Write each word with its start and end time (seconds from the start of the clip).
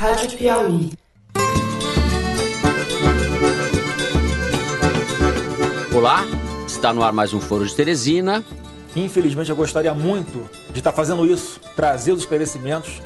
Rádio 0.00 0.38
Piauí. 0.38 0.92
Olá, 5.94 6.24
está 6.66 6.90
no 6.90 7.02
ar 7.02 7.12
mais 7.12 7.34
um 7.34 7.38
Foro 7.38 7.66
de 7.66 7.74
Teresina. 7.74 8.42
Infelizmente, 8.96 9.50
eu 9.50 9.56
gostaria 9.56 9.92
muito 9.92 10.48
de 10.72 10.78
estar 10.78 10.92
fazendo 10.92 11.26
isso, 11.26 11.60
trazer 11.76 12.12
os 12.12 12.20
esclarecimentos 12.20 13.02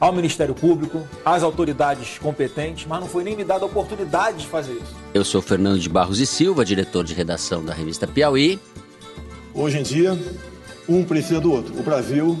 ao 0.00 0.10
Ministério 0.10 0.54
Público, 0.54 1.06
às 1.22 1.42
autoridades 1.42 2.16
competentes, 2.16 2.86
mas 2.86 2.98
não 2.98 3.08
foi 3.08 3.24
nem 3.24 3.36
me 3.36 3.44
dada 3.44 3.64
a 3.64 3.66
oportunidade 3.66 4.38
de 4.38 4.46
fazer 4.46 4.72
isso. 4.72 4.96
Eu 5.12 5.26
sou 5.26 5.42
Fernando 5.42 5.78
de 5.78 5.90
Barros 5.90 6.18
e 6.18 6.24
Silva, 6.24 6.64
diretor 6.64 7.04
de 7.04 7.12
redação 7.12 7.62
da 7.62 7.74
revista 7.74 8.06
Piauí. 8.06 8.58
Hoje 9.52 9.80
em 9.80 9.82
dia, 9.82 10.18
um 10.88 11.04
precisa 11.04 11.42
do 11.42 11.52
outro. 11.52 11.78
O 11.78 11.82
Brasil 11.82 12.40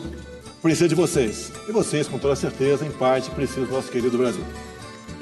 precisa 0.62 0.88
de 0.88 0.94
vocês. 0.94 1.52
E 1.68 1.72
vocês, 1.72 2.08
com 2.08 2.18
toda 2.18 2.36
certeza, 2.36 2.84
em 2.84 2.90
parte, 2.90 3.30
precisam 3.30 3.64
do 3.64 3.72
nosso 3.72 3.90
querido 3.90 4.16
Brasil. 4.18 4.44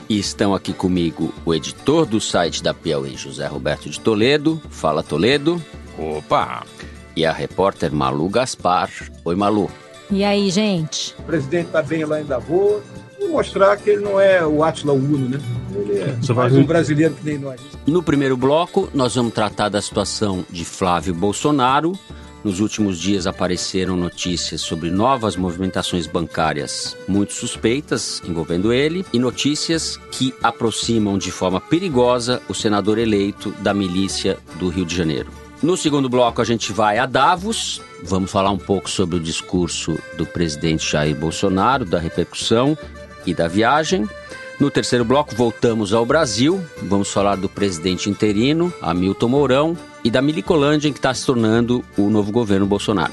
E 0.09 0.19
estão 0.19 0.55
aqui 0.55 0.73
comigo 0.73 1.35
o 1.45 1.53
editor 1.53 2.07
do 2.07 2.21
site 2.21 2.63
da 2.63 2.73
Piauí, 2.73 3.17
José 3.17 3.47
Roberto 3.47 3.91
de 3.91 3.99
Toledo. 3.99 4.61
Fala, 4.71 5.03
Toledo. 5.03 5.61
Opa! 5.99 6.65
E 7.17 7.25
a 7.25 7.33
repórter 7.33 7.93
Malu 7.93 8.29
Gaspar. 8.29 8.91
Oi, 9.25 9.35
Malu. 9.35 9.71
E 10.11 10.23
aí, 10.23 10.49
gente? 10.51 11.15
O 11.19 11.23
presidente 11.25 11.67
está 11.67 11.83
bem 11.83 12.05
lá 12.05 12.21
em 12.21 12.25
Davos 12.25 12.83
e 13.19 13.27
mostrar 13.27 13.77
que 13.77 13.91
ele 13.91 14.03
não 14.03 14.21
é 14.21 14.47
o 14.47 14.63
Atila 14.63 14.93
Uno, 14.93 15.29
né? 15.29 15.41
Ele 15.75 15.99
é 15.99 16.33
mais 16.35 16.55
um 16.55 16.65
brasileiro 16.65 17.15
que 17.15 17.25
nem 17.25 17.39
nós. 17.39 17.61
No 17.87 18.03
primeiro 18.03 18.37
bloco, 18.37 18.89
nós 18.95 19.17
vamos 19.17 19.35
tratar 19.35 19.69
da 19.69 19.83
situação 19.83 20.45
de 20.49 20.65
Flávio 20.65 21.15
Bolsonaro. 21.15 21.99
Nos 22.45 22.61
últimos 22.61 22.99
dias 22.99 23.27
apareceram 23.27 23.97
notícias 23.97 24.61
sobre 24.61 24.91
novas 24.91 25.37
movimentações 25.37 26.07
bancárias 26.07 26.97
muito 27.09 27.33
suspeitas 27.33 28.23
envolvendo 28.25 28.73
ele 28.73 29.05
e 29.13 29.19
notícias 29.19 29.99
que 30.13 30.33
aproximam 30.43 31.19
de 31.19 31.31
forma 31.31 31.61
perigosa 31.61 32.41
o 32.49 32.55
senador 32.55 32.99
eleito 32.99 33.51
da 33.61 33.75
milícia 33.75 34.39
do 34.59 34.69
Rio 34.69 34.85
de 34.85 34.95
Janeiro. 34.95 35.31
No 35.63 35.77
segundo 35.77 36.09
bloco, 36.09 36.41
a 36.43 36.45
gente 36.45 36.71
vai 36.71 36.99
a 36.99 37.07
Davos. 37.07 37.81
Vamos 38.03 38.31
falar 38.31 38.51
um 38.51 38.59
pouco 38.59 38.91
sobre 38.91 39.17
o 39.17 39.21
discurso 39.21 39.99
do 40.17 40.27
presidente 40.27 40.93
Jair 40.93 41.17
Bolsonaro, 41.17 41.85
da 41.85 41.99
repercussão 41.99 42.77
e 43.25 43.35
da 43.35 43.49
viagem. 43.49 44.07
No 44.61 44.71
terceiro 44.71 45.05
bloco, 45.05 45.35
voltamos 45.35 45.93
ao 45.93 46.07
Brasil. 46.07 46.65
Vamos 46.83 47.11
falar 47.11 47.37
do 47.37 47.49
presidente 47.49 48.09
interino, 48.09 48.73
Hamilton 48.81 49.29
Mourão, 49.29 49.77
e 50.07 50.11
da 50.11 50.23
Milicolândia, 50.23 50.89
que 50.93 51.01
está 51.01 51.13
se 51.13 51.27
tornando 51.27 51.85
o 51.99 52.09
novo 52.09 52.31
governo 52.31 52.65
Bolsonaro. 52.65 53.13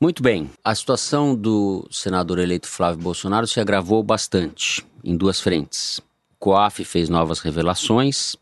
Muito 0.00 0.22
bem, 0.22 0.50
a 0.64 0.74
situação 0.74 1.36
do 1.36 1.86
senador 1.90 2.38
eleito 2.38 2.66
Flávio 2.66 3.02
Bolsonaro 3.02 3.46
se 3.46 3.60
agravou 3.60 4.02
bastante 4.02 4.82
em 5.04 5.14
duas 5.14 5.38
frentes. 5.38 5.98
O 5.98 6.38
COAF 6.38 6.82
fez 6.82 7.10
novas 7.10 7.40
revelações 7.40 8.36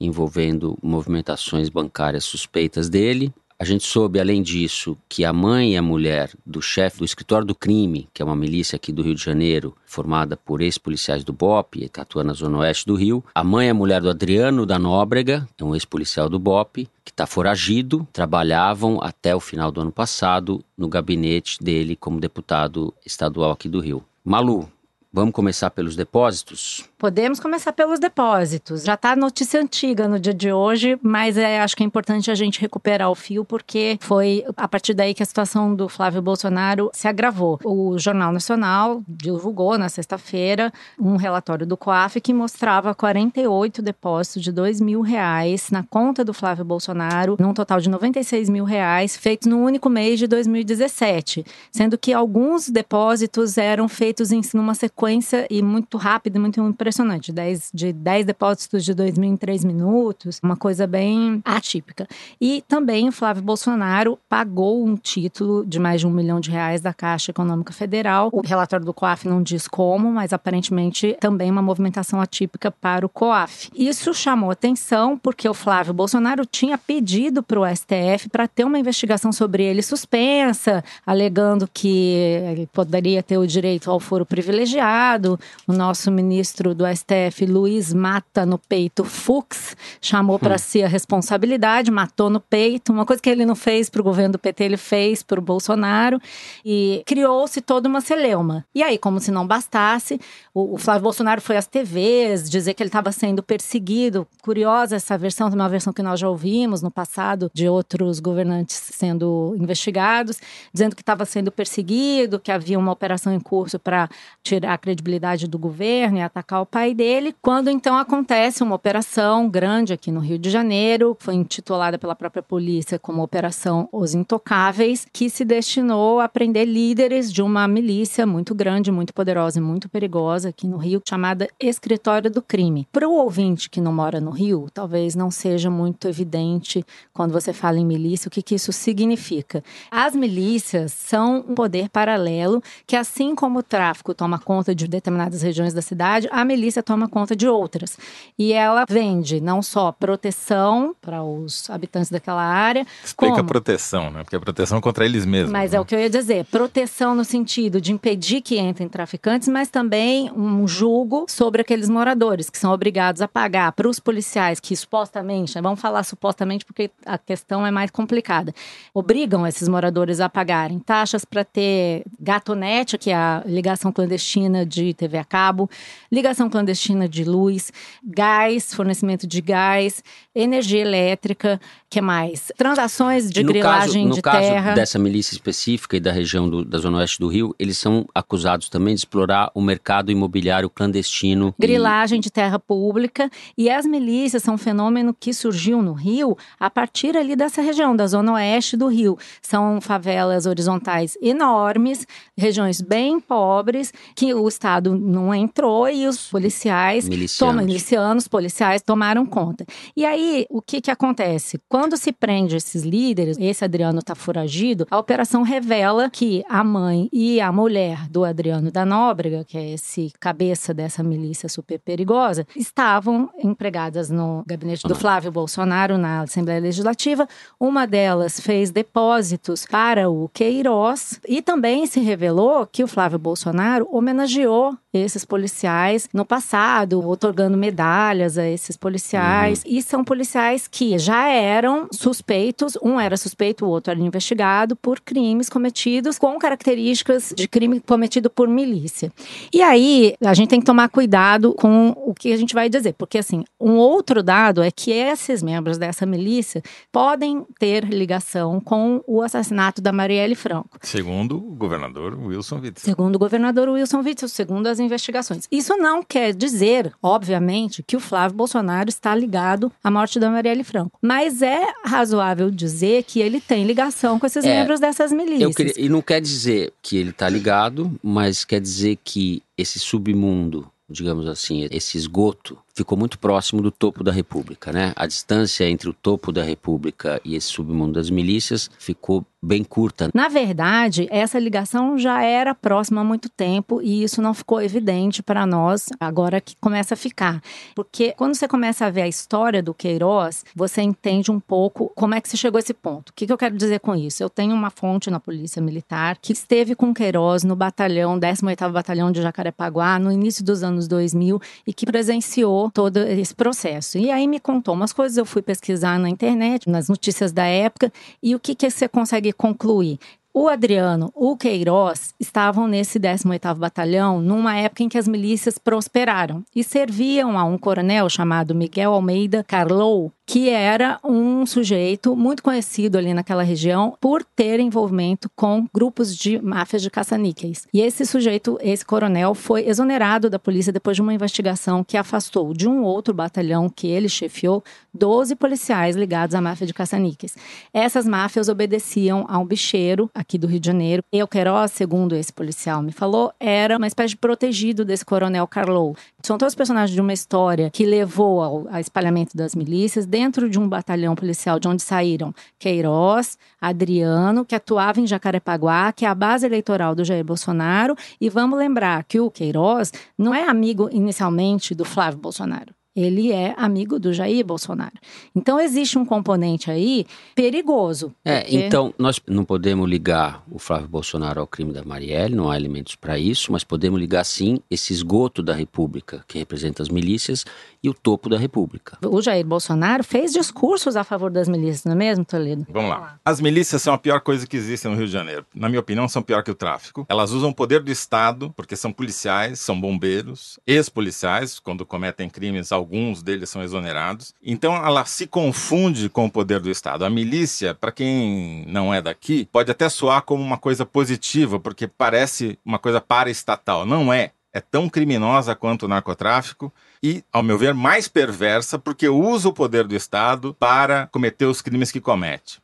envolvendo 0.00 0.76
movimentações 0.82 1.68
bancárias 1.68 2.24
suspeitas 2.24 2.88
dele. 2.88 3.32
A 3.58 3.64
gente 3.64 3.84
soube, 3.84 4.18
além 4.18 4.42
disso, 4.42 4.96
que 5.08 5.24
a 5.24 5.32
mãe 5.32 5.74
e 5.74 5.76
a 5.76 5.82
mulher 5.82 6.30
do 6.44 6.60
chefe 6.60 6.98
do 6.98 7.04
escritório 7.04 7.46
do 7.46 7.54
crime, 7.54 8.08
que 8.12 8.20
é 8.20 8.24
uma 8.24 8.34
milícia 8.34 8.76
aqui 8.76 8.92
do 8.92 9.02
Rio 9.02 9.14
de 9.14 9.22
Janeiro, 9.22 9.76
formada 9.86 10.36
por 10.36 10.60
ex-policiais 10.60 11.22
do 11.22 11.32
BOP, 11.32 11.88
que 11.88 12.00
atua 12.00 12.24
na 12.24 12.32
zona 12.32 12.58
oeste 12.58 12.86
do 12.86 12.94
Rio, 12.94 13.24
a 13.34 13.44
mãe 13.44 13.68
e 13.68 13.70
a 13.70 13.74
mulher 13.74 14.00
do 14.00 14.10
Adriano 14.10 14.66
da 14.66 14.78
Nóbrega, 14.78 15.48
é 15.56 15.64
um 15.64 15.74
ex-policial 15.74 16.28
do 16.28 16.38
BOP, 16.38 16.88
que 17.04 17.10
está 17.10 17.26
foragido, 17.26 18.06
trabalhavam 18.12 18.98
até 19.02 19.34
o 19.34 19.40
final 19.40 19.70
do 19.70 19.80
ano 19.80 19.92
passado 19.92 20.64
no 20.76 20.88
gabinete 20.88 21.62
dele 21.62 21.94
como 21.94 22.20
deputado 22.20 22.92
estadual 23.04 23.52
aqui 23.52 23.68
do 23.68 23.80
Rio. 23.80 24.04
Malu, 24.24 24.68
vamos 25.12 25.34
começar 25.34 25.70
pelos 25.70 25.94
depósitos? 25.94 26.84
Podemos 27.02 27.40
começar 27.40 27.72
pelos 27.72 27.98
depósitos. 27.98 28.84
Já 28.84 28.94
está 28.94 29.16
notícia 29.16 29.60
antiga 29.60 30.06
no 30.06 30.20
dia 30.20 30.32
de 30.32 30.52
hoje, 30.52 30.96
mas 31.02 31.36
é, 31.36 31.60
acho 31.60 31.76
que 31.76 31.82
é 31.82 31.86
importante 31.86 32.30
a 32.30 32.34
gente 32.36 32.60
recuperar 32.60 33.10
o 33.10 33.14
fio, 33.16 33.44
porque 33.44 33.98
foi 34.00 34.44
a 34.56 34.68
partir 34.68 34.94
daí 34.94 35.12
que 35.12 35.20
a 35.20 35.26
situação 35.26 35.74
do 35.74 35.88
Flávio 35.88 36.22
Bolsonaro 36.22 36.92
se 36.92 37.08
agravou. 37.08 37.58
O 37.64 37.98
Jornal 37.98 38.30
Nacional 38.32 39.02
divulgou 39.08 39.76
na 39.76 39.88
sexta-feira 39.88 40.72
um 40.96 41.16
relatório 41.16 41.66
do 41.66 41.76
COAF 41.76 42.20
que 42.20 42.32
mostrava 42.32 42.94
48 42.94 43.82
depósitos 43.82 44.40
de 44.40 44.52
2 44.52 44.80
mil 44.80 45.00
reais 45.00 45.72
na 45.72 45.82
conta 45.82 46.24
do 46.24 46.32
Flávio 46.32 46.64
Bolsonaro, 46.64 47.36
num 47.36 47.52
total 47.52 47.80
de 47.80 47.90
96 47.90 48.48
mil 48.48 48.62
reais, 48.62 49.16
feitos 49.16 49.48
no 49.48 49.58
único 49.58 49.90
mês 49.90 50.20
de 50.20 50.28
2017, 50.28 51.44
sendo 51.72 51.98
que 51.98 52.12
alguns 52.12 52.68
depósitos 52.68 53.58
eram 53.58 53.88
feitos 53.88 54.30
em 54.30 54.40
numa 54.54 54.74
sequência 54.76 55.48
e 55.50 55.60
muito 55.62 55.96
rápida, 55.96 56.38
muito 56.38 56.60
impressionante 56.60 56.91
impressionante. 56.92 57.32
10, 57.32 57.70
de 57.72 57.92
10 57.92 58.26
depósitos 58.26 58.84
de 58.84 58.94
2 58.94 59.16
mil 59.16 59.30
em 59.30 59.36
3 59.36 59.64
minutos, 59.64 60.38
uma 60.42 60.56
coisa 60.56 60.86
bem 60.86 61.40
atípica. 61.44 62.06
E 62.40 62.62
também 62.68 63.08
o 63.08 63.12
Flávio 63.12 63.42
Bolsonaro 63.42 64.18
pagou 64.28 64.84
um 64.84 64.96
título 64.96 65.64
de 65.64 65.78
mais 65.78 66.00
de 66.00 66.06
um 66.06 66.10
milhão 66.10 66.38
de 66.38 66.50
reais 66.50 66.80
da 66.80 66.92
Caixa 66.92 67.30
Econômica 67.30 67.72
Federal. 67.72 68.28
O 68.32 68.42
relatório 68.42 68.84
do 68.84 68.92
COAF 68.92 69.26
não 69.26 69.42
diz 69.42 69.66
como, 69.66 70.12
mas 70.12 70.32
aparentemente 70.32 71.16
também 71.18 71.50
uma 71.50 71.62
movimentação 71.62 72.20
atípica 72.20 72.70
para 72.70 73.06
o 73.06 73.08
COAF. 73.08 73.70
Isso 73.74 74.12
chamou 74.12 74.50
atenção 74.50 75.16
porque 75.16 75.48
o 75.48 75.54
Flávio 75.54 75.94
Bolsonaro 75.94 76.44
tinha 76.44 76.76
pedido 76.76 77.42
para 77.42 77.60
o 77.60 77.66
STF 77.66 78.28
para 78.30 78.46
ter 78.46 78.64
uma 78.64 78.78
investigação 78.78 79.32
sobre 79.32 79.64
ele 79.64 79.82
suspensa, 79.82 80.84
alegando 81.06 81.68
que 81.72 82.14
ele 82.50 82.68
poderia 82.72 83.22
ter 83.22 83.38
o 83.38 83.46
direito 83.46 83.90
ao 83.90 83.98
foro 83.98 84.26
privilegiado. 84.26 85.38
O 85.66 85.72
nosso 85.72 86.10
ministro 86.10 86.74
do 86.74 86.81
do 86.82 86.96
STF, 86.96 87.46
Luiz 87.46 87.94
Mata 87.94 88.44
no 88.44 88.58
peito 88.58 89.04
Fux, 89.04 89.76
chamou 90.00 90.38
para 90.38 90.56
hum. 90.56 90.58
si 90.58 90.82
a 90.82 90.88
responsabilidade, 90.88 91.90
matou 91.90 92.28
no 92.28 92.40
peito. 92.40 92.92
Uma 92.92 93.06
coisa 93.06 93.22
que 93.22 93.30
ele 93.30 93.46
não 93.46 93.54
fez 93.54 93.88
para 93.88 94.00
o 94.00 94.04
governo 94.04 94.32
do 94.32 94.38
PT, 94.38 94.64
ele 94.64 94.76
fez 94.76 95.22
para 95.22 95.38
o 95.38 95.42
Bolsonaro. 95.42 96.20
E 96.64 97.02
criou-se 97.06 97.60
toda 97.60 97.88
uma 97.88 98.00
celeuma. 98.00 98.64
E 98.74 98.82
aí, 98.82 98.98
como 98.98 99.20
se 99.20 99.30
não 99.30 99.46
bastasse, 99.46 100.20
o, 100.52 100.74
o 100.74 100.78
Flávio 100.78 101.04
Bolsonaro 101.04 101.40
foi 101.40 101.56
às 101.56 101.66
TVs 101.66 102.50
dizer 102.50 102.74
que 102.74 102.82
ele 102.82 102.88
estava 102.88 103.12
sendo 103.12 103.42
perseguido. 103.42 104.26
Curiosa 104.42 104.96
essa 104.96 105.16
versão, 105.16 105.48
uma 105.48 105.68
versão 105.68 105.92
que 105.92 106.02
nós 106.02 106.18
já 106.18 106.28
ouvimos 106.28 106.82
no 106.82 106.90
passado 106.90 107.50
de 107.54 107.68
outros 107.68 108.18
governantes 108.18 108.76
sendo 108.76 109.54
investigados, 109.56 110.38
dizendo 110.72 110.96
que 110.96 111.02
estava 111.02 111.24
sendo 111.24 111.52
perseguido, 111.52 112.40
que 112.40 112.50
havia 112.50 112.78
uma 112.78 112.90
operação 112.90 113.32
em 113.32 113.40
curso 113.40 113.78
para 113.78 114.08
tirar 114.42 114.72
a 114.72 114.78
credibilidade 114.78 115.46
do 115.46 115.58
governo 115.58 116.18
e 116.18 116.22
atacar 116.22 116.60
o 116.60 116.66
pai 116.72 116.94
dele, 116.94 117.34
quando 117.42 117.68
então 117.68 117.98
acontece 117.98 118.62
uma 118.62 118.74
operação 118.74 119.46
grande 119.46 119.92
aqui 119.92 120.10
no 120.10 120.20
Rio 120.20 120.38
de 120.38 120.48
Janeiro, 120.48 121.14
foi 121.20 121.34
intitulada 121.34 121.98
pela 121.98 122.16
própria 122.16 122.42
polícia 122.42 122.98
como 122.98 123.22
Operação 123.22 123.90
Os 123.92 124.14
Intocáveis, 124.14 125.06
que 125.12 125.28
se 125.28 125.44
destinou 125.44 126.18
a 126.18 126.30
prender 126.30 126.66
líderes 126.66 127.30
de 127.30 127.42
uma 127.42 127.68
milícia 127.68 128.26
muito 128.26 128.54
grande, 128.54 128.90
muito 128.90 129.12
poderosa 129.12 129.58
e 129.58 129.62
muito 129.62 129.86
perigosa 129.86 130.48
aqui 130.48 130.66
no 130.66 130.78
Rio, 130.78 131.02
chamada 131.06 131.46
Escritório 131.60 132.30
do 132.30 132.40
Crime. 132.40 132.88
Para 132.90 133.06
o 133.06 133.12
ouvinte 133.12 133.68
que 133.68 133.78
não 133.78 133.92
mora 133.92 134.18
no 134.18 134.30
Rio, 134.30 134.66
talvez 134.72 135.14
não 135.14 135.30
seja 135.30 135.68
muito 135.68 136.08
evidente 136.08 136.82
quando 137.12 137.32
você 137.32 137.52
fala 137.52 137.76
em 137.76 137.84
milícia 137.84 138.28
o 138.28 138.30
que, 138.30 138.40
que 138.40 138.54
isso 138.54 138.72
significa. 138.72 139.62
As 139.90 140.16
milícias 140.16 140.90
são 140.94 141.44
um 141.46 141.54
poder 141.54 141.90
paralelo 141.90 142.62
que, 142.86 142.96
assim 142.96 143.34
como 143.34 143.58
o 143.58 143.62
tráfico 143.62 144.14
toma 144.14 144.38
conta 144.38 144.74
de 144.74 144.88
determinadas 144.88 145.42
regiões 145.42 145.74
da 145.74 145.82
cidade, 145.82 146.30
a 146.32 146.42
milícia 146.52 146.82
toma 146.82 147.08
conta 147.08 147.34
de 147.34 147.48
outras. 147.48 147.98
E 148.38 148.52
ela 148.52 148.84
vende 148.88 149.40
não 149.40 149.62
só 149.62 149.90
proteção 149.90 150.94
para 151.00 151.22
os 151.22 151.68
habitantes 151.70 152.10
daquela 152.10 152.42
área. 152.42 152.86
Explica 153.04 153.36
como... 153.36 153.48
proteção, 153.48 154.10
né? 154.10 154.22
Porque 154.22 154.36
é 154.36 154.38
proteção 154.38 154.80
contra 154.80 155.04
eles 155.04 155.24
mesmos. 155.24 155.50
Mas 155.50 155.72
né? 155.72 155.78
é 155.78 155.80
o 155.80 155.84
que 155.84 155.94
eu 155.94 156.00
ia 156.00 156.10
dizer. 156.10 156.44
Proteção 156.46 157.14
no 157.14 157.24
sentido 157.24 157.80
de 157.80 157.92
impedir 157.92 158.40
que 158.42 158.58
entrem 158.58 158.88
traficantes, 158.88 159.48
mas 159.48 159.68
também 159.68 160.30
um 160.32 160.66
julgo 160.68 161.26
sobre 161.28 161.62
aqueles 161.62 161.88
moradores 161.88 162.50
que 162.50 162.58
são 162.58 162.72
obrigados 162.72 163.22
a 163.22 163.28
pagar 163.28 163.72
para 163.72 163.88
os 163.88 163.98
policiais 163.98 164.60
que 164.60 164.76
supostamente, 164.76 165.56
né, 165.56 165.62
vamos 165.62 165.80
falar 165.80 166.04
supostamente 166.04 166.64
porque 166.64 166.90
a 167.04 167.16
questão 167.16 167.66
é 167.66 167.70
mais 167.70 167.90
complicada, 167.90 168.54
obrigam 168.92 169.46
esses 169.46 169.68
moradores 169.68 170.20
a 170.20 170.28
pagarem 170.28 170.78
taxas 170.78 171.24
para 171.24 171.44
ter 171.44 172.04
gatonete, 172.20 172.98
que 172.98 173.10
é 173.10 173.14
a 173.14 173.42
ligação 173.46 173.92
clandestina 173.92 174.64
de 174.66 174.92
TV 174.94 175.18
a 175.18 175.24
cabo, 175.24 175.68
ligação 176.10 176.41
clandestina 176.48 177.08
de 177.08 177.24
luz, 177.24 177.72
gás, 178.02 178.74
fornecimento 178.74 179.26
de 179.26 179.40
gás, 179.40 180.02
energia 180.34 180.82
elétrica, 180.82 181.60
que 181.92 182.00
mais? 182.00 182.50
Transações 182.56 183.30
de 183.30 183.40
E 183.40 183.44
no 183.44 183.52
grilagem 183.52 184.04
caso, 184.04 184.08
no 184.08 184.14
de 184.14 184.22
caso 184.22 184.38
terra. 184.38 184.72
dessa 184.74 184.98
milícia 184.98 185.34
específica 185.34 185.96
e 185.96 186.00
da 186.00 186.10
região 186.10 186.48
do- 186.48 186.64
da 186.64 186.78
zona 186.78 186.98
oeste 186.98 187.18
do 187.20 187.28
Rio, 187.28 187.54
eles 187.58 187.76
são 187.76 188.06
acusados 188.14 188.68
também 188.70 188.94
de 188.94 189.00
explorar 189.00 189.50
o 189.54 189.60
mercado 189.60 190.10
imobiliário 190.10 190.70
clandestino. 190.70 191.54
e- 191.58 191.62
Grilagem 191.62 192.18
de 192.20 192.30
terra 192.30 192.58
pública 192.58 193.28
e 193.58 193.68
as 193.68 193.84
milícias 193.84 194.42
são 194.42 194.54
um 194.54 194.58
fenômeno 194.58 195.14
que 195.18 195.34
surgiu 195.34 195.82
no 195.82 195.92
Rio 195.92 196.36
a 196.58 196.70
partir 196.70 197.16
ali 197.16 197.36
dessa 197.36 197.60
região, 197.60 197.94
da 197.94 198.06
zona 198.06 198.32
oeste 198.34 198.76
do 198.76 198.86
Rio. 198.86 199.18
São 199.42 199.80
favelas 199.80 200.46
horizontais 200.46 201.16
enormes, 201.20 202.06
regiões 202.38 202.80
bem 202.80 203.20
pobres, 203.20 203.92
que 204.14 204.32
o 204.32 204.48
Estado 204.48 204.96
não 204.98 205.34
entrou 205.34 205.88
e 205.88 206.06
os 206.06 206.28
policiais 206.28 207.08
Milicianos. 207.08 207.54
Toma, 207.54 207.62
milicianos, 207.66 208.28
policiais 208.28 208.80
tomaram 208.80 209.26
conta. 209.26 209.64
E 209.96 210.04
aí, 210.06 210.46
o 210.48 210.62
que 210.62 210.80
que 210.80 210.90
acontece? 210.90 211.60
Quando 211.68 211.81
se 211.96 212.12
prende 212.12 212.56
esses 212.56 212.82
líderes, 212.82 213.36
esse 213.38 213.64
Adriano 213.64 213.98
está 213.98 214.14
foragido, 214.14 214.86
a 214.90 214.98
operação 214.98 215.42
revela 215.42 216.10
que 216.10 216.44
a 216.48 216.62
mãe 216.62 217.08
e 217.12 217.40
a 217.40 217.50
mulher 217.52 218.08
do 218.08 218.24
Adriano 218.24 218.70
da 218.70 218.84
Nóbrega, 218.84 219.44
que 219.44 219.56
é 219.56 219.70
esse 219.72 220.12
cabeça 220.18 220.72
dessa 220.74 221.02
milícia 221.02 221.48
super 221.48 221.78
perigosa, 221.78 222.46
estavam 222.54 223.30
empregadas 223.42 224.10
no 224.10 224.42
gabinete 224.46 224.86
do 224.86 224.94
Flávio 224.94 225.32
Bolsonaro 225.32 225.98
na 225.98 226.22
Assembleia 226.22 226.60
Legislativa. 226.60 227.28
Uma 227.58 227.86
delas 227.86 228.40
fez 228.40 228.70
depósitos 228.70 229.66
para 229.66 230.08
o 230.08 230.28
Queiroz 230.28 231.20
e 231.28 231.42
também 231.42 231.86
se 231.86 232.00
revelou 232.00 232.66
que 232.66 232.84
o 232.84 232.88
Flávio 232.88 233.18
Bolsonaro 233.18 233.88
homenageou 233.90 234.76
esses 234.92 235.24
policiais 235.24 236.08
no 236.12 236.24
passado, 236.24 237.06
otorgando 237.06 237.56
medalhas 237.56 238.36
a 238.36 238.46
esses 238.46 238.76
policiais. 238.76 239.62
E 239.66 239.82
são 239.82 240.04
policiais 240.04 240.68
que 240.68 240.98
já 240.98 241.28
eram 241.28 241.88
suspeitos, 241.90 242.76
um 242.82 243.00
era 243.00 243.16
suspeito, 243.16 243.64
o 243.64 243.68
outro 243.68 243.90
era 243.90 244.00
investigado 244.00 244.76
por 244.76 245.00
crimes 245.00 245.48
cometidos 245.48 246.18
com 246.18 246.38
características 246.38 247.32
de 247.36 247.48
crime 247.48 247.80
cometido 247.80 248.28
por 248.28 248.48
milícia. 248.48 249.12
E 249.52 249.62
aí, 249.62 250.14
a 250.24 250.34
gente 250.34 250.48
tem 250.48 250.60
que 250.60 250.66
tomar 250.66 250.88
cuidado 250.88 251.54
com 251.54 251.94
o 251.96 252.14
que 252.14 252.32
a 252.32 252.36
gente 252.36 252.54
vai 252.54 252.68
dizer, 252.68 252.94
porque 252.94 253.18
assim, 253.18 253.44
um 253.60 253.76
outro 253.76 254.22
dado 254.22 254.62
é 254.62 254.70
que 254.70 254.90
esses 254.90 255.42
membros 255.42 255.78
dessa 255.78 256.04
milícia 256.04 256.62
podem 256.90 257.46
ter 257.58 257.84
ligação 257.84 258.60
com 258.60 259.02
o 259.06 259.22
assassinato 259.22 259.80
da 259.80 259.92
Marielle 259.92 260.34
Franco. 260.34 260.78
Segundo 260.82 261.36
o 261.36 261.54
governador 261.54 262.18
Wilson 262.18 262.56
Witzel. 262.56 262.84
Segundo 262.84 263.16
o 263.16 263.18
governador 263.18 263.68
Wilson 263.68 264.00
Witzel, 264.00 264.28
segundo 264.28 264.66
as 264.66 264.78
investigações. 264.82 265.46
Isso 265.50 265.76
não 265.76 266.02
quer 266.02 266.34
dizer, 266.34 266.92
obviamente, 267.02 267.82
que 267.82 267.96
o 267.96 268.00
Flávio 268.00 268.36
Bolsonaro 268.36 268.88
está 268.88 269.14
ligado 269.14 269.70
à 269.82 269.90
morte 269.90 270.18
da 270.18 270.30
Marielle 270.30 270.64
Franco. 270.64 270.98
Mas 271.00 271.42
é 271.42 271.72
razoável 271.84 272.50
dizer 272.50 273.04
que 273.04 273.20
ele 273.20 273.40
tem 273.40 273.64
ligação 273.64 274.18
com 274.18 274.26
esses 274.26 274.44
É, 274.44 274.58
membros 274.60 274.80
dessas 274.80 275.12
milícias. 275.12 275.40
Eu 275.42 275.50
queria- 275.54 275.74
e 275.76 275.88
não 275.88 276.02
quer 276.02 276.20
dizer 276.20 276.72
que 276.82 276.96
ele 276.96 277.10
está 277.10 277.28
ligado, 277.28 277.90
mas 278.02 278.44
quer 278.44 278.60
dizer 278.60 278.98
que 279.02 279.42
esse 279.56 279.78
submundo, 279.78 280.70
digamos 280.88 281.26
assim, 281.26 281.66
esse 281.70 281.96
esgoto, 281.96 282.58
ficou 282.74 282.96
muito 282.96 283.18
próximo 283.18 283.60
do 283.60 283.70
topo 283.70 284.02
da 284.02 284.12
República, 284.12 284.72
né? 284.72 284.92
A 284.96 285.06
distância 285.06 285.68
entre 285.68 285.88
o 285.88 285.92
topo 285.92 286.32
da 286.32 286.42
República 286.42 287.20
e 287.24 287.34
esse 287.34 287.48
submundo 287.48 287.92
das 287.92 288.10
milícias 288.10 288.70
ficou 288.78 289.24
bem 289.44 289.64
curta. 289.64 290.08
Na 290.14 290.28
verdade, 290.28 291.08
essa 291.10 291.38
ligação 291.38 291.98
já 291.98 292.22
era 292.22 292.54
próxima 292.54 293.00
há 293.00 293.04
muito 293.04 293.28
tempo 293.28 293.82
e 293.82 294.04
isso 294.04 294.22
não 294.22 294.32
ficou 294.32 294.62
evidente 294.62 295.20
para 295.20 295.44
nós 295.44 295.86
agora 295.98 296.40
que 296.40 296.54
começa 296.60 296.94
a 296.94 296.96
ficar. 296.96 297.42
Porque 297.74 298.12
quando 298.16 298.36
você 298.36 298.46
começa 298.46 298.86
a 298.86 298.90
ver 298.90 299.02
a 299.02 299.08
história 299.08 299.60
do 299.60 299.74
Queiroz, 299.74 300.44
você 300.54 300.80
entende 300.80 301.32
um 301.32 301.40
pouco 301.40 301.90
como 301.96 302.14
é 302.14 302.20
que 302.20 302.28
se 302.28 302.36
chegou 302.36 302.58
a 302.58 302.60
esse 302.60 302.72
ponto. 302.72 303.10
O 303.10 303.12
que, 303.14 303.26
que 303.26 303.32
eu 303.32 303.38
quero 303.38 303.56
dizer 303.56 303.80
com 303.80 303.96
isso? 303.96 304.22
Eu 304.22 304.30
tenho 304.30 304.54
uma 304.54 304.70
fonte 304.70 305.10
na 305.10 305.18
Polícia 305.18 305.60
Militar 305.60 306.18
que 306.22 306.32
esteve 306.32 306.76
com 306.76 306.94
Queiroz 306.94 307.42
no 307.42 307.56
batalhão, 307.56 308.18
18º 308.20 308.70
Batalhão 308.70 309.10
de 309.10 309.20
Jacarepaguá, 309.20 309.98
no 309.98 310.12
início 310.12 310.44
dos 310.44 310.62
anos 310.62 310.86
2000 310.86 311.40
e 311.66 311.74
que 311.74 311.84
presenciou 311.84 312.70
todo 312.72 312.98
esse 312.98 313.34
processo. 313.34 313.98
E 313.98 314.10
aí 314.10 314.26
me 314.26 314.40
contou 314.40 314.74
umas 314.74 314.92
coisas, 314.92 315.16
eu 315.18 315.26
fui 315.26 315.42
pesquisar 315.42 315.98
na 315.98 316.08
internet, 316.08 316.68
nas 316.68 316.88
notícias 316.88 317.32
da 317.32 317.44
época, 317.44 317.92
e 318.22 318.34
o 318.34 318.40
que, 318.40 318.54
que 318.54 318.70
você 318.70 318.88
consegue 318.88 319.32
concluir? 319.32 319.98
O 320.34 320.48
Adriano, 320.48 321.12
o 321.14 321.36
Queiroz 321.36 322.14
estavam 322.18 322.66
nesse 322.66 322.98
18º 322.98 323.54
Batalhão 323.54 324.18
numa 324.18 324.56
época 324.56 324.82
em 324.82 324.88
que 324.88 324.96
as 324.96 325.06
milícias 325.06 325.58
prosperaram 325.58 326.42
e 326.56 326.64
serviam 326.64 327.38
a 327.38 327.44
um 327.44 327.58
coronel 327.58 328.08
chamado 328.08 328.54
Miguel 328.54 328.94
Almeida 328.94 329.44
Carlou, 329.44 330.10
que 330.26 330.48
era 330.48 330.98
um 331.04 331.44
sujeito 331.44 332.14
muito 332.16 332.42
conhecido 332.42 332.96
ali 332.96 333.12
naquela 333.12 333.42
região 333.42 333.96
por 334.00 334.24
ter 334.24 334.60
envolvimento 334.60 335.30
com 335.34 335.66
grupos 335.74 336.16
de 336.16 336.40
máfias 336.40 336.82
de 336.82 336.90
caça-níqueis. 336.90 337.66
E 337.72 337.80
esse 337.80 338.06
sujeito, 338.06 338.58
esse 338.62 338.84
coronel, 338.84 339.34
foi 339.34 339.66
exonerado 339.68 340.30
da 340.30 340.38
polícia 340.38 340.72
depois 340.72 340.96
de 340.96 341.02
uma 341.02 341.12
investigação 341.12 341.82
que 341.82 341.96
afastou 341.96 342.54
de 342.54 342.68
um 342.68 342.82
outro 342.82 343.12
batalhão 343.12 343.68
que 343.68 343.88
ele 343.88 344.08
chefiou 344.08 344.62
12 344.94 345.34
policiais 345.36 345.96
ligados 345.96 346.34
à 346.34 346.40
máfia 346.40 346.66
de 346.66 346.74
caça-níqueis. 346.74 347.36
Essas 347.72 348.06
máfias 348.06 348.48
obedeciam 348.48 349.24
a 349.28 349.38
um 349.38 349.44
bicheiro 349.44 350.10
aqui 350.14 350.38
do 350.38 350.46
Rio 350.46 350.60
de 350.60 350.66
Janeiro. 350.66 351.02
E 351.12 351.22
Queiroz, 351.32 351.72
segundo 351.72 352.14
esse 352.14 352.32
policial 352.32 352.82
me 352.82 352.92
falou, 352.92 353.32
era 353.40 353.78
uma 353.78 353.86
espécie 353.86 354.10
de 354.10 354.16
protegido 354.18 354.84
desse 354.84 355.04
coronel 355.04 355.46
Carlou. 355.46 355.96
São 356.22 356.36
todos 356.36 356.54
personagens 356.54 356.94
de 356.94 357.00
uma 357.00 357.12
história 357.12 357.70
que 357.70 357.86
levou 357.86 358.42
ao 358.42 358.78
espalhamento 358.78 359.36
das 359.36 359.54
milícias 359.54 360.06
dentro 360.12 360.50
de 360.50 360.58
um 360.60 360.68
batalhão 360.68 361.14
policial 361.14 361.58
de 361.58 361.66
onde 361.66 361.82
saíram 361.82 362.34
Queiroz, 362.58 363.38
Adriano, 363.58 364.44
que 364.44 364.54
atuava 364.54 365.00
em 365.00 365.06
Jacarepaguá, 365.06 365.90
que 365.90 366.04
é 366.04 366.08
a 366.08 366.14
base 366.14 366.44
eleitoral 366.44 366.94
do 366.94 367.02
Jair 367.02 367.24
Bolsonaro. 367.24 367.96
E 368.20 368.28
vamos 368.28 368.58
lembrar 368.58 369.04
que 369.04 369.18
o 369.18 369.30
Queiroz 369.30 369.90
não 370.18 370.34
é 370.34 370.46
amigo 370.46 370.90
inicialmente 370.92 371.74
do 371.74 371.84
Flávio 371.86 372.20
Bolsonaro. 372.20 372.74
Ele 372.94 373.32
é 373.32 373.54
amigo 373.56 373.98
do 373.98 374.12
Jair 374.12 374.44
Bolsonaro. 374.44 374.92
Então 375.34 375.58
existe 375.58 375.96
um 375.96 376.04
componente 376.04 376.70
aí 376.70 377.06
perigoso. 377.34 378.14
É, 378.22 378.40
porque- 378.42 378.56
então 378.56 378.92
nós 378.98 379.18
não 379.26 379.46
podemos 379.46 379.88
ligar 379.88 380.44
o 380.50 380.58
Flávio 380.58 380.88
Bolsonaro 380.88 381.40
ao 381.40 381.46
crime 381.46 381.72
da 381.72 381.82
Marielle, 381.82 382.34
não 382.34 382.50
há 382.50 382.56
elementos 382.56 382.94
para 382.94 383.18
isso, 383.18 383.50
mas 383.50 383.64
podemos 383.64 383.98
ligar 383.98 384.24
sim 384.24 384.58
esse 384.70 384.92
esgoto 384.92 385.42
da 385.42 385.54
República, 385.54 386.22
que 386.28 386.38
representa 386.38 386.82
as 386.82 386.90
milícias, 386.90 387.46
e 387.82 387.88
o 387.88 387.94
topo 387.94 388.28
da 388.28 388.38
República. 388.38 388.96
O 389.04 389.20
Jair 389.20 389.44
Bolsonaro 389.44 390.04
fez 390.04 390.32
discursos 390.32 390.96
a 390.96 391.02
favor 391.02 391.30
das 391.30 391.48
milícias, 391.48 391.84
não 391.84 391.92
é 391.92 391.96
mesmo, 391.96 392.24
Toledo? 392.24 392.64
Vamos 392.70 392.90
lá. 392.90 393.18
As 393.24 393.40
milícias 393.40 393.82
são 393.82 393.92
a 393.92 393.98
pior 393.98 394.20
coisa 394.20 394.46
que 394.46 394.56
existe 394.56 394.86
no 394.86 394.94
Rio 394.94 395.06
de 395.06 395.12
Janeiro. 395.12 395.44
Na 395.54 395.68
minha 395.68 395.80
opinião, 395.80 396.08
são 396.08 396.22
pior 396.22 396.44
que 396.44 396.50
o 396.50 396.54
tráfico. 396.54 397.04
Elas 397.08 397.32
usam 397.32 397.50
o 397.50 397.54
poder 397.54 397.80
do 397.80 397.90
Estado, 397.90 398.52
porque 398.56 398.76
são 398.76 398.92
policiais, 398.92 399.58
são 399.58 399.80
bombeiros, 399.80 400.60
ex-policiais, 400.66 401.58
quando 401.58 401.84
cometem 401.84 402.30
crimes, 402.30 402.70
alguns 402.70 403.22
deles 403.22 403.50
são 403.50 403.62
exonerados. 403.62 404.32
Então, 404.42 404.74
ela 404.74 405.04
se 405.04 405.26
confunde 405.26 406.08
com 406.08 406.26
o 406.26 406.30
poder 406.30 406.60
do 406.60 406.70
Estado. 406.70 407.04
A 407.04 407.10
milícia, 407.10 407.74
para 407.74 407.90
quem 407.90 408.64
não 408.68 408.94
é 408.94 409.02
daqui, 409.02 409.48
pode 409.50 409.70
até 409.70 409.88
soar 409.88 410.22
como 410.22 410.42
uma 410.42 410.58
coisa 410.58 410.86
positiva, 410.86 411.58
porque 411.58 411.88
parece 411.88 412.58
uma 412.64 412.78
coisa 412.78 413.00
paraestatal. 413.00 413.84
Não 413.84 414.12
é. 414.12 414.30
É 414.54 414.60
tão 414.60 414.86
criminosa 414.86 415.54
quanto 415.54 415.84
o 415.84 415.88
narcotráfico 415.88 416.70
e, 417.02 417.24
ao 417.32 417.42
meu 417.42 417.58
ver, 417.58 417.74
mais 417.74 418.06
perversa 418.08 418.78
porque 418.78 419.08
usa 419.08 419.48
o 419.48 419.52
poder 419.52 419.84
do 419.86 419.94
Estado 419.96 420.54
para 420.58 421.08
cometer 421.08 421.46
os 421.46 421.60
crimes 421.60 421.90
que 421.90 422.00
comete. 422.00 422.60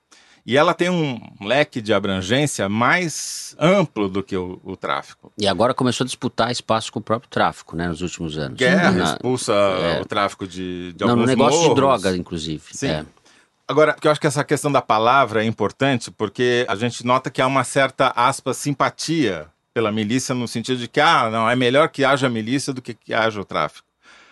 E 0.47 0.57
ela 0.57 0.73
tem 0.73 0.89
um 0.89 1.21
leque 1.43 1.83
de 1.83 1.93
abrangência 1.93 2.71
mais 2.71 3.55
amplo 3.59 4.09
do 4.09 4.23
que 4.23 4.35
o, 4.35 4.59
o 4.65 4.77
tráfico. 4.79 5.31
E 5.37 5.47
agora 5.47 5.75
começou 5.75 6.05
a 6.05 6.07
disputar 6.07 6.51
espaço 6.51 6.91
com 6.91 7.01
o 7.01 7.03
próprio 7.03 7.29
tráfico, 7.29 7.77
né, 7.77 7.87
nos 7.89 8.01
últimos 8.01 8.39
anos. 8.39 8.57
Guerra 8.57 8.91
Na- 8.93 9.05
expulsa 9.13 9.53
é. 9.53 10.01
o 10.01 10.07
tráfico 10.07 10.47
de, 10.47 10.95
de 10.95 11.01
não, 11.01 11.09
no 11.09 11.13
alguns 11.23 11.29
negócio 11.29 11.59
de 11.59 11.65
morros. 11.65 11.77
droga, 11.77 12.17
inclusive. 12.17 12.63
Sim. 12.73 12.89
É. 12.89 13.05
Agora, 13.67 13.93
porque 13.93 14.09
eu 14.09 14.13
acho 14.13 14.21
que 14.21 14.27
essa 14.27 14.43
questão 14.43 14.73
da 14.73 14.81
palavra 14.81 15.45
é 15.45 15.47
importante, 15.47 16.11
porque 16.11 16.65
a 16.67 16.75
gente 16.77 17.05
nota 17.05 17.29
que 17.31 17.43
há 17.43 17.47
uma 17.47 17.65
certa, 17.65 18.11
aspas, 18.17 18.57
simpatia 18.57 19.49
pela 19.75 19.93
milícia, 19.93 20.35
no 20.35 20.49
sentido 20.49 20.79
de 20.79 20.89
que, 20.89 20.99
ah, 21.01 21.29
não, 21.31 21.51
é 21.51 21.55
melhor 21.55 21.91
que 21.91 22.05
haja 22.07 22.31
milícia 22.31 22.73
do 22.73 22.81
que 22.81 22.95
que 22.95 23.13
haja 23.13 23.39
o 23.39 23.45
tráfico. 23.45 23.87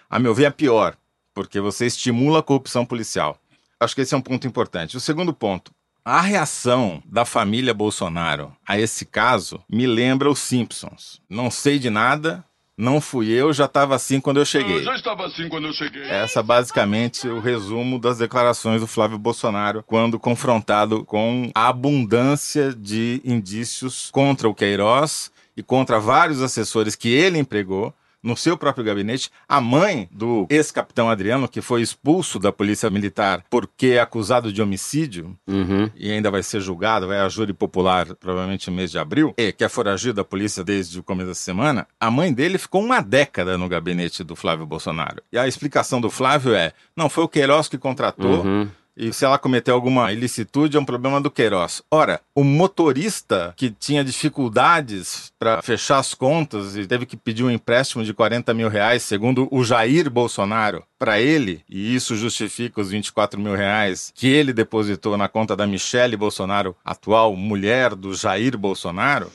A 0.08 0.18
meu 0.18 0.34
ver, 0.34 0.44
é 0.44 0.50
pior, 0.50 0.96
porque 1.34 1.60
você 1.60 1.86
estimula 1.86 2.38
a 2.38 2.42
corrupção 2.42 2.86
policial. 2.86 3.38
Acho 3.78 3.94
que 3.94 4.00
esse 4.00 4.14
é 4.14 4.16
um 4.16 4.22
ponto 4.22 4.46
importante. 4.46 4.96
O 4.96 5.00
segundo 5.00 5.32
ponto, 5.32 5.72
a 6.04 6.20
reação 6.20 7.02
da 7.04 7.24
família 7.24 7.74
Bolsonaro 7.74 8.54
a 8.66 8.78
esse 8.78 9.04
caso 9.04 9.62
me 9.68 9.86
lembra 9.86 10.30
os 10.30 10.38
Simpsons. 10.38 11.20
Não 11.28 11.50
sei 11.50 11.78
de 11.78 11.90
nada, 11.90 12.44
não 12.78 13.00
fui 13.00 13.30
eu, 13.30 13.52
já 13.52 13.64
estava 13.64 13.94
assim 13.94 14.20
quando 14.20 14.36
eu 14.36 14.44
cheguei. 14.44 14.84
Já 14.84 14.94
estava 14.94 15.26
assim 15.26 15.48
quando 15.48 15.66
eu 15.66 15.72
cheguei. 15.72 16.02
Essa 16.04 16.40
é 16.40 16.42
basicamente 16.42 17.26
o 17.26 17.40
resumo 17.40 17.98
das 17.98 18.18
declarações 18.18 18.80
do 18.80 18.86
Flávio 18.86 19.18
Bolsonaro 19.18 19.82
quando 19.82 20.18
confrontado 20.18 21.04
com 21.04 21.50
a 21.54 21.68
abundância 21.68 22.72
de 22.72 23.20
indícios 23.24 24.10
contra 24.12 24.48
o 24.48 24.54
Queiroz 24.54 25.32
e 25.56 25.62
contra 25.62 25.98
vários 25.98 26.40
assessores 26.40 26.94
que 26.94 27.08
ele 27.08 27.38
empregou 27.38 27.94
no 28.26 28.36
seu 28.36 28.58
próprio 28.58 28.84
gabinete, 28.84 29.30
a 29.48 29.60
mãe 29.60 30.08
do 30.10 30.46
ex-capitão 30.50 31.08
Adriano, 31.08 31.48
que 31.48 31.60
foi 31.60 31.80
expulso 31.80 32.38
da 32.38 32.50
Polícia 32.50 32.90
Militar 32.90 33.44
porque 33.48 33.88
é 33.88 34.00
acusado 34.00 34.52
de 34.52 34.60
homicídio 34.60 35.36
Uhum. 35.46 35.88
e 35.94 36.10
ainda 36.10 36.30
vai 36.30 36.42
ser 36.42 36.60
julgado, 36.60 37.06
vai 37.06 37.18
a 37.18 37.28
júri 37.28 37.52
popular 37.52 38.14
provavelmente 38.16 38.68
no 38.68 38.76
mês 38.76 38.90
de 38.90 38.98
abril, 38.98 39.32
e 39.38 39.52
que 39.52 39.64
é 39.64 39.68
foragido 39.68 40.14
da 40.14 40.24
polícia 40.24 40.64
desde 40.64 40.98
o 40.98 41.02
começo 41.02 41.28
da 41.28 41.34
semana, 41.34 41.86
a 42.00 42.10
mãe 42.10 42.32
dele 42.32 42.58
ficou 42.58 42.82
uma 42.82 43.00
década 43.00 43.56
no 43.56 43.68
gabinete 43.68 44.24
do 44.24 44.34
Flávio 44.34 44.66
Bolsonaro. 44.66 45.22
E 45.32 45.38
a 45.38 45.46
explicação 45.46 46.00
do 46.00 46.10
Flávio 46.10 46.54
é: 46.54 46.72
não, 46.96 47.08
foi 47.08 47.24
o 47.24 47.28
Queiroz 47.28 47.68
que 47.68 47.78
contratou. 47.78 48.44
Uhum. 48.44 48.68
E 48.96 49.12
se 49.12 49.24
ela 49.24 49.38
cometeu 49.38 49.74
alguma 49.74 50.10
ilicitude, 50.12 50.76
é 50.76 50.80
um 50.80 50.84
problema 50.84 51.20
do 51.20 51.30
Queiroz. 51.30 51.82
Ora, 51.90 52.20
o 52.34 52.42
motorista 52.42 53.52
que 53.56 53.70
tinha 53.70 54.02
dificuldades 54.02 55.32
para 55.38 55.60
fechar 55.60 55.98
as 55.98 56.14
contas 56.14 56.76
e 56.76 56.86
teve 56.86 57.04
que 57.04 57.16
pedir 57.16 57.44
um 57.44 57.50
empréstimo 57.50 58.02
de 58.02 58.14
40 58.14 58.54
mil 58.54 58.68
reais, 58.68 59.02
segundo 59.02 59.48
o 59.50 59.62
Jair 59.62 60.08
Bolsonaro, 60.08 60.82
para 60.98 61.20
ele, 61.20 61.62
e 61.68 61.94
isso 61.94 62.16
justifica 62.16 62.80
os 62.80 62.90
24 62.90 63.38
mil 63.38 63.54
reais 63.54 64.10
que 64.14 64.28
ele 64.28 64.52
depositou 64.52 65.16
na 65.16 65.28
conta 65.28 65.54
da 65.54 65.66
Michele 65.66 66.16
Bolsonaro, 66.16 66.74
atual 66.82 67.36
mulher 67.36 67.94
do 67.94 68.14
Jair 68.14 68.56
Bolsonaro. 68.56 69.30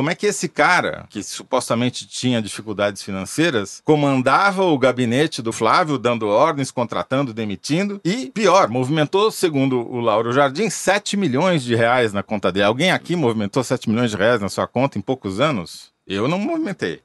Como 0.00 0.08
é 0.08 0.14
que 0.14 0.24
esse 0.24 0.48
cara, 0.48 1.04
que 1.10 1.22
supostamente 1.22 2.08
tinha 2.08 2.40
dificuldades 2.40 3.02
financeiras, 3.02 3.82
comandava 3.84 4.64
o 4.64 4.78
gabinete 4.78 5.42
do 5.42 5.52
Flávio, 5.52 5.98
dando 5.98 6.26
ordens, 6.26 6.70
contratando, 6.70 7.34
demitindo, 7.34 8.00
e, 8.02 8.30
pior, 8.30 8.70
movimentou, 8.70 9.30
segundo 9.30 9.78
o 9.78 10.00
Lauro 10.00 10.32
Jardim, 10.32 10.70
7 10.70 11.18
milhões 11.18 11.62
de 11.62 11.74
reais 11.74 12.14
na 12.14 12.22
conta 12.22 12.50
dele. 12.50 12.64
Alguém 12.64 12.90
aqui 12.90 13.14
movimentou 13.14 13.62
7 13.62 13.90
milhões 13.90 14.10
de 14.10 14.16
reais 14.16 14.40
na 14.40 14.48
sua 14.48 14.66
conta 14.66 14.96
em 14.96 15.02
poucos 15.02 15.38
anos? 15.38 15.92
Eu 16.06 16.26
não 16.26 16.38
movimentei. 16.38 17.02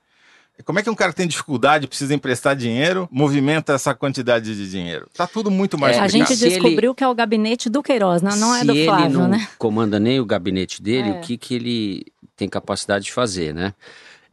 Como 0.64 0.80
é 0.80 0.84
que 0.84 0.90
um 0.90 0.96
cara 0.96 1.12
que 1.12 1.18
tem 1.18 1.28
dificuldade, 1.28 1.88
precisa 1.88 2.14
emprestar 2.14 2.56
dinheiro, 2.56 3.08
movimenta 3.12 3.74
essa 3.74 3.94
quantidade 3.94 4.56
de 4.56 4.70
dinheiro? 4.70 5.08
Tá 5.14 5.28
tudo 5.28 5.52
muito 5.52 5.78
mais 5.78 5.98
É, 5.98 6.00
A 6.00 6.06
explicado. 6.06 6.30
gente 6.30 6.40
Se 6.40 6.46
ele- 6.46 6.54
descobriu 6.56 6.96
que 6.96 7.04
é 7.04 7.08
o 7.08 7.14
gabinete 7.14 7.70
do 7.70 7.84
Queiroz, 7.84 8.22
não, 8.22 8.36
não 8.38 8.56
é 8.56 8.60
Se 8.60 8.66
do 8.66 8.72
ele 8.74 8.86
Flávio, 8.86 9.20
não 9.20 9.28
né? 9.28 9.48
comanda 9.58 10.00
nem 10.00 10.20
o 10.20 10.26
gabinete 10.26 10.82
dele, 10.82 11.10
É. 11.10 11.12
o 11.14 11.22
que, 11.22 11.38
que 11.38 11.56
ele 11.56 12.06
tem 12.38 12.48
capacidade 12.48 13.06
de 13.06 13.12
fazer, 13.12 13.54
né? 13.54 13.74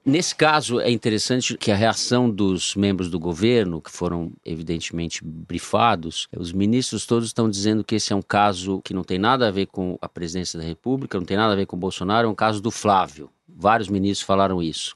Nesse 0.05 0.35
caso, 0.35 0.81
é 0.81 0.91
interessante 0.91 1.57
que 1.57 1.71
a 1.71 1.77
reação 1.77 2.29
dos 2.29 2.75
membros 2.75 3.09
do 3.09 3.21
governo, 3.21 3.81
que 3.81 3.91
foram 3.91 4.33
evidentemente 4.45 5.21
brifados, 5.25 6.27
os 6.37 6.53
ministros 6.53 7.07
todos 7.07 7.29
estão 7.29 7.49
dizendo 7.49 7.85
que 7.85 7.95
esse 7.95 8.13
é 8.13 8.17
um 8.17 8.23
caso 8.23 8.81
que 8.85 8.93
não 8.93 9.05
tem 9.05 9.17
nada 9.19 9.47
a 9.47 9.51
ver 9.53 9.67
com 9.67 9.97
a 10.03 10.09
presidência 10.09 10.59
da 10.59 10.65
República, 10.65 11.19
não 11.19 11.25
tem 11.25 11.37
nada 11.37 11.53
a 11.53 11.57
ver 11.57 11.67
com 11.67 11.77
o 11.77 11.79
Bolsonaro, 11.79 12.27
é 12.27 12.31
um 12.31 12.35
caso 12.35 12.61
do 12.61 12.71
Flávio. 12.73 13.31
Vários 13.49 13.89
ministros 13.89 14.27
falaram 14.27 14.61
isso. 14.61 14.95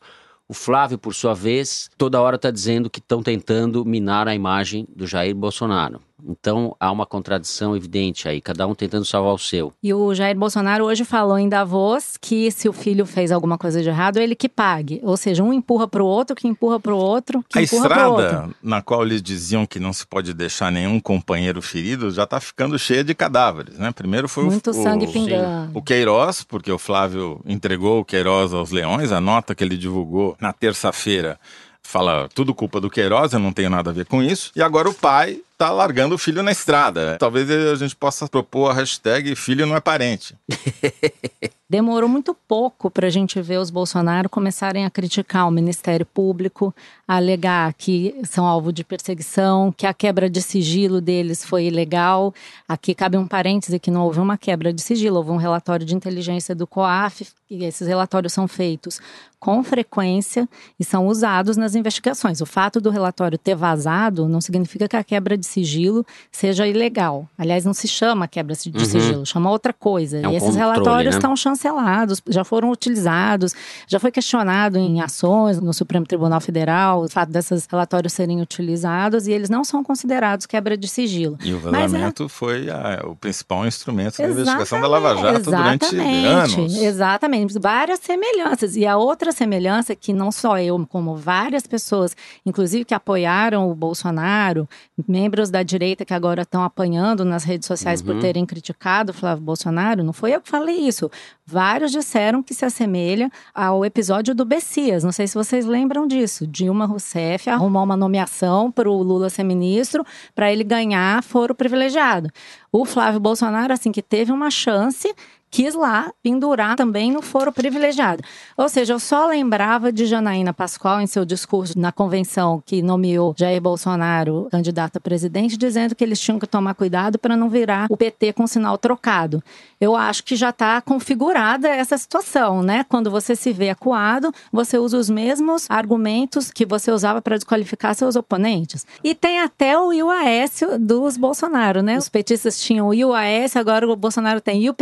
O 0.49 0.55
Flávio, 0.55 0.97
por 0.97 1.13
sua 1.13 1.35
vez, 1.35 1.91
toda 1.99 2.21
hora 2.21 2.37
está 2.37 2.53
dizendo 2.53 2.89
que 2.89 3.01
estão 3.01 3.21
tentando 3.21 3.85
minar 3.85 4.29
a 4.29 4.35
imagem 4.35 4.87
do 4.95 5.07
Jair 5.07 5.35
Bolsonaro. 5.35 6.01
Então 6.29 6.75
há 6.81 6.91
uma 6.91 7.07
contradição 7.07 7.77
evidente 7.77 8.29
aí, 8.29 8.41
cada 8.41 8.67
um 8.67 8.75
tentando 8.75 9.05
salvar 9.05 9.33
o 9.35 9.39
seu. 9.39 9.73
E 9.83 9.95
o 9.95 10.15
Jair 10.15 10.37
Bolsonaro 10.37 10.85
hoje 10.85 11.05
falou 11.05 11.39
em 11.39 11.49
Davos 11.49 12.17
que 12.21 12.51
se 12.51 12.69
o 12.69 12.73
filho 12.73 13.07
fez 13.07 13.31
alguma 13.31 13.57
coisa 13.57 13.83
de 13.83 13.89
errado, 13.89 14.19
ele 14.19 14.35
que 14.35 14.49
pague. 14.49 15.01
Ou 15.03 15.17
seja, 15.17 15.43
um 15.43 15.53
empurra 15.53 15.87
pro 15.87 16.05
outro, 16.05 16.35
que 16.35 16.49
empurra 16.49 16.81
pro 16.81 16.97
outro, 16.97 17.45
que 17.49 17.59
A 17.59 17.63
empurra 17.63 18.09
outro. 18.09 18.25
estrada 18.25 18.55
na 18.63 18.83
qual 18.83 19.03
eles 19.05 19.23
diziam 19.23 19.65
que 19.67 19.79
não 19.79 19.93
se 19.93 20.07
pode 20.07 20.35
deixar 20.35 20.73
nenhum 20.73 20.99
companheiro 20.99 21.63
ferido 21.63 22.11
já 22.11 22.25
está 22.25 22.41
ficando 22.41 22.79
cheia 22.79 23.05
de 23.05 23.15
cadáveres, 23.15 23.79
né? 23.79 23.93
Primeiro 23.93 24.29
foi 24.29 24.45
o- 24.45 24.47
Muito 24.49 24.71
o, 24.71 24.75
sangue 24.75 25.07
o, 25.07 25.13
pingando. 25.13 25.71
o 25.79 25.83
Queiroz, 25.83 26.43
porque 26.43 26.73
o 26.73 26.79
Flávio 26.79 27.41
entregou 27.47 28.01
o 28.01 28.05
Queiroz 28.05 28.53
aos 28.53 28.71
leões, 28.71 29.13
a 29.13 29.21
nota 29.21 29.55
que 29.55 29.63
ele 29.63 29.77
divulgou 29.77 30.37
na 30.41 30.53
terça-feira 30.53 31.39
fala 31.83 32.29
tudo 32.35 32.53
culpa 32.53 32.81
do 32.81 32.91
Queiroz, 32.91 33.33
eu 33.33 33.39
não 33.39 33.53
tenho 33.53 33.71
nada 33.71 33.91
a 33.91 33.93
ver 33.93 34.07
com 34.07 34.21
isso. 34.23 34.51
E 34.57 34.61
agora 34.63 34.89
o 34.91 34.95
pai 34.95 35.41
tá 35.57 35.71
largando 35.71 36.15
o 36.15 36.19
filho 36.19 36.43
na 36.43 36.53
estrada. 36.53 37.17
Talvez 37.19 37.51
a 37.51 37.75
gente 37.75 37.97
possa 37.97 38.29
propor 38.29 38.71
a 38.71 38.75
hashtag 38.75 39.35
filho 39.35 39.67
não 39.67 39.77
é 39.77 39.81
parente. 39.81 40.35
Demorou 41.69 42.09
muito 42.09 42.33
pouco 42.47 42.89
para 42.89 43.09
a 43.09 43.11
gente 43.11 43.43
ver 43.43 43.59
os 43.59 43.71
Bolsonaro 43.71 44.29
começarem 44.29 44.85
a 44.85 44.91
criticar 44.91 45.49
o 45.49 45.51
Ministério 45.51 46.07
Público, 46.07 46.73
a 47.09 47.17
alegar 47.17 47.75
que 47.75 48.15
são 48.23 48.47
alvo 48.47 48.73
de 48.73 48.85
perseguição, 48.85 49.73
que 49.73 49.85
a 49.85 49.93
quebra 49.93 50.31
de 50.31 50.41
sigilo 50.41 51.01
deles 51.01 51.45
foi 51.45 51.65
ilegal. 51.65 52.33
Aqui 52.69 52.95
cabe 52.95 53.17
um 53.17 53.27
parêntese 53.27 53.81
que 53.81 53.91
não 53.91 54.05
houve 54.05 54.21
uma 54.21 54.39
quebra 54.39 54.73
de 54.73 54.81
sigilo, 54.81 55.17
houve 55.17 55.33
um 55.33 55.37
relatório 55.37 55.85
de 55.85 55.97
inteligência 55.97 56.55
do 56.55 56.69
COAF, 56.69 57.27
e 57.51 57.65
esses 57.65 57.87
relatórios 57.89 58.33
são 58.33 58.47
feitos 58.47 59.01
com 59.39 59.63
frequência 59.63 60.49
e 60.79 60.85
são 60.85 61.07
usados 61.07 61.57
nas 61.57 61.75
investigações. 61.75 62.41
O 62.41 62.47
fato 62.47 62.81
do 62.81 62.91
relatório 62.91 63.39
ter 63.39 63.55
vazado 63.55 64.29
não 64.29 64.41
significa 64.41 64.89
que 64.89 64.97
a 64.97 65.05
quebra 65.05 65.37
de 65.37 65.46
sigilo 65.47 66.05
seja 66.31 66.67
ilegal. 66.67 67.27
Aliás, 67.39 67.65
não 67.65 67.73
se 67.73 67.89
chama 67.89 68.27
quebra 68.29 68.55
de 68.55 68.69
Uhum. 68.77 68.85
sigilo, 68.85 69.27
chama 69.27 69.51
outra 69.51 69.73
coisa. 69.73 70.19
É 70.19 70.29
um 70.29 70.33
e 70.33 70.37
esses 70.37 70.49
controle, 70.51 70.71
relatórios 70.73 71.15
né? 71.15 71.19
estão 71.19 71.37
chancelados, 71.37 72.21
já 72.29 72.45
foram 72.45 72.71
utilizados, 72.71 73.55
já 73.87 73.99
foi 74.01 74.11
questionado 74.11 74.79
em 74.79 75.01
ações 75.01 75.61
no 75.61 75.73
Supremo 75.73 76.05
Tribunal 76.07 76.41
Federal 76.41 77.03
o 77.05 77.09
fato 77.09 77.31
desses 77.31 77.67
relatórios 77.71 78.13
serem 78.13 78.41
utilizados 78.41 79.27
e 79.27 79.33
eles 79.33 79.49
não 79.49 79.63
são 79.65 79.83
considerados 79.85 80.47
quebra 80.47 80.77
de 80.77 80.89
sigilo. 80.89 81.39
E 81.45 81.53
o 81.53 81.57
é- 81.57 81.61
vazamento 81.61 82.29
foi 82.29 82.69
a- 82.71 83.03
o 83.07 83.15
principal 83.15 83.67
instrumento 83.67 84.19
da 84.19 84.29
investigação 84.29 84.81
da 84.81 84.89
Lava 84.89 85.15
Jato 85.17 85.41
Exatamente, 85.49 85.91
durante 85.91 86.27
anos. 86.27 86.77
Exatamente, 86.77 87.59
várias 87.59 88.01
semelhanças. 88.01 88.77
E 88.77 88.87
a 88.87 88.97
outra 88.97 89.31
semelhança 89.33 89.93
é 89.93 89.97
que 89.97 90.13
não 90.13 90.33
só 90.33 90.59
eu, 90.59 90.85
como 90.89 91.15
várias 91.15 91.67
pessoas, 91.67 92.17
inclusive 92.45 92.85
que 92.85 92.95
apoiaram 92.95 93.71
o 93.71 93.75
Bolsonaro, 93.75 94.69
membros 95.07 95.36
da 95.45 95.63
direita 95.63 96.05
que 96.05 96.15
agora 96.15 96.43
estão 96.43 96.63
apanhando 96.63 97.25
nas 97.25 97.45
redes 97.45 97.67
sociais 97.67 98.01
por 98.01 98.19
terem 98.19 98.47
criticado 98.47 99.13
o 99.13 99.15
Flávio 99.15 99.45
Bolsonaro, 99.45 100.03
não 100.03 100.13
foi 100.13 100.35
eu 100.35 100.41
que 100.41 100.49
falei 100.49 100.77
isso. 100.77 101.11
Vários 101.45 101.93
disseram 101.93 102.43
que 102.43 102.55
se 102.55 102.65
assemelha 102.65 103.31
ao 103.55 103.85
episódio 103.85 104.35
do 104.35 104.45
Bessias. 104.45 105.05
Não 105.05 105.13
sei 105.13 105.27
se 105.27 105.35
vocês 105.35 105.65
lembram 105.65 106.07
disso. 106.07 106.47
Dilma 106.47 106.87
Rousseff 106.87 107.49
arrumou 107.49 107.85
uma 107.85 107.97
nomeação 107.97 108.71
para 108.73 108.91
o 108.91 109.03
Lula 109.03 109.31
ser 109.31 109.45
ministro 109.45 110.05
para 110.35 110.53
ele 110.53 110.65
ganhar 110.65 111.23
foro 111.23 111.55
privilegiado. 111.55 112.31
O 112.73 112.85
Flávio 112.85 113.21
Bolsonaro, 113.21 113.73
assim 113.73 113.93
que 113.93 114.03
teve 114.03 114.33
uma 114.33 114.51
chance, 114.51 115.15
quis 115.51 115.75
lá 115.75 116.13
pendurar 116.23 116.77
também 116.77 117.13
no 117.13 117.21
foro 117.21 117.53
privilegiado. 117.53 118.23
Ou 118.57 118.69
seja, 118.69 118.95
eu 118.95 118.99
só 118.99 119.27
lembrava 119.27 119.93
de 119.93 120.07
Janaína 120.07 120.55
Pascoal 120.55 121.01
em 121.01 121.07
seu 121.07 121.25
discurso 121.25 121.79
na 121.79 121.93
convenção 121.93 122.63
que 122.65 122.83
nomeou 122.83 123.35
Jair 123.37 123.61
Bolsonaro 123.61 124.49
candidato 124.51 124.97
a 124.97 125.01
presidente, 125.01 125.57
dizendo 125.57 125.95
que 125.95 126.05
eles 126.05 126.21
tinham 126.21 126.39
que 126.39 126.47
tomar 126.47 126.75
cuidado 126.75 127.19
para 127.19 127.37
não 127.37 127.49
virar 127.49 127.87
o 127.91 127.97
PT 127.97 128.33
com 128.33 128.47
sinal 128.47 128.79
trocado. 128.79 129.43
Eu 129.81 129.97
acho 129.97 130.25
que 130.25 130.37
já 130.37 130.51
está 130.51 130.81
configurada 130.81 131.69
essa 131.69 131.99
situação, 131.99 132.63
né? 132.63 132.85
Quando 132.89 133.11
você 133.11 133.37
se 133.37 133.53
vê 133.53 133.71
acuado, 133.71 134.33
você 134.53 134.79
usa 134.79 134.97
os 134.97 135.11
mesmos 135.11 135.67
argumentos 135.69 136.51
que 136.51 136.65
você 136.65 136.91
usava 136.91 137.21
para 137.21 137.37
desqualificar 137.37 137.95
seus 137.95 138.17
oponentes. 138.17 138.87
E 139.03 139.15
tem 139.15 139.41
até 139.41 139.79
o 139.79 139.93
IUAS 139.93 140.61
dos 140.81 141.17
Bolsonaro, 141.17 141.83
né? 141.83 141.99
Os 141.99 142.09
petistas 142.09 142.61
tinham 142.61 142.89
o 142.89 142.95
IUAS, 142.95 143.57
agora 143.57 143.87
o 143.91 143.97
Bolsonaro 143.97 144.41
tem 144.41 144.63
e 144.63 144.71
o. 144.71 144.77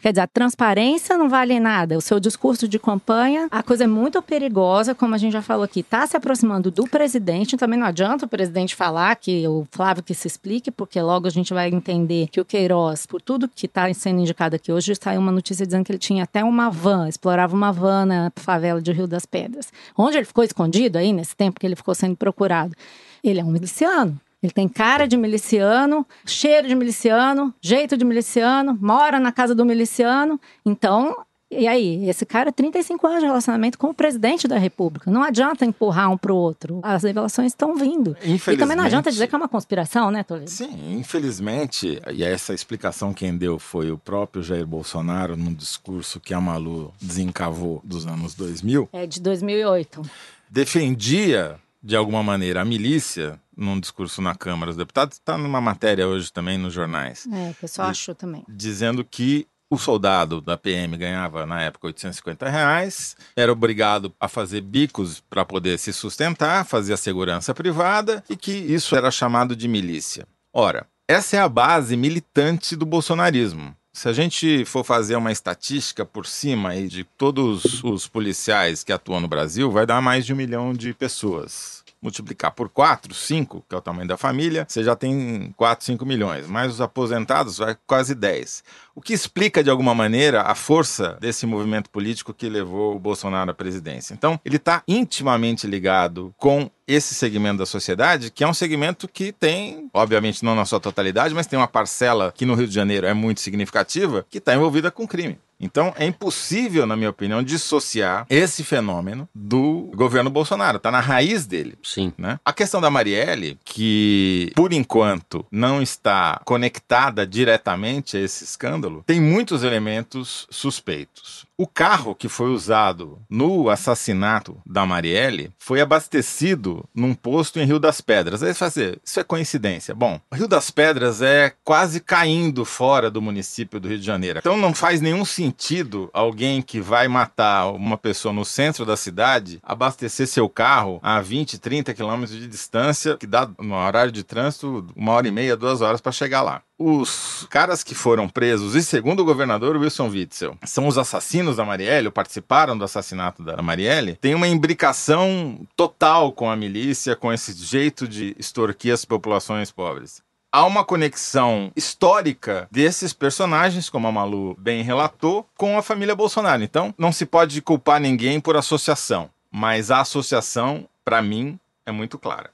Quer 0.00 0.12
dizer, 0.12 0.20
a 0.20 0.26
transparência 0.26 1.16
não 1.18 1.28
vale 1.28 1.58
nada. 1.58 1.98
O 1.98 2.00
seu 2.00 2.20
discurso 2.20 2.68
de 2.68 2.78
campanha, 2.78 3.48
a 3.50 3.62
coisa 3.62 3.84
é 3.84 3.86
muito 3.86 4.20
perigosa, 4.22 4.94
como 4.94 5.14
a 5.14 5.18
gente 5.18 5.32
já 5.32 5.42
falou 5.42 5.64
aqui, 5.64 5.80
está 5.80 6.06
se 6.06 6.16
aproximando 6.16 6.70
do 6.70 6.84
presidente. 6.84 7.56
Também 7.56 7.78
não 7.78 7.86
adianta 7.86 8.26
o 8.26 8.28
presidente 8.28 8.76
falar 8.76 9.16
que 9.16 9.46
o 9.48 9.66
Flávio 9.70 10.02
que 10.02 10.14
se 10.14 10.26
explique, 10.26 10.70
porque 10.70 11.00
logo 11.00 11.26
a 11.26 11.30
gente 11.30 11.52
vai 11.52 11.68
entender 11.68 12.28
que 12.28 12.40
o 12.40 12.44
Queiroz, 12.44 13.06
por 13.06 13.20
tudo 13.20 13.48
que 13.48 13.66
está 13.66 13.92
sendo 13.92 14.20
indicado 14.20 14.56
aqui 14.56 14.70
hoje, 14.70 14.94
saiu 15.00 15.20
uma 15.20 15.32
notícia 15.32 15.66
dizendo 15.66 15.84
que 15.84 15.92
ele 15.92 15.98
tinha 15.98 16.24
até 16.24 16.44
uma 16.44 16.70
van, 16.70 17.08
explorava 17.08 17.54
uma 17.54 17.72
van 17.72 18.06
na 18.06 18.32
favela 18.36 18.80
de 18.80 18.92
Rio 18.92 19.06
das 19.06 19.26
Pedras. 19.26 19.72
Onde 19.96 20.16
ele 20.16 20.26
ficou 20.26 20.44
escondido 20.44 20.98
aí, 20.98 21.12
nesse 21.12 21.34
tempo 21.34 21.58
que 21.58 21.66
ele 21.66 21.76
ficou 21.76 21.94
sendo 21.94 22.16
procurado? 22.16 22.74
Ele 23.22 23.40
é 23.40 23.44
um 23.44 23.50
miliciano. 23.50 24.18
Ele 24.42 24.52
tem 24.52 24.68
cara 24.68 25.06
de 25.08 25.16
miliciano, 25.16 26.06
cheiro 26.24 26.68
de 26.68 26.74
miliciano, 26.74 27.52
jeito 27.60 27.96
de 27.96 28.04
miliciano, 28.04 28.78
mora 28.80 29.18
na 29.18 29.32
casa 29.32 29.54
do 29.54 29.64
miliciano. 29.64 30.40
Então, 30.64 31.16
e 31.50 31.66
aí? 31.66 32.08
Esse 32.08 32.26
cara, 32.26 32.52
35 32.52 33.04
anos 33.06 33.20
de 33.20 33.26
relacionamento 33.26 33.78
com 33.78 33.88
o 33.88 33.94
presidente 33.94 34.46
da 34.46 34.58
República. 34.58 35.10
Não 35.10 35.22
adianta 35.24 35.64
empurrar 35.64 36.10
um 36.12 36.16
pro 36.16 36.36
outro. 36.36 36.78
As 36.82 37.02
revelações 37.02 37.52
estão 37.52 37.74
vindo. 37.74 38.14
E 38.22 38.56
também 38.56 38.76
não 38.76 38.84
adianta 38.84 39.10
dizer 39.10 39.26
que 39.26 39.34
é 39.34 39.38
uma 39.38 39.48
conspiração, 39.48 40.10
né, 40.10 40.22
Toledo? 40.22 40.50
Sim, 40.50 40.98
infelizmente, 41.00 42.00
e 42.12 42.22
essa 42.22 42.52
explicação 42.54 43.14
quem 43.14 43.36
deu 43.36 43.58
foi 43.58 43.90
o 43.90 43.96
próprio 43.98 44.42
Jair 44.42 44.66
Bolsonaro 44.66 45.36
num 45.38 45.54
discurso 45.54 46.20
que 46.20 46.34
a 46.34 46.40
Malu 46.40 46.92
desencavou 47.00 47.80
dos 47.82 48.06
anos 48.06 48.34
2000, 48.34 48.88
É 48.92 49.06
de 49.06 49.18
2008. 49.20 50.02
defendia 50.50 51.56
de 51.82 51.96
alguma 51.96 52.22
maneira 52.22 52.62
a 52.62 52.64
milícia 52.64 53.40
num 53.56 53.78
discurso 53.80 54.22
na 54.22 54.34
Câmara 54.34 54.70
dos 54.70 54.76
Deputados, 54.76 55.16
está 55.16 55.36
numa 55.36 55.60
matéria 55.60 56.06
hoje 56.06 56.32
também 56.32 56.56
nos 56.58 56.72
jornais, 56.72 57.26
É, 57.32 57.50
o 57.50 57.54
pessoal 57.54 57.88
achou 57.88 58.14
também. 58.14 58.44
dizendo 58.48 59.04
que 59.04 59.46
O 59.70 59.76
soldado 59.76 60.40
da 60.40 60.56
PM 60.56 60.96
ganhava, 60.96 61.44
na 61.44 61.60
época, 61.60 61.88
850 61.88 62.48
reais, 62.48 63.14
era 63.36 63.52
obrigado 63.52 64.10
a 64.18 64.26
fazer 64.26 64.62
bicos 64.62 65.20
para 65.28 65.44
poder 65.44 65.78
se 65.78 65.92
sustentar, 65.92 66.64
fazia 66.64 66.96
segurança 66.96 67.52
privada 67.54 68.24
e 68.30 68.34
que 68.36 68.50
isso 68.50 68.96
era 68.96 69.10
chamado 69.10 69.54
de 69.54 69.68
milícia. 69.68 70.26
Ora, 70.54 70.86
essa 71.06 71.36
é 71.36 71.40
a 71.40 71.48
base 71.50 71.98
militante 71.98 72.74
do 72.74 72.86
bolsonarismo. 72.86 73.76
Se 73.92 74.08
a 74.08 74.12
gente 74.12 74.64
for 74.64 74.84
fazer 74.84 75.16
uma 75.16 75.32
estatística 75.32 76.04
por 76.04 76.26
cima 76.26 76.70
aí 76.70 76.86
de 76.86 77.04
todos 77.04 77.82
os 77.82 78.06
policiais 78.06 78.84
que 78.84 78.92
atuam 78.92 79.20
no 79.20 79.28
Brasil, 79.28 79.70
vai 79.70 79.86
dar 79.86 80.00
mais 80.00 80.24
de 80.24 80.32
um 80.32 80.36
milhão 80.36 80.72
de 80.72 80.94
pessoas 80.94 81.77
multiplicar 82.00 82.52
por 82.52 82.68
4, 82.68 83.12
5, 83.12 83.64
que 83.68 83.74
é 83.74 83.78
o 83.78 83.80
tamanho 83.80 84.08
da 84.08 84.16
família, 84.16 84.64
você 84.68 84.82
já 84.82 84.94
tem 84.94 85.52
4, 85.56 85.84
5 85.84 86.06
milhões. 86.06 86.46
Mais 86.46 86.72
os 86.72 86.80
aposentados, 86.80 87.58
vai 87.58 87.76
quase 87.86 88.14
10. 88.14 88.62
O 88.94 89.00
que 89.00 89.12
explica, 89.12 89.62
de 89.62 89.70
alguma 89.70 89.94
maneira, 89.94 90.42
a 90.42 90.54
força 90.54 91.16
desse 91.20 91.46
movimento 91.46 91.90
político 91.90 92.34
que 92.34 92.48
levou 92.48 92.96
o 92.96 92.98
Bolsonaro 92.98 93.50
à 93.50 93.54
presidência. 93.54 94.14
Então, 94.14 94.40
ele 94.44 94.56
está 94.56 94.82
intimamente 94.86 95.66
ligado 95.66 96.34
com 96.36 96.70
esse 96.86 97.14
segmento 97.14 97.58
da 97.58 97.66
sociedade, 97.66 98.30
que 98.30 98.42
é 98.42 98.48
um 98.48 98.54
segmento 98.54 99.06
que 99.06 99.30
tem, 99.30 99.90
obviamente 99.92 100.44
não 100.44 100.54
na 100.54 100.64
sua 100.64 100.80
totalidade, 100.80 101.34
mas 101.34 101.46
tem 101.46 101.58
uma 101.58 101.68
parcela 101.68 102.32
que 102.34 102.46
no 102.46 102.54
Rio 102.54 102.66
de 102.66 102.74
Janeiro 102.74 103.06
é 103.06 103.12
muito 103.12 103.40
significativa, 103.40 104.24
que 104.30 104.38
está 104.38 104.54
envolvida 104.54 104.90
com 104.90 105.06
crime. 105.06 105.38
Então 105.60 105.92
é 105.96 106.04
impossível, 106.04 106.86
na 106.86 106.96
minha 106.96 107.10
opinião, 107.10 107.42
dissociar 107.42 108.26
esse 108.30 108.62
fenômeno 108.62 109.28
do 109.34 109.90
governo 109.94 110.30
Bolsonaro. 110.30 110.76
Está 110.76 110.90
na 110.90 111.00
raiz 111.00 111.46
dele. 111.46 111.76
Sim. 111.82 112.12
Né? 112.16 112.38
A 112.44 112.52
questão 112.52 112.80
da 112.80 112.90
Marielle, 112.90 113.58
que 113.64 114.52
por 114.54 114.72
enquanto 114.72 115.44
não 115.50 115.82
está 115.82 116.40
conectada 116.44 117.26
diretamente 117.26 118.16
a 118.16 118.20
esse 118.20 118.44
escândalo, 118.44 119.02
tem 119.06 119.20
muitos 119.20 119.62
elementos 119.62 120.46
suspeitos. 120.50 121.47
O 121.60 121.66
carro 121.66 122.14
que 122.14 122.28
foi 122.28 122.50
usado 122.50 123.18
no 123.28 123.68
assassinato 123.68 124.62
da 124.64 124.86
Marielle 124.86 125.52
foi 125.58 125.80
abastecido 125.80 126.88
num 126.94 127.12
posto 127.14 127.58
em 127.58 127.64
Rio 127.64 127.80
das 127.80 128.00
Pedras. 128.00 128.44
Aí 128.44 128.54
você 128.54 128.54
fala 128.54 128.68
assim, 128.68 128.94
isso 129.04 129.18
é 129.18 129.24
coincidência. 129.24 129.92
Bom, 129.92 130.20
Rio 130.32 130.46
das 130.46 130.70
Pedras 130.70 131.20
é 131.20 131.52
quase 131.64 131.98
caindo 131.98 132.64
fora 132.64 133.10
do 133.10 133.20
município 133.20 133.80
do 133.80 133.88
Rio 133.88 133.98
de 133.98 134.06
Janeiro. 134.06 134.38
Então 134.38 134.56
não 134.56 134.72
faz 134.72 135.00
nenhum 135.00 135.24
sentido 135.24 136.08
alguém 136.12 136.62
que 136.62 136.80
vai 136.80 137.08
matar 137.08 137.72
uma 137.72 137.98
pessoa 137.98 138.32
no 138.32 138.44
centro 138.44 138.86
da 138.86 138.96
cidade 138.96 139.58
abastecer 139.60 140.28
seu 140.28 140.48
carro 140.48 141.00
a 141.02 141.20
20, 141.20 141.58
30 141.58 141.92
quilômetros 141.92 142.38
de 142.38 142.46
distância, 142.46 143.16
que 143.16 143.26
dá 143.26 143.50
no 143.58 143.74
horário 143.74 144.12
de 144.12 144.22
trânsito 144.22 144.86
uma 144.94 145.10
hora 145.10 145.26
e 145.26 145.32
meia, 145.32 145.56
duas 145.56 145.80
horas 145.80 146.00
para 146.00 146.12
chegar 146.12 146.42
lá 146.42 146.62
os 146.78 147.46
caras 147.50 147.82
que 147.82 147.94
foram 147.94 148.28
presos, 148.28 148.74
e 148.74 148.82
segundo 148.82 149.20
o 149.20 149.24
governador 149.24 149.76
Wilson 149.76 150.08
Witzel, 150.08 150.56
são 150.64 150.86
os 150.86 150.96
assassinos 150.96 151.56
da 151.56 151.64
Marielle, 151.64 152.06
ou 152.06 152.12
participaram 152.12 152.78
do 152.78 152.84
assassinato 152.84 153.42
da 153.42 153.60
Marielle, 153.60 154.16
tem 154.16 154.34
uma 154.34 154.46
imbricação 154.46 155.60
total 155.74 156.30
com 156.30 156.48
a 156.48 156.54
milícia, 156.54 157.16
com 157.16 157.32
esse 157.32 157.52
jeito 157.52 158.06
de 158.06 158.36
extorquir 158.38 158.94
as 158.94 159.04
populações 159.04 159.72
pobres. 159.72 160.22
Há 160.50 160.64
uma 160.64 160.84
conexão 160.84 161.70
histórica 161.76 162.68
desses 162.70 163.12
personagens, 163.12 163.90
como 163.90 164.06
a 164.06 164.12
Malu 164.12 164.56
bem 164.58 164.82
relatou, 164.82 165.46
com 165.56 165.76
a 165.76 165.82
família 165.82 166.14
Bolsonaro. 166.14 166.62
Então, 166.62 166.94
não 166.96 167.12
se 167.12 167.26
pode 167.26 167.60
culpar 167.60 168.00
ninguém 168.00 168.40
por 168.40 168.56
associação, 168.56 169.28
mas 169.50 169.90
a 169.90 170.00
associação, 170.00 170.88
para 171.04 171.20
mim, 171.20 171.58
é 171.84 171.92
muito 171.92 172.18
clara. 172.18 172.50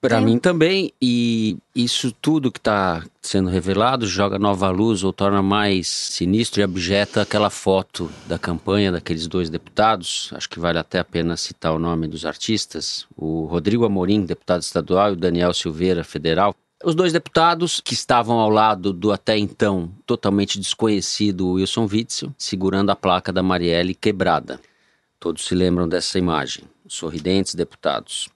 Para 0.00 0.18
mim 0.18 0.38
também, 0.38 0.94
e 1.00 1.58
isso 1.74 2.10
tudo 2.10 2.50
que 2.50 2.58
está 2.58 3.04
sendo 3.20 3.50
revelado 3.50 4.06
joga 4.06 4.38
nova 4.38 4.70
luz 4.70 5.04
ou 5.04 5.12
torna 5.12 5.42
mais 5.42 5.88
sinistro 5.88 6.60
e 6.60 6.64
abjeta 6.64 7.20
aquela 7.20 7.50
foto 7.50 8.10
da 8.26 8.38
campanha 8.38 8.90
daqueles 8.90 9.26
dois 9.26 9.50
deputados. 9.50 10.30
Acho 10.32 10.48
que 10.48 10.58
vale 10.58 10.78
até 10.78 10.98
a 10.98 11.04
pena 11.04 11.36
citar 11.36 11.74
o 11.74 11.78
nome 11.78 12.08
dos 12.08 12.24
artistas: 12.24 13.06
o 13.14 13.44
Rodrigo 13.44 13.84
Amorim, 13.84 14.24
deputado 14.24 14.62
estadual, 14.62 15.10
e 15.10 15.12
o 15.12 15.16
Daniel 15.16 15.52
Silveira, 15.52 16.02
federal. 16.02 16.54
Os 16.82 16.94
dois 16.94 17.12
deputados 17.12 17.78
que 17.78 17.92
estavam 17.92 18.38
ao 18.38 18.48
lado 18.48 18.94
do 18.94 19.12
até 19.12 19.36
então 19.36 19.92
totalmente 20.06 20.58
desconhecido 20.58 21.50
Wilson 21.50 21.86
Witzel, 21.86 22.34
segurando 22.38 22.88
a 22.88 22.96
placa 22.96 23.30
da 23.30 23.42
Marielle 23.42 23.94
quebrada. 23.94 24.58
Todos 25.18 25.44
se 25.44 25.54
lembram 25.54 25.86
dessa 25.86 26.18
imagem. 26.18 26.64
Sorridentes 26.88 27.54
deputados. 27.54 28.30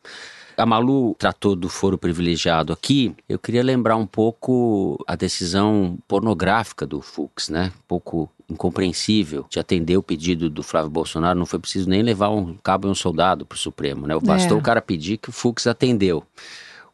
A 0.56 0.66
Malu 0.66 1.14
tratou 1.18 1.56
do 1.56 1.68
foro 1.68 1.98
privilegiado 1.98 2.72
aqui. 2.72 3.14
Eu 3.28 3.38
queria 3.38 3.62
lembrar 3.62 3.96
um 3.96 4.06
pouco 4.06 5.02
a 5.06 5.16
decisão 5.16 5.98
pornográfica 6.06 6.86
do 6.86 7.00
Fux, 7.00 7.48
né? 7.48 7.72
Um 7.76 7.88
pouco 7.88 8.30
incompreensível 8.48 9.46
de 9.48 9.58
atender 9.58 9.96
o 9.96 10.02
pedido 10.02 10.48
do 10.48 10.62
Flávio 10.62 10.90
Bolsonaro. 10.90 11.38
Não 11.38 11.46
foi 11.46 11.58
preciso 11.58 11.88
nem 11.88 12.02
levar 12.02 12.30
um 12.30 12.56
cabo 12.62 12.86
e 12.86 12.90
um 12.90 12.94
soldado 12.94 13.44
para 13.44 13.56
o 13.56 13.58
Supremo, 13.58 14.06
né? 14.06 14.14
Bastou 14.22 14.56
é. 14.56 14.60
o 14.60 14.62
cara 14.62 14.80
pedir 14.80 15.16
que 15.16 15.30
o 15.30 15.32
Fux 15.32 15.66
atendeu. 15.66 16.22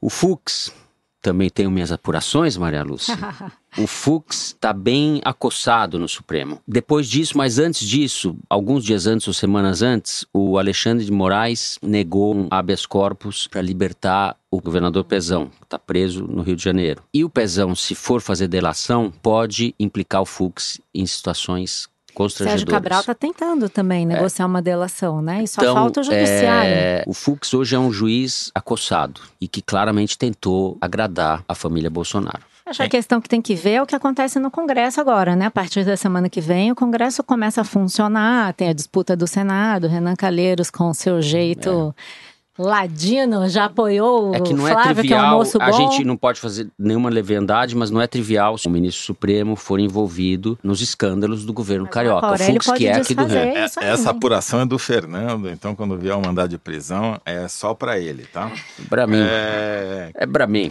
O 0.00 0.08
Fux 0.08 0.72
também 1.20 1.50
tenho 1.50 1.70
minhas 1.70 1.92
apurações, 1.92 2.56
Maria 2.56 2.82
Lúcia. 2.82 3.16
o 3.78 3.86
Fux 3.86 4.46
está 4.46 4.72
bem 4.72 5.20
acossado 5.24 5.98
no 5.98 6.08
Supremo. 6.08 6.60
Depois 6.66 7.08
disso, 7.08 7.36
mas 7.36 7.58
antes 7.58 7.86
disso, 7.86 8.36
alguns 8.48 8.84
dias 8.84 9.06
antes 9.06 9.28
ou 9.28 9.34
semanas 9.34 9.82
antes, 9.82 10.26
o 10.32 10.58
Alexandre 10.58 11.04
de 11.04 11.12
Moraes 11.12 11.78
negou 11.82 12.34
um 12.34 12.48
habeas 12.50 12.86
corpus 12.86 13.46
para 13.46 13.60
libertar 13.60 14.36
o 14.50 14.60
governador 14.60 15.04
Pezão, 15.04 15.46
que 15.46 15.64
está 15.64 15.78
preso 15.78 16.26
no 16.26 16.42
Rio 16.42 16.56
de 16.56 16.64
Janeiro. 16.64 17.02
E 17.14 17.24
o 17.24 17.30
Pezão, 17.30 17.74
se 17.74 17.94
for 17.94 18.20
fazer 18.20 18.48
delação, 18.48 19.12
pode 19.22 19.74
implicar 19.78 20.22
o 20.22 20.26
Fux 20.26 20.80
em 20.92 21.06
situações 21.06 21.88
Sérgio 22.30 22.66
Cabral 22.66 23.00
está 23.00 23.14
tentando 23.14 23.68
também 23.68 24.02
é. 24.02 24.06
negociar 24.06 24.44
é. 24.44 24.46
uma 24.46 24.62
delação, 24.62 25.22
né? 25.22 25.42
E 25.42 25.48
só 25.48 25.62
então, 25.62 25.74
falta 25.74 26.00
o 26.00 26.02
judiciário. 26.02 26.72
É, 26.72 27.04
o 27.06 27.12
Fux 27.12 27.54
hoje 27.54 27.74
é 27.74 27.78
um 27.78 27.92
juiz 27.92 28.50
acossado 28.54 29.20
e 29.40 29.48
que 29.48 29.62
claramente 29.62 30.16
tentou 30.18 30.76
agradar 30.80 31.44
a 31.48 31.54
família 31.54 31.90
Bolsonaro. 31.90 32.42
Acho 32.66 32.78
que 32.78 32.86
a 32.86 32.88
questão 32.88 33.20
que 33.20 33.28
tem 33.28 33.42
que 33.42 33.54
ver 33.54 33.72
é 33.72 33.82
o 33.82 33.86
que 33.86 33.96
acontece 33.96 34.38
no 34.38 34.48
Congresso 34.48 35.00
agora, 35.00 35.34
né? 35.34 35.46
A 35.46 35.50
partir 35.50 35.84
da 35.84 35.96
semana 35.96 36.28
que 36.28 36.40
vem, 36.40 36.70
o 36.70 36.74
Congresso 36.74 37.22
começa 37.24 37.62
a 37.62 37.64
funcionar, 37.64 38.54
tem 38.54 38.68
a 38.68 38.72
disputa 38.72 39.16
do 39.16 39.26
Senado, 39.26 39.88
Renan 39.88 40.14
Calheiros 40.14 40.70
com 40.70 40.94
seu 40.94 41.20
jeito. 41.20 41.92
É 41.98 42.29
Ladino 42.62 43.48
já 43.48 43.64
apoiou 43.64 44.34
é 44.34 44.40
que 44.40 44.52
não 44.52 44.68
é 44.68 44.72
Flávio, 44.72 44.90
é 44.90 44.94
trivial, 44.94 45.42
que 45.42 45.56
é 45.56 45.60
um 45.60 45.62
A 45.62 45.72
gente 45.72 46.04
não 46.04 46.16
pode 46.16 46.40
fazer 46.40 46.68
nenhuma 46.78 47.08
leviandade, 47.08 47.74
mas 47.74 47.90
não 47.90 48.00
é 48.00 48.06
trivial 48.06 48.58
se 48.58 48.66
o 48.66 48.70
ministro 48.70 49.02
Supremo 49.02 49.56
for 49.56 49.80
envolvido 49.80 50.58
nos 50.62 50.80
escândalos 50.80 51.44
do 51.44 51.52
governo 51.52 51.84
mas 51.84 51.94
carioca. 51.94 52.32
O 52.32 52.38
Fux, 52.38 52.72
que 52.72 52.86
é 52.86 52.96
aqui 52.96 53.14
do 53.14 53.24
Rio. 53.24 53.38
É, 53.38 53.70
essa 53.80 54.10
apuração 54.10 54.60
é 54.60 54.66
do 54.66 54.78
Fernando, 54.78 55.48
então 55.48 55.74
quando 55.74 55.96
vier 55.96 56.14
o 56.14 56.20
mandado 56.20 56.50
de 56.50 56.58
prisão, 56.58 57.18
é 57.24 57.48
só 57.48 57.72
para 57.72 57.98
ele, 57.98 58.24
tá? 58.24 58.52
Para 58.88 59.06
mim. 59.06 59.20
É... 59.20 60.10
é 60.14 60.26
para 60.26 60.46
mim. 60.46 60.70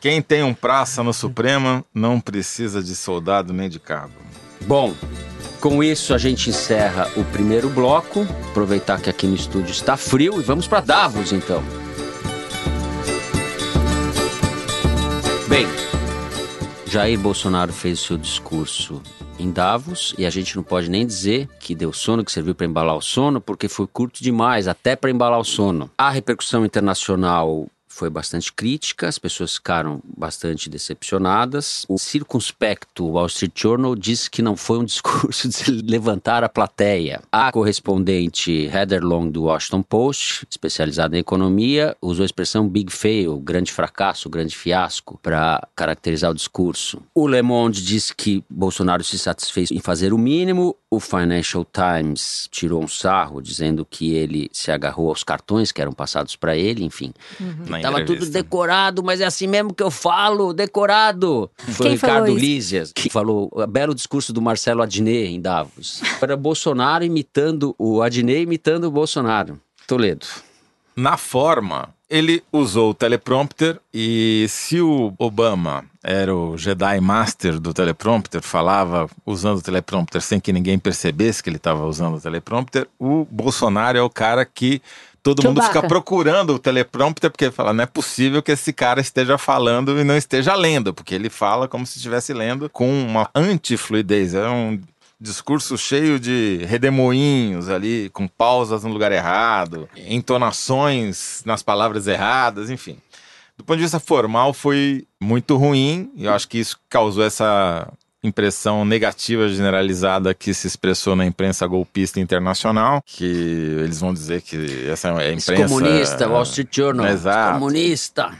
Quem 0.00 0.22
tem 0.22 0.42
um 0.42 0.54
praça 0.54 1.02
no 1.02 1.12
Supremo 1.12 1.84
não 1.92 2.20
precisa 2.20 2.82
de 2.82 2.94
soldado 2.94 3.52
nem 3.52 3.68
de 3.68 3.80
cabo. 3.80 4.14
Bom, 4.62 4.94
com 5.60 5.82
isso, 5.82 6.14
a 6.14 6.18
gente 6.18 6.50
encerra 6.50 7.10
o 7.16 7.24
primeiro 7.24 7.68
bloco. 7.68 8.26
Aproveitar 8.50 9.00
que 9.00 9.10
aqui 9.10 9.26
no 9.26 9.34
estúdio 9.34 9.70
está 9.70 9.96
frio 9.96 10.40
e 10.40 10.42
vamos 10.42 10.66
para 10.66 10.80
Davos, 10.80 11.32
então. 11.32 11.62
Bem, 15.48 15.66
Jair 16.86 17.18
Bolsonaro 17.18 17.72
fez 17.72 18.00
seu 18.00 18.16
discurso 18.16 19.02
em 19.38 19.50
Davos 19.50 20.14
e 20.18 20.26
a 20.26 20.30
gente 20.30 20.56
não 20.56 20.62
pode 20.62 20.90
nem 20.90 21.06
dizer 21.06 21.48
que 21.60 21.74
deu 21.74 21.92
sono, 21.92 22.24
que 22.24 22.32
serviu 22.32 22.54
para 22.54 22.66
embalar 22.66 22.96
o 22.96 23.02
sono, 23.02 23.40
porque 23.40 23.68
foi 23.68 23.86
curto 23.86 24.22
demais, 24.22 24.68
até 24.68 24.96
para 24.96 25.10
embalar 25.10 25.38
o 25.38 25.44
sono. 25.44 25.90
A 25.96 26.10
repercussão 26.10 26.64
internacional 26.64 27.66
foi 27.98 28.08
bastante 28.08 28.52
crítica, 28.52 29.08
as 29.08 29.18
pessoas 29.18 29.54
ficaram 29.54 30.00
bastante 30.16 30.70
decepcionadas. 30.70 31.84
O 31.88 31.98
circunspecto 31.98 33.04
Wall 33.04 33.26
Street 33.26 33.52
Journal 33.56 33.96
disse 33.96 34.30
que 34.30 34.40
não 34.40 34.56
foi 34.56 34.78
um 34.78 34.84
discurso 34.86 35.48
de 35.48 35.82
levantar 35.82 36.44
a 36.44 36.48
plateia. 36.48 37.20
A 37.32 37.50
correspondente 37.50 38.70
Heather 38.72 39.02
Long 39.02 39.28
do 39.28 39.44
Washington 39.44 39.82
Post, 39.82 40.46
especializada 40.48 41.16
em 41.16 41.20
economia, 41.20 41.96
usou 42.00 42.22
a 42.22 42.26
expressão 42.26 42.68
big 42.68 42.92
fail, 42.92 43.36
grande 43.38 43.72
fracasso, 43.72 44.30
grande 44.30 44.56
fiasco, 44.56 45.18
para 45.20 45.66
caracterizar 45.74 46.30
o 46.30 46.34
discurso. 46.34 47.02
O 47.12 47.26
Le 47.26 47.42
Monde 47.42 47.82
disse 47.82 48.14
que 48.14 48.44
Bolsonaro 48.48 49.02
se 49.02 49.18
satisfez 49.18 49.72
em 49.72 49.80
fazer 49.80 50.12
o 50.12 50.18
mínimo. 50.18 50.76
O 50.88 51.00
Financial 51.00 51.66
Times 51.66 52.48
tirou 52.50 52.82
um 52.82 52.88
sarro, 52.88 53.42
dizendo 53.42 53.84
que 53.84 54.14
ele 54.14 54.48
se 54.52 54.70
agarrou 54.70 55.08
aos 55.08 55.24
cartões 55.24 55.72
que 55.72 55.82
eram 55.82 55.92
passados 55.92 56.36
para 56.36 56.56
ele, 56.56 56.84
enfim. 56.84 57.12
Uhum. 57.40 57.66
Tava 57.92 58.04
tudo 58.04 58.26
decorado, 58.26 59.02
mas 59.02 59.20
é 59.20 59.24
assim 59.24 59.46
mesmo 59.46 59.74
que 59.74 59.82
eu 59.82 59.90
falo, 59.90 60.52
decorado. 60.52 61.50
Foi 61.56 61.86
Quem 61.86 61.88
o 61.88 61.94
Ricardo 61.94 62.34
Lízias 62.36 62.92
que 62.92 63.10
falou 63.10 63.50
o 63.52 63.66
belo 63.66 63.94
discurso 63.94 64.32
do 64.32 64.40
Marcelo 64.42 64.82
Adnet 64.82 65.28
em 65.28 65.40
Davos. 65.40 66.00
Era 66.20 66.36
Bolsonaro 66.36 67.04
imitando 67.04 67.74
o 67.78 68.02
Adnet 68.02 68.42
imitando 68.42 68.84
o 68.84 68.90
Bolsonaro. 68.90 69.60
Toledo. 69.86 70.26
Na 70.94 71.16
forma, 71.16 71.94
Ele 72.10 72.42
usou 72.50 72.90
o 72.90 72.94
teleprompter 72.94 73.78
e 73.92 74.46
se 74.48 74.80
o 74.80 75.12
Obama 75.18 75.84
era 76.02 76.34
o 76.34 76.56
Jedi 76.56 76.98
Master 77.00 77.60
do 77.60 77.74
teleprompter, 77.74 78.40
falava 78.40 79.10
usando 79.26 79.58
o 79.58 79.62
teleprompter 79.62 80.22
sem 80.22 80.40
que 80.40 80.50
ninguém 80.50 80.78
percebesse 80.78 81.42
que 81.42 81.50
ele 81.50 81.58
estava 81.58 81.84
usando 81.84 82.16
o 82.16 82.20
teleprompter, 82.20 82.88
o 82.98 83.26
Bolsonaro 83.30 83.98
é 83.98 84.02
o 84.02 84.08
cara 84.08 84.46
que 84.46 84.80
todo 85.34 85.48
mundo 85.48 85.62
fica 85.62 85.82
procurando 85.82 86.54
o 86.54 86.58
teleprompter 86.58 87.30
porque 87.30 87.50
fala, 87.50 87.72
não 87.72 87.84
é 87.84 87.86
possível 87.86 88.42
que 88.42 88.52
esse 88.52 88.72
cara 88.72 89.00
esteja 89.00 89.38
falando 89.38 89.98
e 89.98 90.04
não 90.04 90.16
esteja 90.16 90.54
lendo, 90.54 90.92
porque 90.94 91.14
ele 91.14 91.30
fala 91.30 91.68
como 91.68 91.86
se 91.86 91.96
estivesse 91.96 92.32
lendo 92.32 92.68
com 92.70 92.88
uma 92.88 93.28
antifluidez, 93.34 94.34
é 94.34 94.48
um 94.48 94.80
discurso 95.20 95.76
cheio 95.76 96.20
de 96.20 96.64
redemoinhos 96.66 97.68
ali, 97.68 98.08
com 98.10 98.28
pausas 98.28 98.84
no 98.84 98.92
lugar 98.92 99.10
errado, 99.10 99.88
entonações 99.96 101.42
nas 101.44 101.62
palavras 101.62 102.06
erradas, 102.06 102.70
enfim. 102.70 102.98
Do 103.56 103.64
ponto 103.64 103.76
de 103.76 103.82
vista 103.82 103.98
formal, 103.98 104.52
foi 104.52 105.04
muito 105.20 105.56
ruim, 105.56 106.12
e 106.14 106.26
eu 106.26 106.32
acho 106.32 106.48
que 106.48 106.58
isso 106.58 106.78
causou 106.88 107.24
essa 107.24 107.92
impressão 108.22 108.84
negativa 108.84 109.48
generalizada 109.48 110.34
que 110.34 110.52
se 110.52 110.66
expressou 110.66 111.14
na 111.14 111.24
imprensa 111.24 111.66
golpista 111.66 112.18
internacional, 112.18 113.02
que 113.04 113.24
eles 113.24 114.00
vão 114.00 114.12
dizer 114.12 114.42
que 114.42 114.88
essa 114.88 115.08
é 115.08 115.28
a 115.28 115.32
imprensa... 115.32 115.54
comunista, 115.68 116.28
Wall 116.28 116.42
Street 116.42 116.68
Journal. 116.74 117.06
Exato. 117.06 117.54
Comunista. 117.54 118.36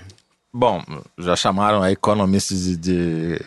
Bom, 0.52 0.82
já 1.18 1.36
chamaram 1.36 1.82
a 1.82 1.92
Economist 1.92 2.52
de... 2.52 2.76
de, 2.76 3.40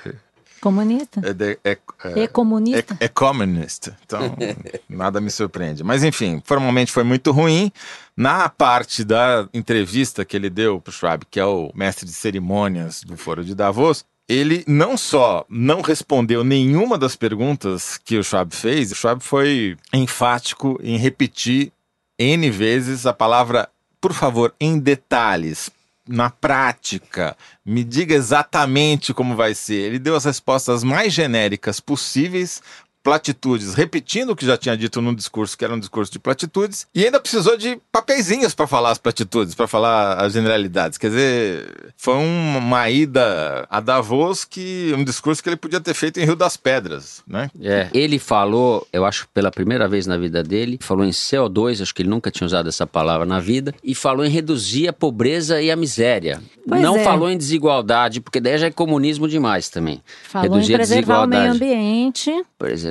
Comunista? 0.61 1.33
de, 1.33 1.57
é- 1.63 1.77
é- 2.15 2.27
comunista? 2.27 2.95
é, 2.99 3.05
é 3.05 3.07
communist. 3.07 3.91
Então, 4.05 4.21
nada 4.87 5.19
me 5.19 5.31
surpreende. 5.31 5.83
Mas, 5.83 6.03
enfim, 6.03 6.39
formalmente 6.45 6.91
foi 6.91 7.03
muito 7.03 7.31
ruim. 7.31 7.71
Na 8.15 8.47
parte 8.47 9.03
da 9.03 9.49
entrevista 9.53 10.23
que 10.23 10.37
ele 10.37 10.51
deu 10.51 10.79
para 10.79 10.91
o 10.91 10.93
Schwab, 10.93 11.25
que 11.31 11.39
é 11.39 11.45
o 11.45 11.71
mestre 11.73 12.05
de 12.05 12.13
cerimônias 12.13 13.01
do 13.03 13.17
Foro 13.17 13.43
de 13.43 13.55
Davos, 13.55 14.05
ele 14.31 14.63
não 14.65 14.95
só 14.95 15.45
não 15.49 15.81
respondeu 15.81 16.41
nenhuma 16.41 16.97
das 16.97 17.17
perguntas 17.17 17.97
que 17.97 18.17
o 18.17 18.23
Schwab 18.23 18.55
fez, 18.55 18.91
o 18.91 18.95
Schwab 18.95 19.21
foi 19.21 19.77
enfático 19.91 20.79
em 20.81 20.97
repetir 20.97 21.73
N 22.17 22.49
vezes 22.49 23.05
a 23.05 23.11
palavra, 23.11 23.67
por 23.99 24.13
favor, 24.13 24.55
em 24.57 24.79
detalhes, 24.79 25.69
na 26.07 26.29
prática, 26.29 27.35
me 27.65 27.83
diga 27.83 28.15
exatamente 28.15 29.13
como 29.13 29.35
vai 29.35 29.53
ser. 29.53 29.81
Ele 29.81 29.99
deu 29.99 30.15
as 30.15 30.23
respostas 30.23 30.81
mais 30.81 31.11
genéricas 31.11 31.81
possíveis, 31.81 32.61
platitudes, 33.03 33.73
repetindo 33.73 34.31
o 34.31 34.35
que 34.35 34.45
já 34.45 34.57
tinha 34.57 34.75
dito 34.77 35.01
num 35.01 35.13
discurso, 35.13 35.57
que 35.57 35.65
era 35.65 35.73
um 35.73 35.79
discurso 35.79 36.11
de 36.11 36.19
platitudes, 36.19 36.87
e 36.93 37.03
ainda 37.05 37.19
precisou 37.19 37.57
de 37.57 37.79
papeizinhos 37.91 38.53
para 38.53 38.67
falar 38.67 38.91
as 38.91 38.97
platitudes, 38.97 39.55
para 39.55 39.67
falar 39.67 40.13
as 40.23 40.33
generalidades. 40.33 40.97
Quer 40.97 41.07
dizer, 41.09 41.93
foi 41.97 42.15
um- 42.15 42.57
uma 42.57 42.89
ida 42.89 43.65
a 43.69 43.79
Davos 43.79 44.45
que 44.45 44.93
um 44.97 45.03
discurso 45.03 45.41
que 45.41 45.49
ele 45.49 45.55
podia 45.55 45.79
ter 45.81 45.93
feito 45.93 46.19
em 46.19 46.25
Rio 46.25 46.35
das 46.35 46.55
Pedras, 46.57 47.21
né? 47.27 47.49
É, 47.61 47.89
ele 47.93 48.19
falou, 48.19 48.87
eu 48.93 49.05
acho 49.05 49.27
pela 49.33 49.51
primeira 49.51 49.87
vez 49.87 50.05
na 50.07 50.17
vida 50.17 50.43
dele, 50.43 50.77
falou 50.81 51.03
em 51.05 51.11
CO2, 51.11 51.81
acho 51.81 51.93
que 51.93 52.01
ele 52.01 52.09
nunca 52.09 52.29
tinha 52.31 52.45
usado 52.45 52.69
essa 52.69 52.85
palavra 52.87 53.25
na 53.25 53.39
vida, 53.39 53.73
e 53.83 53.95
falou 53.95 54.25
em 54.25 54.29
reduzir 54.29 54.87
a 54.87 54.93
pobreza 54.93 55.61
e 55.61 55.71
a 55.71 55.75
miséria. 55.75 56.41
Pois 56.67 56.81
Não 56.81 56.97
é. 56.97 57.03
falou 57.03 57.29
em 57.29 57.37
desigualdade, 57.37 58.21
porque 58.21 58.39
daí 58.39 58.57
já 58.57 58.67
é 58.67 58.71
comunismo 58.71 59.27
demais 59.27 59.69
também. 59.69 60.01
Falou 60.29 60.53
reduzir 60.53 60.73
em 60.73 60.75
a 60.75 60.77
preservar 60.79 61.23
o 61.23 61.27
meio 61.27 61.41
desigualdade. 61.51 61.73
ambiente. 61.73 62.45
Preservar, 62.57 62.90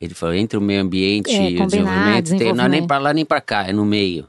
ele 0.00 0.14
falou 0.14 0.34
entre 0.34 0.58
o 0.58 0.60
meio 0.60 0.80
ambiente 0.82 1.30
É, 1.30 1.50
e 1.50 1.60
o 1.60 1.66
desenvolvimento, 1.66 2.36
tem, 2.36 2.52
não 2.52 2.64
é 2.64 2.68
nem 2.68 2.86
pra 2.86 2.98
lá 2.98 3.12
nem 3.12 3.24
pra 3.24 3.40
cá, 3.40 3.66
é 3.68 3.72
no 3.72 3.84
meio. 3.84 4.26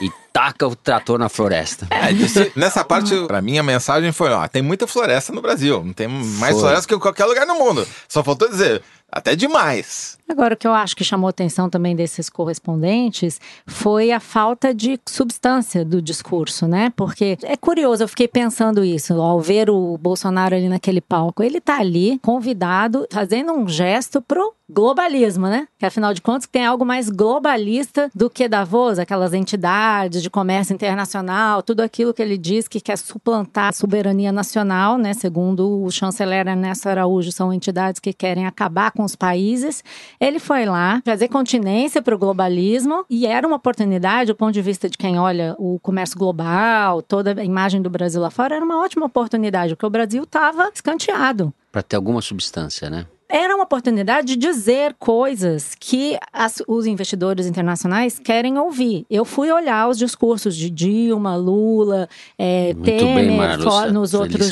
E 0.00 0.10
taca 0.32 0.66
o 0.66 0.74
trator 0.74 1.18
na 1.18 1.28
floresta. 1.28 1.86
É, 1.90 2.12
disse- 2.12 2.50
nessa 2.56 2.82
parte, 2.84 3.14
pra 3.26 3.40
mim, 3.40 3.58
a 3.58 3.62
mensagem 3.62 4.10
foi: 4.10 4.30
ó, 4.30 4.48
tem 4.48 4.60
muita 4.62 4.86
floresta 4.86 5.32
no 5.32 5.40
Brasil. 5.40 5.82
Não 5.84 5.92
tem 5.92 6.08
mais 6.08 6.52
Foi. 6.54 6.60
floresta 6.62 6.88
que 6.88 6.94
em 6.94 6.98
qualquer 6.98 7.24
lugar 7.26 7.46
no 7.46 7.54
mundo. 7.54 7.86
Só 8.08 8.24
faltou 8.24 8.48
dizer, 8.48 8.82
até 9.12 9.36
demais. 9.36 10.18
Agora, 10.28 10.54
o 10.54 10.56
que 10.56 10.66
eu 10.66 10.72
acho 10.72 10.96
que 10.96 11.04
chamou 11.04 11.28
atenção 11.28 11.68
também 11.68 11.94
desses 11.94 12.30
correspondentes 12.30 13.38
foi 13.66 14.10
a 14.10 14.18
falta 14.18 14.72
de 14.72 14.98
substância 15.06 15.84
do 15.84 16.00
discurso, 16.00 16.66
né? 16.66 16.90
Porque 16.96 17.36
é 17.42 17.54
curioso, 17.54 18.02
eu 18.02 18.08
fiquei 18.08 18.26
pensando 18.26 18.82
isso 18.82 19.12
ao 19.20 19.38
ver 19.40 19.68
o 19.68 19.98
Bolsonaro 19.98 20.54
ali 20.54 20.70
naquele 20.70 21.02
palco. 21.02 21.42
Ele 21.42 21.60
tá 21.60 21.78
ali, 21.78 22.18
convidado, 22.22 23.06
fazendo 23.10 23.52
um 23.52 23.68
gesto 23.68 24.22
pro 24.22 24.54
globalismo, 24.72 25.48
né? 25.48 25.68
Que 25.78 25.84
afinal 25.84 26.14
de 26.14 26.22
contas 26.22 26.48
tem 26.50 26.64
algo 26.64 26.84
mais 26.84 27.10
globalista 27.10 28.10
do 28.14 28.30
que 28.30 28.48
Davos, 28.48 28.98
aquelas 28.98 29.34
entidades 29.34 30.22
de 30.22 30.30
comércio 30.30 30.72
internacional, 30.72 31.62
tudo 31.62 31.80
aquilo 31.80 32.14
que 32.14 32.22
ele 32.22 32.38
diz 32.38 32.66
que 32.66 32.80
quer 32.80 32.96
suplantar 32.96 33.68
a 33.68 33.72
soberania 33.72 34.32
nacional, 34.32 34.96
né? 34.96 35.12
Segundo 35.12 35.82
o 35.84 35.90
chanceler 35.90 36.46
Ernesto 36.46 36.88
Araújo, 36.88 37.30
são 37.30 37.52
entidades 37.52 38.00
que 38.00 38.14
querem 38.14 38.46
acabar 38.46 38.92
com 38.92 39.01
os 39.04 39.16
países. 39.16 39.82
Ele 40.20 40.38
foi 40.38 40.64
lá 40.64 41.02
fazer 41.04 41.28
continência 41.28 42.02
para 42.02 42.14
o 42.14 42.18
globalismo 42.18 43.04
e 43.08 43.26
era 43.26 43.46
uma 43.46 43.56
oportunidade, 43.56 44.32
do 44.32 44.36
ponto 44.36 44.52
de 44.52 44.62
vista 44.62 44.88
de 44.88 44.96
quem 44.96 45.18
olha 45.18 45.54
o 45.58 45.78
comércio 45.80 46.18
global, 46.18 47.02
toda 47.02 47.40
a 47.40 47.44
imagem 47.44 47.82
do 47.82 47.90
Brasil 47.90 48.20
lá 48.20 48.30
fora, 48.30 48.56
era 48.56 48.64
uma 48.64 48.82
ótima 48.82 49.06
oportunidade, 49.06 49.74
porque 49.74 49.86
o 49.86 49.90
Brasil 49.90 50.22
estava 50.22 50.70
escanteado. 50.74 51.52
Pra 51.70 51.82
ter 51.82 51.96
alguma 51.96 52.20
substância, 52.20 52.90
né? 52.90 53.06
Era 53.34 53.54
uma 53.54 53.64
oportunidade 53.64 54.26
de 54.28 54.36
dizer 54.36 54.94
coisas 54.98 55.74
que 55.80 56.18
as- 56.30 56.62
os 56.68 56.84
investidores 56.84 57.46
internacionais 57.46 58.18
querem 58.18 58.58
ouvir. 58.58 59.06
Eu 59.08 59.24
fui 59.24 59.50
olhar 59.50 59.88
os 59.88 59.96
discursos 59.96 60.54
de 60.54 60.68
Dilma, 60.68 61.34
Lula, 61.34 62.10
é, 62.38 62.74
bem, 62.74 62.98
Temer 62.98 63.32
Mara 63.32 63.58
fo- 63.58 63.64
Lúcia. 63.64 63.90
nos, 63.92 64.12
outros, 64.12 64.50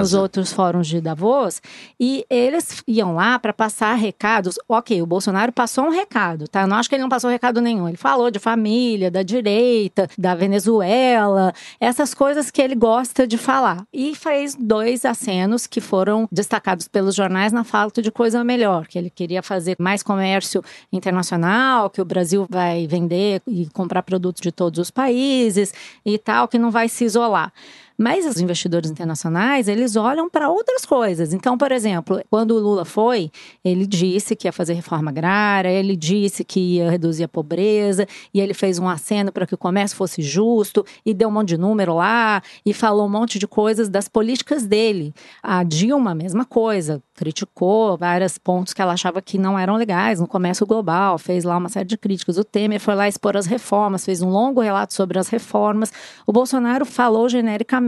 nos 0.00 0.12
outros 0.14 0.52
fóruns 0.52 0.88
de 0.88 1.00
Davos, 1.00 1.62
e 2.00 2.26
eles 2.28 2.82
iam 2.88 3.14
lá 3.14 3.38
para 3.38 3.52
passar 3.52 3.94
recados. 3.94 4.56
Ok, 4.68 5.00
o 5.00 5.06
Bolsonaro 5.06 5.52
passou 5.52 5.84
um 5.84 5.90
recado, 5.90 6.48
tá? 6.48 6.62
Eu 6.62 6.66
não 6.66 6.78
acho 6.78 6.88
que 6.88 6.96
ele 6.96 7.02
não 7.02 7.08
passou 7.08 7.30
recado 7.30 7.60
nenhum. 7.60 7.86
Ele 7.86 7.96
falou 7.96 8.28
de 8.28 8.40
família, 8.40 9.08
da 9.08 9.22
direita, 9.22 10.08
da 10.18 10.34
Venezuela, 10.34 11.52
essas 11.78 12.12
coisas 12.12 12.50
que 12.50 12.60
ele 12.60 12.74
gosta 12.74 13.24
de 13.24 13.38
falar. 13.38 13.86
E 13.92 14.16
fez 14.16 14.56
dois 14.58 15.04
acenos 15.04 15.66
que 15.68 15.80
foram 15.80 16.26
destacados 16.32 16.88
pelos 16.88 17.14
jornais 17.14 17.52
na 17.52 17.62
falta 17.62 18.02
de 18.02 18.15
coisa 18.16 18.42
melhor, 18.42 18.86
que 18.86 18.98
ele 18.98 19.10
queria 19.10 19.42
fazer 19.42 19.76
mais 19.78 20.02
comércio 20.02 20.64
internacional, 20.90 21.90
que 21.90 22.00
o 22.00 22.04
Brasil 22.04 22.46
vai 22.48 22.86
vender 22.86 23.42
e 23.46 23.66
comprar 23.66 24.02
produtos 24.02 24.40
de 24.40 24.50
todos 24.50 24.78
os 24.78 24.90
países 24.90 25.74
e 26.04 26.16
tal, 26.16 26.48
que 26.48 26.58
não 26.58 26.70
vai 26.70 26.88
se 26.88 27.04
isolar. 27.04 27.52
Mas 27.98 28.26
os 28.26 28.38
investidores 28.38 28.90
internacionais, 28.90 29.68
eles 29.68 29.96
olham 29.96 30.28
para 30.28 30.50
outras 30.50 30.84
coisas. 30.84 31.32
Então, 31.32 31.56
por 31.56 31.72
exemplo, 31.72 32.20
quando 32.30 32.50
o 32.50 32.58
Lula 32.58 32.84
foi, 32.84 33.30
ele 33.64 33.86
disse 33.86 34.36
que 34.36 34.46
ia 34.46 34.52
fazer 34.52 34.74
reforma 34.74 35.10
agrária, 35.10 35.68
ele 35.68 35.96
disse 35.96 36.44
que 36.44 36.60
ia 36.60 36.90
reduzir 36.90 37.24
a 37.24 37.28
pobreza, 37.28 38.06
e 38.34 38.40
ele 38.40 38.52
fez 38.52 38.78
um 38.78 38.88
aceno 38.88 39.32
para 39.32 39.46
que 39.46 39.54
o 39.54 39.58
comércio 39.58 39.96
fosse 39.96 40.20
justo, 40.20 40.84
e 41.04 41.14
deu 41.14 41.28
um 41.28 41.32
monte 41.32 41.48
de 41.48 41.56
número 41.56 41.94
lá, 41.94 42.42
e 42.64 42.74
falou 42.74 43.06
um 43.06 43.10
monte 43.10 43.38
de 43.38 43.46
coisas 43.46 43.88
das 43.88 44.08
políticas 44.08 44.66
dele. 44.66 45.14
A 45.42 45.62
Dilma, 45.64 46.14
mesma 46.14 46.44
coisa, 46.44 47.02
criticou 47.14 47.96
vários 47.96 48.36
pontos 48.36 48.74
que 48.74 48.82
ela 48.82 48.92
achava 48.92 49.22
que 49.22 49.38
não 49.38 49.58
eram 49.58 49.76
legais 49.76 50.20
no 50.20 50.26
comércio 50.26 50.66
global, 50.66 51.16
fez 51.16 51.44
lá 51.44 51.56
uma 51.56 51.70
série 51.70 51.86
de 51.86 51.96
críticas. 51.96 52.36
O 52.36 52.44
Temer 52.44 52.78
foi 52.78 52.94
lá 52.94 53.08
expor 53.08 53.36
as 53.38 53.46
reformas, 53.46 54.04
fez 54.04 54.20
um 54.20 54.28
longo 54.28 54.60
relato 54.60 54.92
sobre 54.92 55.18
as 55.18 55.28
reformas. 55.28 55.90
O 56.26 56.32
Bolsonaro 56.32 56.84
falou 56.84 57.26
genericamente, 57.28 57.85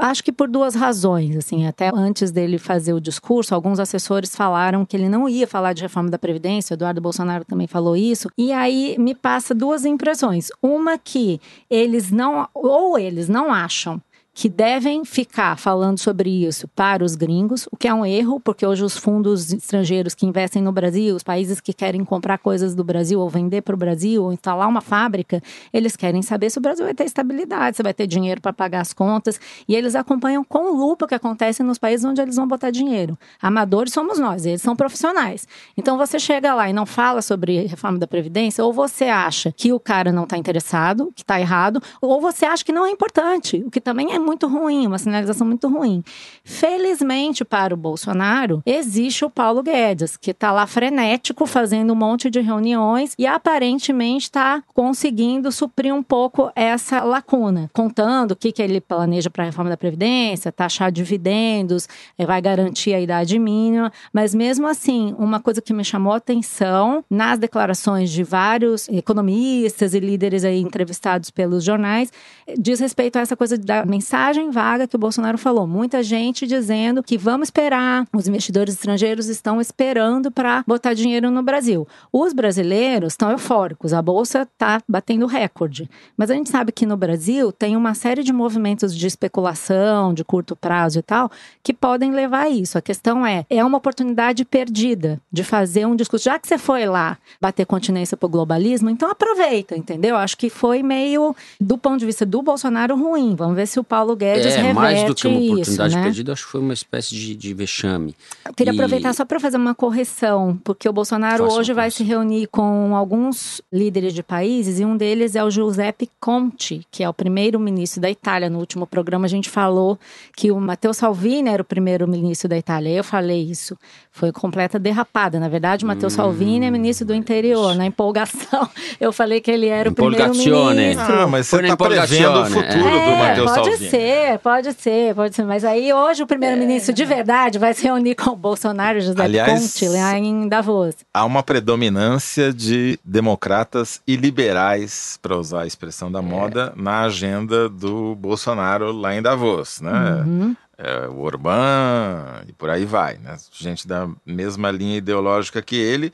acho 0.00 0.22
que 0.22 0.32
por 0.32 0.48
duas 0.48 0.74
razões, 0.74 1.36
assim, 1.36 1.66
até 1.66 1.90
antes 1.94 2.30
dele 2.30 2.58
fazer 2.58 2.92
o 2.92 3.00
discurso, 3.00 3.54
alguns 3.54 3.78
assessores 3.78 4.34
falaram 4.34 4.84
que 4.84 4.96
ele 4.96 5.08
não 5.08 5.28
ia 5.28 5.46
falar 5.46 5.72
de 5.72 5.82
reforma 5.82 6.10
da 6.10 6.18
previdência, 6.18 6.74
Eduardo 6.74 7.00
Bolsonaro 7.00 7.44
também 7.44 7.66
falou 7.66 7.96
isso. 7.96 8.28
E 8.36 8.52
aí 8.52 8.96
me 8.98 9.14
passa 9.14 9.54
duas 9.54 9.84
impressões. 9.84 10.48
Uma 10.62 10.98
que 10.98 11.40
eles 11.70 12.10
não 12.10 12.48
ou 12.54 12.98
eles 12.98 13.28
não 13.28 13.52
acham 13.52 14.00
que 14.36 14.50
devem 14.50 15.02
ficar 15.02 15.56
falando 15.56 15.98
sobre 15.98 16.28
isso 16.28 16.68
para 16.68 17.02
os 17.02 17.14
gringos, 17.14 17.66
o 17.72 17.76
que 17.76 17.88
é 17.88 17.94
um 17.94 18.04
erro, 18.04 18.38
porque 18.38 18.66
hoje 18.66 18.84
os 18.84 18.94
fundos 18.94 19.50
estrangeiros 19.50 20.14
que 20.14 20.26
investem 20.26 20.62
no 20.62 20.70
Brasil, 20.70 21.16
os 21.16 21.22
países 21.22 21.58
que 21.58 21.72
querem 21.72 22.04
comprar 22.04 22.36
coisas 22.36 22.74
do 22.74 22.84
Brasil 22.84 23.18
ou 23.18 23.30
vender 23.30 23.62
para 23.62 23.74
o 23.74 23.78
Brasil 23.78 24.22
ou 24.22 24.30
instalar 24.34 24.68
uma 24.68 24.82
fábrica, 24.82 25.42
eles 25.72 25.96
querem 25.96 26.20
saber 26.20 26.50
se 26.50 26.58
o 26.58 26.60
Brasil 26.60 26.84
vai 26.84 26.92
ter 26.92 27.04
estabilidade, 27.04 27.78
se 27.78 27.82
vai 27.82 27.94
ter 27.94 28.06
dinheiro 28.06 28.42
para 28.42 28.52
pagar 28.52 28.82
as 28.82 28.92
contas, 28.92 29.40
e 29.66 29.74
eles 29.74 29.94
acompanham 29.94 30.44
com 30.44 30.70
lupa 30.70 31.06
o 31.06 31.08
que 31.08 31.14
acontece 31.14 31.62
nos 31.62 31.78
países 31.78 32.04
onde 32.04 32.20
eles 32.20 32.36
vão 32.36 32.46
botar 32.46 32.70
dinheiro. 32.70 33.18
Amadores 33.40 33.94
somos 33.94 34.18
nós, 34.18 34.44
eles 34.44 34.60
são 34.60 34.76
profissionais. 34.76 35.48
Então 35.78 35.96
você 35.96 36.18
chega 36.18 36.54
lá 36.54 36.68
e 36.68 36.74
não 36.74 36.84
fala 36.84 37.22
sobre 37.22 37.66
reforma 37.66 37.98
da 37.98 38.06
Previdência, 38.06 38.62
ou 38.62 38.70
você 38.70 39.04
acha 39.04 39.50
que 39.50 39.72
o 39.72 39.80
cara 39.80 40.12
não 40.12 40.24
está 40.24 40.36
interessado, 40.36 41.10
que 41.16 41.22
está 41.22 41.40
errado, 41.40 41.82
ou 42.02 42.20
você 42.20 42.44
acha 42.44 42.62
que 42.62 42.70
não 42.70 42.84
é 42.84 42.90
importante, 42.90 43.64
o 43.66 43.70
que 43.70 43.80
também 43.80 44.12
é 44.12 44.25
muito 44.26 44.48
ruim, 44.48 44.86
uma 44.86 44.98
sinalização 44.98 45.46
muito 45.46 45.68
ruim. 45.68 46.02
Felizmente 46.44 47.44
para 47.44 47.72
o 47.72 47.76
Bolsonaro, 47.76 48.60
existe 48.66 49.24
o 49.24 49.30
Paulo 49.30 49.62
Guedes, 49.62 50.16
que 50.16 50.32
está 50.32 50.50
lá 50.50 50.66
frenético, 50.66 51.46
fazendo 51.46 51.92
um 51.92 51.96
monte 51.96 52.28
de 52.28 52.40
reuniões 52.40 53.14
e 53.16 53.26
aparentemente 53.26 54.24
está 54.24 54.62
conseguindo 54.74 55.52
suprir 55.52 55.94
um 55.94 56.02
pouco 56.02 56.50
essa 56.56 57.04
lacuna, 57.04 57.70
contando 57.72 58.32
o 58.32 58.36
que, 58.36 58.50
que 58.50 58.60
ele 58.60 58.80
planeja 58.80 59.30
para 59.30 59.44
a 59.44 59.46
reforma 59.46 59.70
da 59.70 59.76
Previdência, 59.76 60.50
taxar 60.50 60.90
dividendos, 60.90 61.88
eh, 62.18 62.26
vai 62.26 62.42
garantir 62.42 62.92
a 62.94 63.00
idade 63.00 63.38
mínima, 63.38 63.92
mas 64.12 64.34
mesmo 64.34 64.66
assim, 64.66 65.14
uma 65.18 65.38
coisa 65.38 65.62
que 65.62 65.72
me 65.72 65.84
chamou 65.84 66.12
a 66.12 66.16
atenção 66.16 67.04
nas 67.08 67.38
declarações 67.38 68.10
de 68.10 68.24
vários 68.24 68.88
economistas 68.88 69.94
e 69.94 70.00
líderes 70.00 70.44
aí 70.44 70.60
entrevistados 70.60 71.30
pelos 71.30 71.62
jornais, 71.62 72.12
diz 72.58 72.80
respeito 72.80 73.16
a 73.16 73.20
essa 73.20 73.36
coisa 73.36 73.56
da 73.56 73.86
mensagem 73.86 74.15
vaga 74.50 74.86
que 74.86 74.96
o 74.96 74.98
Bolsonaro 74.98 75.36
falou. 75.36 75.66
Muita 75.66 76.02
gente 76.02 76.46
dizendo 76.46 77.02
que 77.02 77.18
vamos 77.18 77.48
esperar, 77.48 78.06
os 78.14 78.26
investidores 78.26 78.74
estrangeiros 78.74 79.28
estão 79.28 79.60
esperando 79.60 80.30
para 80.30 80.64
botar 80.66 80.94
dinheiro 80.94 81.30
no 81.30 81.42
Brasil. 81.42 81.86
Os 82.12 82.32
brasileiros 82.32 83.12
estão 83.12 83.30
eufóricos, 83.30 83.92
a 83.92 84.00
bolsa 84.00 84.42
está 84.42 84.80
batendo 84.88 85.26
recorde. 85.26 85.88
Mas 86.16 86.30
a 86.30 86.34
gente 86.34 86.50
sabe 86.50 86.72
que 86.72 86.86
no 86.86 86.96
Brasil 86.96 87.52
tem 87.52 87.76
uma 87.76 87.94
série 87.94 88.22
de 88.22 88.32
movimentos 88.32 88.96
de 88.96 89.06
especulação, 89.06 90.14
de 90.14 90.24
curto 90.24 90.56
prazo 90.56 90.98
e 90.98 91.02
tal, 91.02 91.30
que 91.62 91.74
podem 91.74 92.12
levar 92.12 92.44
a 92.44 92.48
isso. 92.48 92.78
A 92.78 92.82
questão 92.82 93.26
é, 93.26 93.44
é 93.50 93.64
uma 93.64 93.78
oportunidade 93.78 94.44
perdida 94.44 95.20
de 95.30 95.44
fazer 95.44 95.86
um 95.86 95.96
discurso. 95.96 96.24
Já 96.24 96.38
que 96.38 96.48
você 96.48 96.58
foi 96.58 96.86
lá 96.86 97.18
bater 97.40 97.66
continência 97.66 98.16
pro 98.16 98.28
globalismo, 98.28 98.88
então 98.88 99.10
aproveita, 99.10 99.76
entendeu? 99.76 100.16
Acho 100.16 100.36
que 100.36 100.48
foi 100.48 100.82
meio, 100.82 101.34
do 101.60 101.76
ponto 101.76 101.98
de 101.98 102.06
vista 102.06 102.24
do 102.24 102.42
Bolsonaro, 102.42 102.96
ruim. 102.96 103.34
Vamos 103.34 103.56
ver 103.56 103.66
se 103.66 103.78
o 103.78 103.84
Paulo 103.84 104.05
Guedes 104.14 104.46
é, 104.54 104.56
reverte 104.58 104.74
mais 104.74 105.02
do 105.04 105.14
que 105.14 105.26
uma 105.26 105.36
oportunidade 105.38 105.88
isso, 105.88 105.96
né? 105.98 106.02
perdida, 106.04 106.32
acho 106.32 106.44
que 106.44 106.50
foi 106.52 106.60
uma 106.60 106.74
espécie 106.74 107.14
de, 107.14 107.34
de 107.34 107.54
vexame. 107.54 108.14
Eu 108.46 108.54
queria 108.54 108.72
E- 108.72 108.76
aproveitar 108.76 109.12
só 109.14 109.24
para 109.24 109.40
fazer 109.40 109.56
uma 109.56 109.74
correção, 109.74 110.58
porque 110.62 110.88
o 110.88 110.92
Bolsonaro 110.92 111.44
Faça 111.44 111.56
hoje 111.58 111.72
vai 111.72 111.90
se 111.90 112.04
reunir 112.04 112.46
com 112.48 112.94
alguns 112.94 113.60
líderes 113.72 114.12
de 114.14 114.22
países 114.22 114.78
e 114.78 114.84
um 114.84 114.96
deles 114.96 115.34
é 115.34 115.42
o 115.42 115.50
Giuseppe 115.50 116.08
Conte, 116.20 116.86
que 116.90 117.02
é 117.02 117.08
o 117.08 117.14
primeiro-ministro 117.14 118.00
da 118.00 118.10
Itália. 118.10 118.50
No 118.50 118.58
último 118.58 118.86
programa 118.86 119.24
a 119.24 119.28
gente 119.28 119.48
falou 119.48 119.98
que 120.36 120.50
o 120.52 120.60
Matteo 120.60 120.92
Salvini 120.92 121.48
era 121.48 121.62
o 121.62 121.64
primeiro-ministro 121.64 122.48
da 122.48 122.58
Itália. 122.58 122.90
Eu 122.90 123.04
falei 123.04 123.42
isso. 123.42 123.76
Foi 124.12 124.32
completa 124.32 124.78
derrapada. 124.78 125.38
Na 125.40 125.48
verdade, 125.48 125.84
o 125.84 125.88
Matteo 125.88 126.10
Salvini 126.10 126.66
é 126.66 126.70
ministro 126.70 127.06
do 127.06 127.14
interior. 127.14 127.74
Na 127.74 127.86
empolgação, 127.86 128.68
eu 129.00 129.12
falei 129.12 129.40
que 129.40 129.50
ele 129.50 129.66
era 129.66 129.90
o 129.90 129.94
primeiro-ministro. 129.94 131.20
Ah, 131.22 131.26
mas 131.26 131.46
você 131.46 131.62
está 131.62 131.76
prevendo 131.76 132.40
o 132.42 132.46
futuro 132.46 132.90
do 132.90 132.96
É, 132.96 133.18
Matheus 133.18 133.50
pode 133.52 133.68
Salvini. 133.70 133.90
Ser, 133.96 134.38
pode 134.38 134.72
ser, 134.74 135.14
pode 135.14 135.34
ser. 135.34 135.44
Mas 135.44 135.64
aí 135.64 135.92
hoje 135.92 136.22
o 136.22 136.26
primeiro-ministro 136.26 136.92
de 136.94 137.04
verdade 137.04 137.58
vai 137.58 137.74
se 137.74 137.82
reunir 137.84 138.14
com 138.14 138.30
o 138.30 138.36
Bolsonaro 138.36 139.00
José 139.00 139.22
Aliás- 139.22 139.72
Conte 139.74 139.88
lá 139.88 140.18
em 140.18 140.48
Davos. 140.48 140.94
Há 141.12 141.24
uma 141.24 141.42
predominância 141.42 142.52
de 142.52 142.98
democratas 143.04 144.00
e 144.06 144.16
liberais, 144.16 145.18
para 145.22 145.36
usar 145.36 145.62
a 145.62 145.66
expressão 145.66 146.10
da 146.10 146.22
moda, 146.22 146.72
na 146.76 147.02
agenda 147.02 147.68
do 147.68 148.14
Bolsonaro 148.14 148.92
lá 148.92 149.14
em 149.14 149.22
Davos, 149.22 149.80
né? 149.80 150.24
Uhum. 150.26 150.56
É, 150.78 151.08
o 151.08 151.20
Orbán 151.20 152.42
e 152.46 152.52
por 152.52 152.68
aí 152.68 152.84
vai, 152.84 153.16
né? 153.16 153.36
Gente 153.50 153.88
da 153.88 154.08
mesma 154.26 154.70
linha 154.70 154.98
ideológica 154.98 155.62
que 155.62 155.74
ele. 155.76 156.12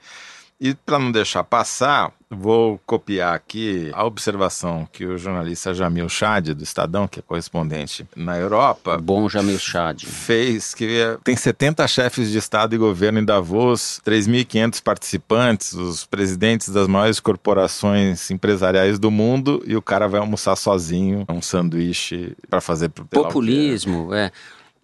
E 0.65 0.75
para 0.75 0.97
não 0.97 1.11
deixar 1.11 1.43
passar, 1.43 2.13
vou 2.31 2.81
copiar 2.87 3.35
aqui 3.35 3.91
a 3.93 4.05
observação 4.05 4.87
que 4.93 5.05
o 5.05 5.19
jornalista 5.19 5.75
Jamil 5.75 6.09
Chad, 6.09 6.51
do 6.51 6.63
Estadão, 6.63 7.09
que 7.09 7.19
é 7.19 7.23
correspondente 7.23 8.07
na 8.15 8.39
Europa, 8.39 8.97
Bom 8.97 9.29
Jamil 9.29 9.59
Chad. 9.59 10.05
fez 10.05 10.73
que 10.73 11.01
é, 11.01 11.19
tem 11.25 11.35
70 11.35 11.85
chefes 11.89 12.31
de 12.31 12.39
Estado 12.39 12.77
e 12.77 12.79
governo 12.79 13.19
em 13.19 13.25
Davos, 13.25 14.01
3.500 14.07 14.81
participantes, 14.81 15.73
os 15.73 16.07
presidentes 16.07 16.69
das 16.69 16.87
maiores 16.87 17.19
corporações 17.19 18.31
empresariais 18.31 19.01
do 19.01 19.11
mundo, 19.11 19.65
e 19.67 19.75
o 19.75 19.83
cara 19.83 20.07
vai 20.07 20.21
almoçar 20.21 20.55
sozinho 20.55 21.25
um 21.29 21.43
sanduíche 21.43 22.37
para 22.49 22.61
fazer 22.61 22.89
Populismo, 22.89 24.15
é. 24.15 24.31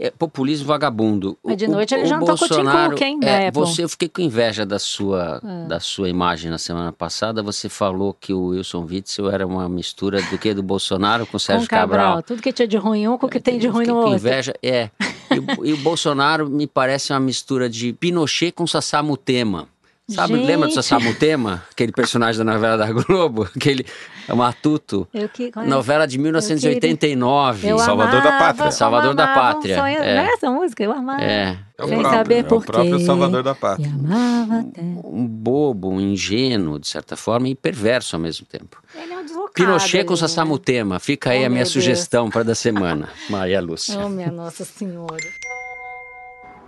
É 0.00 0.10
populismo 0.12 0.64
vagabundo. 0.68 1.36
Mas 1.44 1.56
de 1.56 1.64
O- 1.66 1.70
noite 1.72 1.92
ele 1.92 2.04
o 2.04 2.06
jantou 2.06 2.28
com 2.28 2.32
o 2.34 2.36
Tim 2.36 2.54
Bolsonaro- 2.54 2.90
Cook, 2.92 3.00
hein, 3.02 3.18
é, 3.22 3.48
Apple? 3.48 3.60
você, 3.60 3.82
eu 3.82 3.88
fiquei 3.88 4.08
com 4.08 4.22
inveja 4.22 4.64
da 4.64 4.78
sua, 4.78 5.40
da 5.66 5.80
sua 5.80 6.08
imagem 6.08 6.50
na 6.52 6.58
semana 6.58 6.92
passada. 6.92 7.42
Você 7.42 7.68
falou 7.68 8.14
que 8.14 8.32
o 8.32 8.46
Wilson 8.50 8.86
Witzel 8.88 9.28
era 9.28 9.44
uma 9.44 9.68
mistura 9.68 10.22
do 10.22 10.38
que 10.38 10.54
do 10.54 10.62
Bolsonaro 10.62 11.24
com 11.26 11.30
o 11.30 11.32
Com 11.32 11.38
Sérgio 11.40 11.68
Cabral. 11.68 11.98
Cabral. 12.06 12.22
Tudo 12.22 12.40
que 12.40 12.52
tinha 12.52 12.68
de 12.68 12.76
ruim 12.76 13.08
um, 13.08 13.18
com 13.18 13.26
o 13.26 13.28
que 13.28 13.40
tem 13.40 13.58
de 13.58 13.66
ruim 13.66 13.86
no 13.86 13.94
com 13.94 13.98
outro. 14.02 14.14
inveja, 14.14 14.54
é. 14.62 14.88
E 15.32 15.38
o, 15.60 15.66
e 15.66 15.72
o 15.72 15.76
Bolsonaro 15.82 16.48
me 16.48 16.68
parece 16.68 17.12
uma 17.12 17.18
mistura 17.18 17.68
de 17.68 17.92
Pinochet 17.92 18.52
com 18.52 18.68
Sassá 18.68 19.02
Mutema. 19.02 19.66
Sabe, 20.10 20.36
Gente. 20.36 20.46
lembra 20.46 20.68
do 20.68 20.72
Sassá 20.74 20.98
Mutema? 20.98 21.62
Aquele 21.70 21.92
personagem 21.92 22.42
da 22.42 22.50
novela 22.52 22.78
da 22.78 22.90
Globo? 22.90 23.42
Aquele 23.54 23.84
é 24.26 24.32
matuto. 24.34 25.06
Eu 25.12 25.28
que, 25.28 25.52
Novela 25.66 26.06
de 26.06 26.16
1989. 26.18 27.68
eu 27.68 27.78
Salvador 27.78 28.22
da 28.22 28.28
amava, 28.28 28.38
Pátria. 28.38 28.58
como 28.58 28.72
Salvador 28.72 29.14
da 29.14 29.24
amava 29.24 29.40
um 29.50 29.52
Pátria, 29.54 29.76
sonho- 29.76 29.98
é. 29.98 30.14
Não 30.16 30.22
é 30.22 30.32
essa 30.32 30.50
música? 30.50 30.82
Eu 30.82 30.92
amava. 30.92 31.22
É. 31.22 31.58
É 31.78 31.84
o 31.84 31.88
Sem 31.88 31.98
próprio, 31.98 32.18
saber 32.18 32.34
é 32.34 32.42
por 32.42 32.58
o 32.58 32.60
próprio. 32.64 33.00
Salvador 33.00 33.42
da 33.42 33.54
Pátria. 33.54 33.88
Amava 33.88 34.60
até. 34.60 34.80
um 34.80 35.26
bobo, 35.26 35.90
um 35.90 36.00
ingênuo, 36.00 36.78
de 36.78 36.88
certa 36.88 37.14
forma, 37.14 37.46
e 37.48 37.54
perverso 37.54 38.16
ao 38.16 38.22
mesmo 38.22 38.46
tempo. 38.46 38.82
Ele 38.94 39.12
é 39.12 39.16
um 39.18 39.22
deslocado. 39.24 39.52
Pinochet 39.52 40.04
com 40.04 40.16
Sassá 40.16 40.42
né? 40.42 40.48
Mutema. 40.50 40.98
Fica 40.98 41.30
aí 41.30 41.42
Oh, 41.42 41.46
a 41.46 41.48
minha 41.50 41.66
sugestão 41.66 42.30
para 42.30 42.42
da 42.44 42.54
semana, 42.54 43.10
Maria 43.28 43.60
Lúcia. 43.60 43.98
Oh, 44.02 44.08
minha 44.08 44.32
Nossa 44.32 44.64
Senhora. 44.64 45.16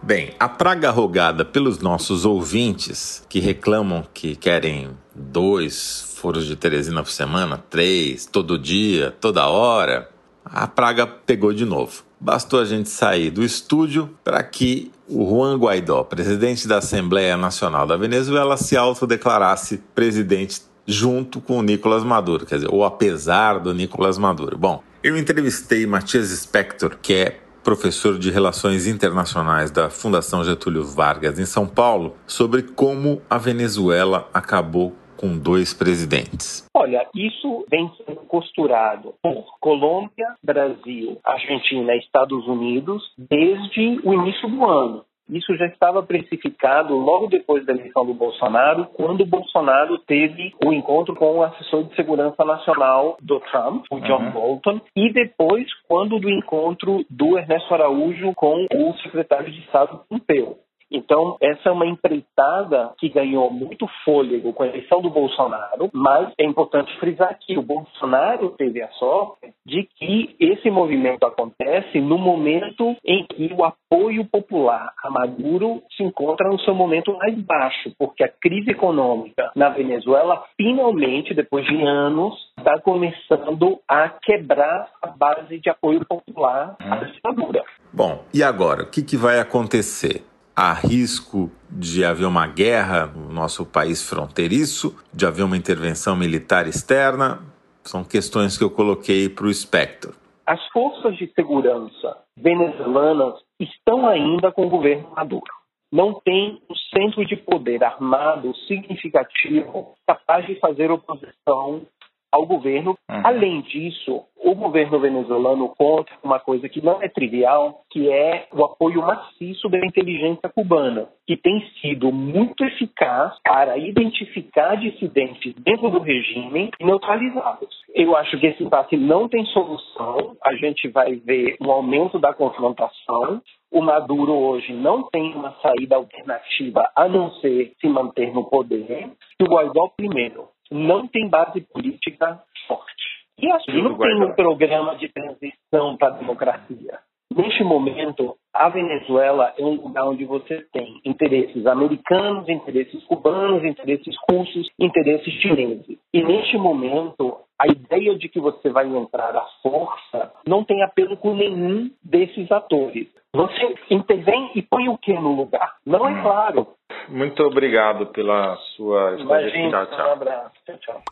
Bem, 0.02 0.34
a 0.40 0.48
praga 0.48 0.90
rogada 0.90 1.44
pelos 1.44 1.78
nossos 1.78 2.24
ouvintes 2.24 3.22
que 3.28 3.38
reclamam 3.38 4.02
que 4.14 4.34
querem 4.34 4.90
dois 5.14 6.14
furos 6.16 6.46
de 6.46 6.56
Teresina 6.56 7.02
por 7.02 7.10
semana, 7.10 7.62
três, 7.68 8.24
todo 8.24 8.58
dia, 8.58 9.14
toda 9.20 9.46
hora, 9.46 10.08
a 10.42 10.66
praga 10.66 11.06
pegou 11.06 11.52
de 11.52 11.66
novo. 11.66 12.02
Bastou 12.18 12.60
a 12.60 12.64
gente 12.64 12.88
sair 12.88 13.30
do 13.30 13.44
estúdio 13.44 14.10
para 14.24 14.42
que 14.42 14.90
o 15.06 15.22
Juan 15.28 15.58
Guaidó, 15.58 16.02
presidente 16.02 16.66
da 16.66 16.78
Assembleia 16.78 17.36
Nacional 17.36 17.86
da 17.86 17.96
Venezuela, 17.96 18.56
se 18.56 18.78
autodeclarasse 18.78 19.82
presidente 19.94 20.62
junto 20.86 21.42
com 21.42 21.58
o 21.58 21.62
Nicolás 21.62 22.02
Maduro, 22.02 22.46
quer 22.46 22.56
dizer, 22.56 22.70
ou 22.72 22.84
apesar 22.84 23.60
do 23.60 23.74
Nicolás 23.74 24.16
Maduro. 24.16 24.56
Bom, 24.56 24.82
eu 25.02 25.16
entrevistei 25.16 25.86
Matias 25.86 26.28
Spector, 26.28 26.96
que 27.00 27.14
é 27.14 27.40
professor 27.62 28.18
de 28.18 28.30
Relações 28.30 28.86
Internacionais 28.86 29.70
da 29.70 29.90
Fundação 29.90 30.44
Getúlio 30.44 30.84
Vargas 30.84 31.38
em 31.38 31.44
São 31.44 31.66
Paulo, 31.66 32.16
sobre 32.26 32.62
como 32.62 33.20
a 33.28 33.38
Venezuela 33.38 34.28
acabou 34.32 34.94
com 35.20 35.36
dois 35.36 35.74
presidentes. 35.74 36.66
Olha, 36.74 37.06
isso 37.14 37.66
vem 37.70 37.92
sendo 37.98 38.20
costurado 38.20 39.14
por 39.22 39.44
Colômbia, 39.60 40.34
Brasil, 40.42 41.18
Argentina 41.22 41.94
e 41.94 41.98
Estados 41.98 42.46
Unidos 42.46 43.02
desde 43.18 44.00
o 44.02 44.14
início 44.14 44.48
do 44.48 44.64
ano. 44.64 45.04
Isso 45.30 45.56
já 45.56 45.66
estava 45.66 46.02
precificado 46.02 46.94
logo 46.94 47.28
depois 47.28 47.64
da 47.64 47.72
eleição 47.72 48.04
do 48.04 48.14
Bolsonaro, 48.14 48.86
quando 48.94 49.22
o 49.22 49.26
Bolsonaro 49.26 49.98
teve 49.98 50.52
o 50.64 50.72
encontro 50.72 51.14
com 51.14 51.38
o 51.38 51.42
assessor 51.42 51.84
de 51.84 51.94
segurança 51.94 52.44
nacional 52.44 53.16
do 53.22 53.40
Trump, 53.40 53.84
o 53.90 54.00
John 54.00 54.30
Bolton, 54.30 54.80
e 54.96 55.12
depois 55.12 55.66
quando 55.88 56.18
do 56.18 56.30
encontro 56.30 57.04
do 57.08 57.38
Ernesto 57.38 57.74
Araújo 57.74 58.32
com 58.34 58.66
o 58.74 58.94
secretário 59.02 59.50
de 59.50 59.60
Estado 59.60 60.00
Pompeu. 60.08 60.58
Então, 60.90 61.36
essa 61.40 61.68
é 61.68 61.72
uma 61.72 61.86
empreitada 61.86 62.92
que 62.98 63.08
ganhou 63.08 63.50
muito 63.50 63.86
fôlego 64.04 64.52
com 64.52 64.62
a 64.62 64.66
eleição 64.66 65.00
do 65.00 65.10
Bolsonaro, 65.10 65.88
mas 65.92 66.32
é 66.38 66.44
importante 66.44 66.94
frisar 66.98 67.38
que 67.40 67.56
o 67.56 67.62
Bolsonaro 67.62 68.50
teve 68.50 68.82
a 68.82 68.88
sorte 68.92 69.52
de 69.64 69.88
que 69.96 70.34
esse 70.40 70.70
movimento 70.70 71.24
acontece 71.24 72.00
no 72.00 72.18
momento 72.18 72.96
em 73.04 73.24
que 73.26 73.52
o 73.54 73.64
apoio 73.64 74.24
popular 74.24 74.92
a 75.02 75.10
Maduro 75.10 75.82
se 75.96 76.02
encontra 76.02 76.48
no 76.48 76.58
seu 76.60 76.74
momento 76.74 77.16
mais 77.16 77.34
baixo, 77.42 77.92
porque 77.98 78.24
a 78.24 78.28
crise 78.28 78.70
econômica 78.70 79.50
na 79.54 79.68
Venezuela, 79.68 80.44
finalmente, 80.56 81.34
depois 81.34 81.64
de 81.66 81.82
anos, 81.82 82.34
está 82.58 82.80
começando 82.80 83.78
a 83.88 84.08
quebrar 84.08 84.88
a 85.02 85.06
base 85.08 85.58
de 85.58 85.70
apoio 85.70 86.04
popular 86.04 86.76
à 86.80 86.96
ditadura. 87.04 87.64
Bom, 87.92 88.24
e 88.34 88.42
agora? 88.42 88.82
O 88.82 88.90
que, 88.90 89.02
que 89.02 89.16
vai 89.16 89.38
acontecer? 89.38 90.29
Há 90.62 90.74
risco 90.74 91.50
de 91.70 92.04
haver 92.04 92.26
uma 92.26 92.46
guerra 92.46 93.06
no 93.06 93.32
nosso 93.32 93.64
país 93.64 94.06
fronteiriço, 94.06 94.94
de 95.10 95.24
haver 95.24 95.42
uma 95.42 95.56
intervenção 95.56 96.14
militar 96.14 96.66
externa? 96.66 97.40
São 97.82 98.04
questões 98.04 98.58
que 98.58 98.64
eu 98.64 98.68
coloquei 98.68 99.26
para 99.30 99.46
o 99.46 99.54
Spectre. 99.54 100.12
As 100.46 100.62
forças 100.66 101.16
de 101.16 101.32
segurança 101.32 102.14
venezuelanas 102.36 103.40
estão 103.58 104.06
ainda 104.06 104.52
com 104.52 104.66
o 104.66 104.68
governo 104.68 105.10
Maduro. 105.16 105.50
Não 105.90 106.20
tem 106.20 106.60
um 106.68 106.74
centro 106.94 107.24
de 107.24 107.36
poder 107.36 107.82
armado 107.82 108.54
significativo 108.68 109.94
capaz 110.06 110.46
de 110.46 110.60
fazer 110.60 110.90
oposição 110.90 111.86
ao 112.32 112.46
governo. 112.46 112.96
Além 113.08 113.60
disso, 113.62 114.24
o 114.42 114.54
governo 114.54 114.98
venezuelano 114.98 115.68
conta 115.76 116.10
com 116.20 116.28
uma 116.28 116.40
coisa 116.40 116.68
que 116.68 116.84
não 116.84 117.02
é 117.02 117.08
trivial, 117.08 117.82
que 117.90 118.10
é 118.10 118.46
o 118.52 118.64
apoio 118.64 119.02
maciço 119.02 119.68
da 119.68 119.78
inteligência 119.78 120.48
cubana, 120.48 121.08
que 121.26 121.36
tem 121.36 121.60
sido 121.80 122.10
muito 122.10 122.64
eficaz 122.64 123.38
para 123.44 123.76
identificar 123.76 124.76
dissidentes 124.76 125.54
dentro 125.56 125.90
do 125.90 125.98
regime 125.98 126.70
e 126.80 126.84
neutralizá-los. 126.84 127.80
Eu 127.94 128.16
acho 128.16 128.38
que 128.38 128.46
esse 128.46 128.62
impasse 128.62 128.96
não 128.96 129.28
tem 129.28 129.44
solução. 129.46 130.36
A 130.42 130.54
gente 130.54 130.88
vai 130.88 131.16
ver 131.16 131.56
um 131.60 131.70
aumento 131.70 132.18
da 132.18 132.32
confrontação. 132.32 133.42
O 133.70 133.82
Maduro 133.82 134.32
hoje 134.32 134.72
não 134.72 135.08
tem 135.10 135.34
uma 135.34 135.54
saída 135.60 135.96
alternativa 135.96 136.90
a 136.96 137.08
não 137.08 137.30
ser 137.34 137.72
se 137.80 137.88
manter 137.88 138.32
no 138.32 138.48
poder. 138.48 139.10
E 139.38 139.44
o 139.44 139.46
Guaidó, 139.46 139.88
primeiro, 139.96 140.48
não 140.70 141.06
tem 141.06 141.28
base 141.28 141.60
política 141.60 142.42
forte. 142.66 143.04
E 143.38 143.50
assim, 143.50 143.82
não 143.82 143.96
tem 143.96 144.22
um 144.22 144.34
programa 144.34 144.96
de 144.96 145.08
transição 145.08 145.96
para 145.96 146.08
a 146.08 146.18
democracia. 146.18 146.98
Neste 147.34 147.62
momento, 147.62 148.36
a 148.52 148.68
Venezuela 148.68 149.54
é 149.56 149.62
um 149.62 149.76
lugar 149.76 150.08
onde 150.08 150.24
você 150.24 150.66
tem 150.72 151.00
interesses 151.04 151.64
americanos, 151.64 152.48
interesses 152.48 153.04
cubanos, 153.04 153.64
interesses 153.64 154.14
russos, 154.28 154.68
interesses 154.78 155.32
chineses. 155.34 155.96
E 156.12 156.22
neste 156.24 156.58
momento, 156.58 157.38
a 157.56 157.68
ideia 157.68 158.16
de 158.16 158.28
que 158.28 158.40
você 158.40 158.68
vai 158.70 158.86
entrar 158.88 159.36
à 159.36 159.46
força 159.62 160.32
não 160.46 160.64
tem 160.64 160.82
apelo 160.82 161.16
com 161.16 161.34
nenhum 161.34 161.90
desses 162.02 162.50
atores. 162.50 163.06
Você 163.34 163.74
intervém 163.90 164.50
e 164.56 164.62
põe 164.62 164.88
o 164.88 164.98
que 164.98 165.12
no 165.12 165.36
lugar? 165.36 165.76
Não 165.86 166.08
é 166.08 166.20
claro. 166.20 166.66
Muito 167.08 167.40
obrigado 167.44 168.06
pela 168.06 168.56
sua 168.76 169.16
Imagina, 169.20 169.88
um 169.88 170.12
abraço. 170.12 170.50
Tchau, 170.66 170.76
tchau. 170.78 171.02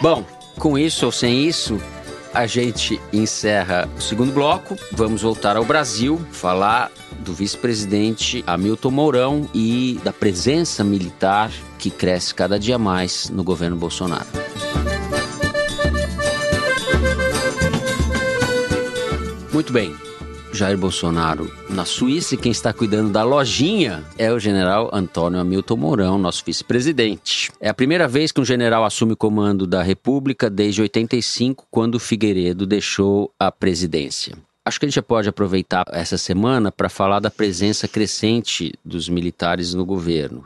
Bom, 0.00 0.24
com 0.60 0.76
isso 0.76 1.06
ou 1.06 1.12
sem 1.12 1.44
isso, 1.44 1.78
a 2.34 2.44
gente 2.46 2.98
encerra 3.12 3.88
o 3.96 4.00
segundo 4.00 4.32
bloco. 4.32 4.74
Vamos 4.92 5.22
voltar 5.22 5.56
ao 5.56 5.64
Brasil, 5.64 6.18
falar 6.32 6.90
do 7.20 7.32
vice-presidente 7.32 8.42
Hamilton 8.44 8.90
Mourão 8.90 9.42
e 9.54 10.00
da 10.04 10.12
presença 10.12 10.82
militar 10.82 11.50
que 11.78 11.88
cresce 11.88 12.34
cada 12.34 12.58
dia 12.58 12.78
mais 12.78 13.30
no 13.30 13.44
governo 13.44 13.76
Bolsonaro. 13.76 14.26
Muito 19.52 19.72
bem. 19.72 20.11
Jair 20.52 20.76
Bolsonaro 20.76 21.50
na 21.70 21.84
Suíça 21.84 22.34
e 22.34 22.38
quem 22.38 22.52
está 22.52 22.72
cuidando 22.72 23.10
da 23.10 23.24
lojinha 23.24 24.04
é 24.18 24.30
o 24.30 24.38
general 24.38 24.90
Antônio 24.92 25.40
Hamilton 25.40 25.76
Mourão, 25.76 26.18
nosso 26.18 26.44
vice-presidente. 26.44 27.50
É 27.58 27.68
a 27.68 27.74
primeira 27.74 28.06
vez 28.06 28.30
que 28.30 28.40
um 28.40 28.44
general 28.44 28.84
assume 28.84 29.14
o 29.14 29.16
comando 29.16 29.66
da 29.66 29.82
República 29.82 30.50
desde 30.50 30.82
85, 30.82 31.66
quando 31.70 31.98
Figueiredo 31.98 32.66
deixou 32.66 33.32
a 33.38 33.50
presidência. 33.50 34.36
Acho 34.64 34.78
que 34.78 34.86
a 34.86 34.88
gente 34.88 34.96
já 34.96 35.02
pode 35.02 35.28
aproveitar 35.28 35.84
essa 35.90 36.16
semana 36.16 36.70
para 36.70 36.88
falar 36.88 37.18
da 37.18 37.30
presença 37.30 37.88
crescente 37.88 38.72
dos 38.84 39.08
militares 39.08 39.74
no 39.74 39.84
governo. 39.84 40.44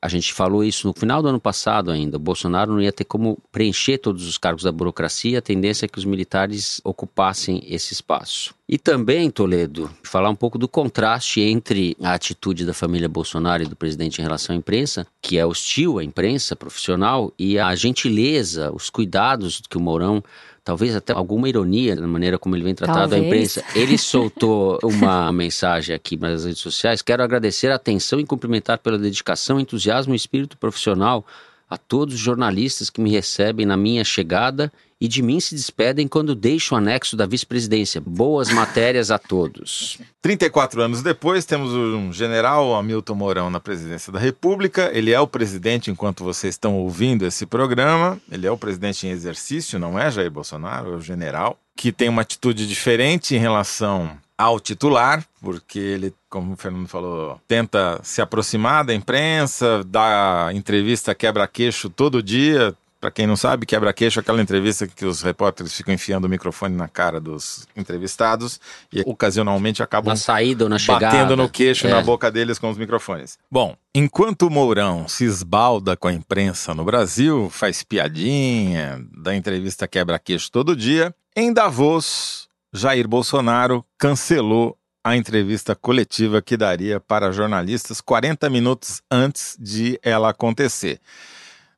A 0.00 0.08
gente 0.08 0.32
falou 0.32 0.62
isso 0.62 0.86
no 0.86 0.94
final 0.94 1.20
do 1.20 1.28
ano 1.28 1.40
passado 1.40 1.90
ainda. 1.90 2.16
O 2.16 2.20
Bolsonaro 2.20 2.72
não 2.72 2.80
ia 2.80 2.92
ter 2.92 3.04
como 3.04 3.38
preencher 3.50 3.98
todos 3.98 4.28
os 4.28 4.38
cargos 4.38 4.62
da 4.62 4.70
burocracia, 4.70 5.40
a 5.40 5.42
tendência 5.42 5.86
é 5.86 5.88
que 5.88 5.98
os 5.98 6.04
militares 6.04 6.80
ocupassem 6.84 7.62
esse 7.66 7.92
espaço. 7.92 8.54
E 8.68 8.78
também, 8.78 9.30
Toledo, 9.30 9.90
falar 10.02 10.28
um 10.28 10.36
pouco 10.36 10.58
do 10.58 10.68
contraste 10.68 11.40
entre 11.40 11.96
a 12.00 12.12
atitude 12.12 12.64
da 12.64 12.74
família 12.74 13.08
Bolsonaro 13.08 13.62
e 13.62 13.66
do 13.66 13.74
presidente 13.74 14.20
em 14.20 14.22
relação 14.22 14.54
à 14.54 14.58
imprensa, 14.58 15.06
que 15.20 15.38
é 15.38 15.44
hostil 15.44 15.98
à 15.98 16.04
imprensa 16.04 16.54
profissional, 16.54 17.32
e 17.38 17.58
a 17.58 17.74
gentileza, 17.74 18.70
os 18.72 18.90
cuidados 18.90 19.62
que 19.68 19.78
o 19.78 19.80
Mourão 19.80 20.22
talvez 20.68 20.94
até 20.94 21.14
alguma 21.14 21.48
ironia 21.48 21.96
na 21.96 22.06
maneira 22.06 22.38
como 22.38 22.54
ele 22.54 22.62
vem 22.62 22.74
tratado 22.74 23.12
talvez. 23.12 23.22
a 23.22 23.26
imprensa. 23.26 23.64
Ele 23.74 23.96
soltou 23.96 24.78
uma 24.84 25.32
mensagem 25.32 25.96
aqui 25.96 26.14
nas 26.18 26.44
redes 26.44 26.60
sociais. 26.60 27.00
Quero 27.00 27.22
agradecer 27.22 27.72
a 27.72 27.76
atenção 27.76 28.20
e 28.20 28.26
cumprimentar 28.26 28.76
pela 28.76 28.98
dedicação, 28.98 29.58
entusiasmo 29.58 30.12
e 30.12 30.16
espírito 30.16 30.58
profissional 30.58 31.24
a 31.68 31.76
todos 31.76 32.14
os 32.14 32.20
jornalistas 32.20 32.90
que 32.90 33.00
me 33.00 33.10
recebem 33.10 33.66
na 33.66 33.76
minha 33.76 34.04
chegada 34.04 34.72
e 35.00 35.06
de 35.06 35.22
mim 35.22 35.38
se 35.38 35.54
despedem 35.54 36.08
quando 36.08 36.34
deixo 36.34 36.74
o 36.74 36.78
anexo 36.78 37.16
da 37.16 37.24
vice-presidência. 37.24 38.00
Boas 38.00 38.50
matérias 38.50 39.10
a 39.10 39.18
todos. 39.18 39.98
34 40.20 40.82
anos 40.82 41.02
depois, 41.02 41.44
temos 41.44 41.72
um 41.72 42.12
general 42.12 42.74
Hamilton 42.74 43.14
Mourão 43.14 43.50
na 43.50 43.60
presidência 43.60 44.12
da 44.12 44.18
República. 44.18 44.90
Ele 44.92 45.12
é 45.12 45.20
o 45.20 45.26
presidente 45.26 45.90
enquanto 45.90 46.24
vocês 46.24 46.54
estão 46.54 46.76
ouvindo 46.76 47.24
esse 47.24 47.46
programa. 47.46 48.20
Ele 48.30 48.46
é 48.46 48.50
o 48.50 48.58
presidente 48.58 49.06
em 49.06 49.10
exercício, 49.10 49.78
não 49.78 49.98
é 49.98 50.10
Jair 50.10 50.30
Bolsonaro, 50.30 50.94
é 50.94 50.96
o 50.96 51.00
general, 51.00 51.58
que 51.76 51.92
tem 51.92 52.08
uma 52.08 52.22
atitude 52.22 52.66
diferente 52.66 53.36
em 53.36 53.38
relação 53.38 54.18
ao 54.38 54.60
titular, 54.60 55.24
porque 55.42 55.80
ele, 55.80 56.14
como 56.30 56.52
o 56.52 56.56
Fernando 56.56 56.86
falou, 56.86 57.40
tenta 57.48 57.98
se 58.04 58.22
aproximar 58.22 58.84
da 58.84 58.94
imprensa, 58.94 59.82
dá 59.84 60.50
entrevista 60.54 61.12
quebra-queixo 61.12 61.90
todo 61.90 62.22
dia. 62.22 62.72
Para 63.00 63.12
quem 63.12 63.28
não 63.28 63.36
sabe, 63.36 63.64
quebra-queixo 63.64 64.18
é 64.18 64.22
aquela 64.22 64.42
entrevista 64.42 64.86
que 64.86 65.04
os 65.04 65.22
repórteres 65.22 65.72
ficam 65.72 65.94
enfiando 65.94 66.24
o 66.24 66.28
microfone 66.28 66.74
na 66.74 66.88
cara 66.88 67.20
dos 67.20 67.66
entrevistados 67.76 68.60
e 68.92 69.02
ocasionalmente 69.06 69.82
acabam 69.84 70.12
na 70.12 70.16
saída 70.16 70.64
ou 70.64 70.70
na 70.70 70.80
chegada. 70.80 71.06
batendo 71.06 71.36
no 71.36 71.48
queixo 71.48 71.86
é. 71.86 71.90
na 71.90 72.00
boca 72.00 72.28
deles 72.28 72.58
com 72.58 72.68
os 72.68 72.76
microfones. 72.76 73.38
Bom, 73.48 73.76
enquanto 73.94 74.42
o 74.42 74.50
Mourão 74.50 75.06
se 75.06 75.24
esbalda 75.24 75.96
com 75.96 76.08
a 76.08 76.12
imprensa 76.12 76.74
no 76.74 76.84
Brasil, 76.84 77.48
faz 77.50 77.84
piadinha, 77.84 79.00
dá 79.16 79.34
entrevista 79.34 79.86
quebra-queixo 79.86 80.50
todo 80.50 80.74
dia, 80.74 81.14
em 81.36 81.52
Davos 81.52 82.47
Jair 82.72 83.08
Bolsonaro 83.08 83.82
cancelou 83.96 84.76
a 85.02 85.16
entrevista 85.16 85.74
coletiva 85.74 86.42
que 86.42 86.56
daria 86.56 87.00
para 87.00 87.32
jornalistas 87.32 88.00
40 88.00 88.50
minutos 88.50 89.00
antes 89.10 89.56
de 89.58 89.98
ela 90.02 90.28
acontecer. 90.28 91.00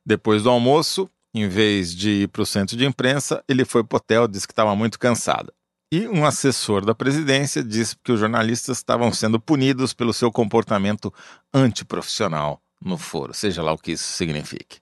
Depois 0.05 0.43
do 0.43 0.49
almoço, 0.49 1.09
em 1.33 1.47
vez 1.47 1.95
de 1.95 2.23
ir 2.23 2.27
para 2.27 2.41
o 2.41 2.45
centro 2.45 2.75
de 2.75 2.85
imprensa, 2.85 3.41
ele 3.47 3.63
foi 3.63 3.85
para 3.85 3.95
o 3.95 3.97
hotel, 3.97 4.27
disse 4.27 4.45
que 4.45 4.51
estava 4.51 4.75
muito 4.75 4.99
cansado. 4.99 5.53
E 5.93 6.07
um 6.09 6.25
assessor 6.25 6.83
da 6.83 6.93
presidência 6.93 7.63
disse 7.63 7.95
que 8.03 8.11
os 8.11 8.19
jornalistas 8.19 8.77
estavam 8.77 9.13
sendo 9.13 9.39
punidos 9.39 9.93
pelo 9.93 10.13
seu 10.13 10.29
comportamento 10.29 11.13
antiprofissional 11.53 12.61
no 12.83 12.97
foro, 12.97 13.33
seja 13.33 13.61
lá 13.61 13.71
o 13.71 13.77
que 13.77 13.93
isso 13.93 14.03
signifique. 14.03 14.79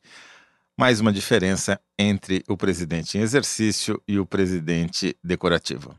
Mais 0.79 1.01
uma 1.01 1.11
diferença 1.11 1.77
entre 1.99 2.41
o 2.47 2.55
presidente 2.55 3.17
em 3.17 3.21
exercício 3.21 4.01
e 4.07 4.17
o 4.17 4.25
presidente 4.25 5.13
decorativo. 5.21 5.93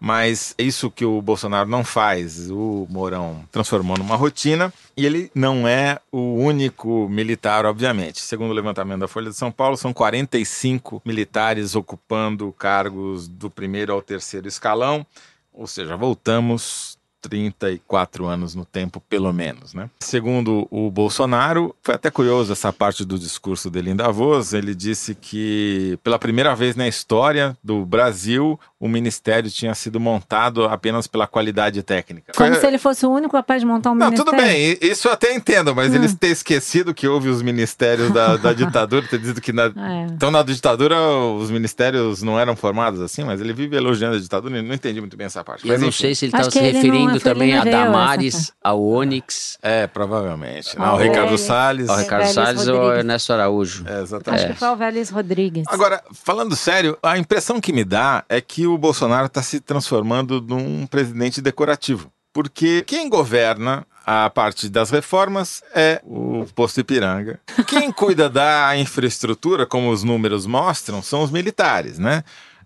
Mas 0.00 0.52
é 0.58 0.64
isso 0.64 0.90
que 0.90 1.04
o 1.04 1.22
Bolsonaro 1.22 1.68
não 1.68 1.84
faz. 1.84 2.50
O 2.50 2.88
Mourão 2.90 3.44
transformou 3.52 3.96
numa 3.96 4.16
rotina 4.16 4.74
e 4.96 5.06
ele 5.06 5.30
não 5.32 5.68
é 5.68 6.00
o 6.10 6.34
único 6.34 7.08
militar, 7.08 7.64
obviamente. 7.64 8.20
Segundo 8.20 8.50
o 8.50 8.52
levantamento 8.52 8.98
da 8.98 9.06
Folha 9.06 9.30
de 9.30 9.36
São 9.36 9.52
Paulo, 9.52 9.76
são 9.76 9.92
45 9.92 11.00
militares 11.04 11.76
ocupando 11.76 12.52
cargos 12.58 13.28
do 13.28 13.48
primeiro 13.48 13.92
ao 13.92 14.02
terceiro 14.02 14.48
escalão. 14.48 15.06
Ou 15.52 15.68
seja, 15.68 15.96
voltamos 15.96 16.95
34 17.28 18.26
anos 18.26 18.54
no 18.54 18.64
tempo, 18.64 19.02
pelo 19.08 19.32
menos. 19.32 19.74
Né? 19.74 19.90
Segundo 20.00 20.68
o 20.70 20.90
Bolsonaro, 20.90 21.74
foi 21.82 21.94
até 21.94 22.10
curioso 22.10 22.52
essa 22.52 22.72
parte 22.72 23.04
do 23.04 23.18
discurso 23.18 23.68
dele 23.68 23.90
em 23.90 23.96
Davos. 23.96 24.52
Ele 24.52 24.74
disse 24.74 25.14
que, 25.14 25.98
pela 26.04 26.18
primeira 26.18 26.54
vez 26.54 26.76
na 26.76 26.86
história 26.86 27.56
do 27.62 27.84
Brasil, 27.84 28.58
o 28.78 28.88
ministério 28.88 29.50
tinha 29.50 29.74
sido 29.74 29.98
montado 29.98 30.64
apenas 30.64 31.06
pela 31.06 31.26
qualidade 31.26 31.82
técnica. 31.82 32.32
Como 32.36 32.50
foi... 32.50 32.60
se 32.60 32.66
ele 32.66 32.78
fosse 32.78 33.06
o 33.06 33.10
único 33.10 33.32
capaz 33.32 33.62
de 33.62 33.66
montar 33.66 33.90
um 33.90 33.94
não, 33.94 34.10
ministério. 34.10 34.32
Tudo 34.32 34.42
bem, 34.42 34.78
isso 34.82 35.08
eu 35.08 35.12
até 35.12 35.34
entendo, 35.34 35.74
mas 35.74 35.92
hum. 35.92 35.96
eles 35.96 36.14
têm 36.14 36.30
esquecido 36.30 36.92
que 36.92 37.08
houve 37.08 37.28
os 37.28 37.40
ministérios 37.40 38.10
da, 38.12 38.36
da 38.36 38.52
ditadura, 38.54 39.06
ter 39.06 39.18
dito 39.18 39.40
que 39.40 39.52
na... 39.52 39.64
É. 39.64 40.06
Então 40.12 40.30
na 40.30 40.42
ditadura 40.42 40.98
os 40.98 41.50
ministérios 41.50 42.22
não 42.22 42.38
eram 42.38 42.54
formados 42.54 43.00
assim, 43.00 43.24
mas 43.24 43.40
ele 43.40 43.54
vive 43.54 43.76
elogiando 43.76 44.16
a 44.16 44.20
ditadura, 44.20 44.62
não 44.62 44.74
entendi 44.74 45.00
muito 45.00 45.16
bem 45.16 45.26
essa 45.26 45.42
parte. 45.42 45.66
Eu 45.66 45.72
mas, 45.72 45.80
não 45.80 45.92
sei 45.92 46.14
se 46.14 46.26
ele 46.26 46.32
estava 46.32 46.50
se 46.50 46.60
referindo 46.60 47.18
também 47.20 47.56
a 47.56 47.64
Damares, 47.64 48.52
ao 48.62 48.82
Onix. 48.82 49.58
É, 49.62 49.86
provavelmente. 49.86 50.78
Não, 50.78 50.94
o 50.94 50.98
Ricardo 50.98 51.38
Salles. 51.38 51.88
O 51.88 51.96
Ricardo 51.96 52.26
Salles 52.26 52.68
ou 52.68 52.80
o 52.80 52.92
Ernesto 52.92 53.32
Araújo. 53.32 53.84
É, 53.88 54.02
exatamente. 54.02 54.44
Acho 54.44 54.52
que 54.52 54.58
foi 54.58 54.68
o 54.68 54.76
Vélez 54.76 55.08
Rodrigues. 55.10 55.64
Agora, 55.68 56.02
falando 56.12 56.54
sério, 56.54 56.98
a 57.02 57.16
impressão 57.16 57.60
que 57.60 57.72
me 57.72 57.84
dá 57.84 58.24
é 58.28 58.40
que 58.40 58.65
o 58.66 58.78
Bolsonaro 58.78 59.26
está 59.26 59.42
se 59.42 59.60
transformando 59.60 60.40
num 60.40 60.86
presidente 60.86 61.40
decorativo. 61.40 62.10
Porque 62.32 62.82
quem 62.86 63.08
governa 63.08 63.86
a 64.04 64.30
parte 64.30 64.68
das 64.68 64.90
reformas 64.90 65.62
é 65.74 66.00
o 66.04 66.46
posto 66.54 66.80
Ipiranga. 66.80 67.40
Quem 67.66 67.90
cuida 67.90 68.28
da 68.28 68.76
infraestrutura, 68.76 69.66
como 69.66 69.90
os 69.90 70.04
números 70.04 70.46
mostram, 70.46 71.02
são 71.02 71.22
os 71.22 71.30
militares, 71.30 71.98
né? 71.98 72.22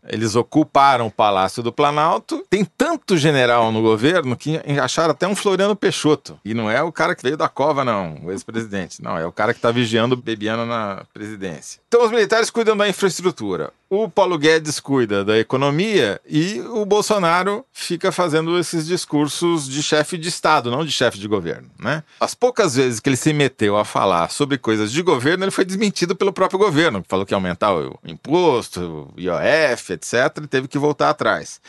Eles 0.09 0.35
ocuparam 0.35 1.07
o 1.07 1.11
Palácio 1.11 1.63
do 1.63 1.73
Planalto. 1.73 2.45
Tem 2.49 2.65
tanto 2.65 3.17
general 3.17 3.71
no 3.71 3.83
governo 3.83 4.37
que 4.37 4.61
acharam 4.83 5.11
até 5.11 5.29
um 5.29 5.37
Floriano 5.37 5.77
Peixoto. 5.77 6.39
E 6.45 6.55
não 6.55 6.71
é 6.71 6.83
o 6.83 6.91
cara 6.91 7.15
que 7.15 7.23
veio 7.23 7.37
da 7.37 7.49
cova, 7.49 7.85
não, 7.85 8.19
o 8.25 8.33
ex-presidente. 8.33 9.03
Não, 9.03 9.17
é 9.17 9.27
o 9.27 9.33
cara 9.33 9.53
que 9.53 9.59
está 9.59 9.71
vigiando 9.71 10.17
Bebiano 10.17 10.65
na 10.65 11.05
presidência. 11.13 11.81
Então 11.87 12.05
os 12.05 12.11
militares 12.11 12.51
cuidam 12.51 12.77
da 12.77 12.89
infraestrutura. 12.89 13.73
O 13.91 14.09
Paulo 14.09 14.39
Guedes 14.39 14.79
cuida 14.79 15.25
da 15.25 15.37
economia 15.37 16.21
e 16.25 16.61
o 16.61 16.87
Bolsonaro 16.87 17.67
fica 17.73 18.13
fazendo 18.13 18.57
esses 18.57 18.87
discursos 18.87 19.69
de 19.69 19.83
chefe 19.83 20.17
de 20.17 20.29
Estado, 20.29 20.71
não 20.71 20.85
de 20.85 20.93
chefe 20.93 21.19
de 21.19 21.27
governo, 21.27 21.69
né? 21.77 22.05
As 22.21 22.33
poucas 22.33 22.77
vezes 22.77 23.01
que 23.01 23.09
ele 23.09 23.17
se 23.17 23.33
meteu 23.33 23.77
a 23.77 23.85
falar 23.85 24.31
sobre 24.31 24.57
coisas 24.59 24.93
de 24.93 25.03
governo, 25.03 25.43
ele 25.43 25.51
foi 25.51 25.65
desmentido 25.65 26.15
pelo 26.15 26.33
próprio 26.33 26.57
governo, 26.57 27.03
que 27.03 27.09
falou 27.09 27.27
que 27.27 27.35
ia 27.35 27.37
aumentar 27.37 27.75
o 27.75 27.99
imposto, 28.05 29.13
o 29.17 29.21
IOF, 29.21 29.93
etc, 29.93 30.15
e 30.45 30.47
teve 30.47 30.69
que 30.69 30.79
voltar 30.79 31.11
atrás. 31.11 31.61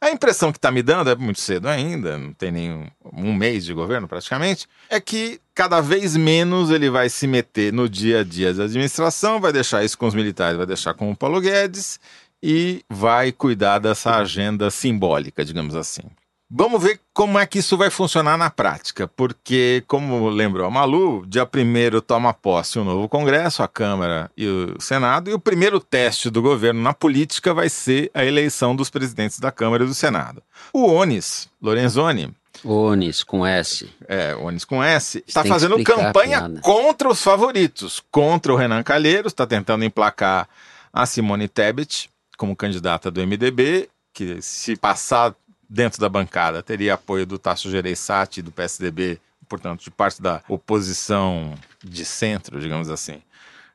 A 0.00 0.10
impressão 0.10 0.52
que 0.52 0.58
está 0.58 0.70
me 0.70 0.82
dando, 0.82 1.10
é 1.10 1.16
muito 1.16 1.40
cedo 1.40 1.68
ainda, 1.68 2.16
não 2.16 2.32
tem 2.32 2.52
nem 2.52 2.92
um 3.12 3.34
mês 3.34 3.64
de 3.64 3.74
governo 3.74 4.06
praticamente, 4.06 4.66
é 4.88 5.00
que 5.00 5.40
cada 5.54 5.80
vez 5.80 6.16
menos 6.16 6.70
ele 6.70 6.88
vai 6.88 7.08
se 7.08 7.26
meter 7.26 7.72
no 7.72 7.88
dia 7.88 8.20
a 8.20 8.24
dia 8.24 8.54
da 8.54 8.64
administração, 8.64 9.40
vai 9.40 9.52
deixar 9.52 9.84
isso 9.84 9.98
com 9.98 10.06
os 10.06 10.14
militares, 10.14 10.56
vai 10.56 10.66
deixar 10.66 10.94
com 10.94 11.10
o 11.10 11.16
Paulo 11.16 11.40
Guedes 11.40 11.98
e 12.40 12.84
vai 12.88 13.32
cuidar 13.32 13.80
dessa 13.80 14.16
agenda 14.16 14.70
simbólica, 14.70 15.44
digamos 15.44 15.74
assim. 15.74 16.02
Vamos 16.50 16.82
ver 16.82 16.98
como 17.12 17.38
é 17.38 17.44
que 17.44 17.58
isso 17.58 17.76
vai 17.76 17.90
funcionar 17.90 18.38
na 18.38 18.48
prática, 18.48 19.06
porque, 19.06 19.84
como 19.86 20.30
lembrou 20.30 20.66
a 20.66 20.70
Malu, 20.70 21.26
dia 21.26 21.44
1 21.44 22.00
toma 22.00 22.32
posse 22.32 22.78
o 22.78 22.84
novo 22.84 23.06
Congresso, 23.06 23.62
a 23.62 23.68
Câmara 23.68 24.30
e 24.34 24.46
o 24.46 24.80
Senado, 24.80 25.28
e 25.28 25.34
o 25.34 25.38
primeiro 25.38 25.78
teste 25.78 26.30
do 26.30 26.40
governo 26.40 26.80
na 26.80 26.94
política 26.94 27.52
vai 27.52 27.68
ser 27.68 28.10
a 28.14 28.24
eleição 28.24 28.74
dos 28.74 28.88
presidentes 28.88 29.38
da 29.38 29.52
Câmara 29.52 29.84
e 29.84 29.86
do 29.86 29.92
Senado. 29.92 30.42
O 30.72 30.86
Onis, 30.86 31.50
Lorenzoni, 31.60 32.34
Onis 32.64 33.22
com 33.22 33.46
S. 33.46 33.88
É, 34.08 34.34
Onis 34.34 34.64
com 34.64 34.82
S. 34.82 35.22
Está 35.26 35.44
fazendo 35.44 35.82
campanha 35.84 36.50
contra 36.62 37.10
os 37.10 37.22
favoritos, 37.22 38.02
contra 38.10 38.52
o 38.52 38.56
Renan 38.56 38.82
Calheiros, 38.82 39.32
está 39.32 39.46
tentando 39.46 39.84
emplacar 39.84 40.48
a 40.90 41.04
Simone 41.04 41.46
Tebet 41.46 42.08
como 42.38 42.56
candidata 42.56 43.10
do 43.10 43.20
MDB, 43.20 43.88
que 44.14 44.40
se 44.40 44.76
passar 44.76 45.34
dentro 45.68 46.00
da 46.00 46.08
bancada 46.08 46.62
teria 46.62 46.94
apoio 46.94 47.26
do 47.26 47.38
Tasso 47.38 47.70
Gereissati, 47.70 48.40
do 48.40 48.50
PSDB, 48.50 49.20
portanto, 49.48 49.82
de 49.82 49.90
parte 49.90 50.22
da 50.22 50.42
oposição 50.48 51.54
de 51.84 52.04
centro, 52.04 52.60
digamos 52.60 52.88
assim. 52.88 53.20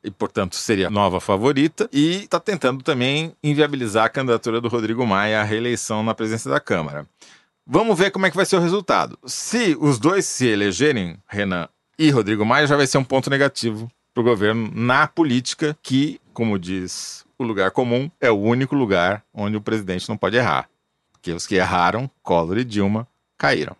E, 0.02 0.10
portanto, 0.10 0.56
seria 0.56 0.90
nova 0.90 1.20
favorita. 1.20 1.88
E 1.92 2.24
está 2.24 2.38
tentando 2.38 2.82
também 2.82 3.34
inviabilizar 3.42 4.04
a 4.04 4.08
candidatura 4.08 4.60
do 4.60 4.68
Rodrigo 4.68 5.06
Maia 5.06 5.40
à 5.40 5.44
reeleição 5.44 6.02
na 6.02 6.14
presidência 6.14 6.50
da 6.50 6.60
Câmara. 6.60 7.06
Vamos 7.66 7.98
ver 7.98 8.10
como 8.10 8.26
é 8.26 8.30
que 8.30 8.36
vai 8.36 8.44
ser 8.44 8.56
o 8.56 8.60
resultado. 8.60 9.18
Se 9.24 9.74
os 9.80 9.98
dois 9.98 10.26
se 10.26 10.46
elegerem, 10.46 11.16
Renan 11.26 11.68
e 11.98 12.10
Rodrigo 12.10 12.44
Maia, 12.44 12.66
já 12.66 12.76
vai 12.76 12.86
ser 12.86 12.98
um 12.98 13.04
ponto 13.04 13.30
negativo 13.30 13.90
para 14.12 14.20
o 14.20 14.24
governo 14.24 14.70
na 14.74 15.08
política, 15.08 15.76
que, 15.82 16.20
como 16.34 16.58
diz 16.58 17.24
o 17.38 17.42
lugar 17.42 17.70
comum, 17.70 18.10
é 18.20 18.30
o 18.30 18.38
único 18.38 18.76
lugar 18.76 19.24
onde 19.32 19.56
o 19.56 19.60
presidente 19.60 20.08
não 20.08 20.16
pode 20.16 20.36
errar 20.36 20.68
porque 21.24 21.32
os 21.32 21.46
que 21.46 21.54
erraram, 21.54 22.10
Collor 22.22 22.58
e 22.58 22.64
Dilma, 22.66 23.08
caíram. 23.38 23.74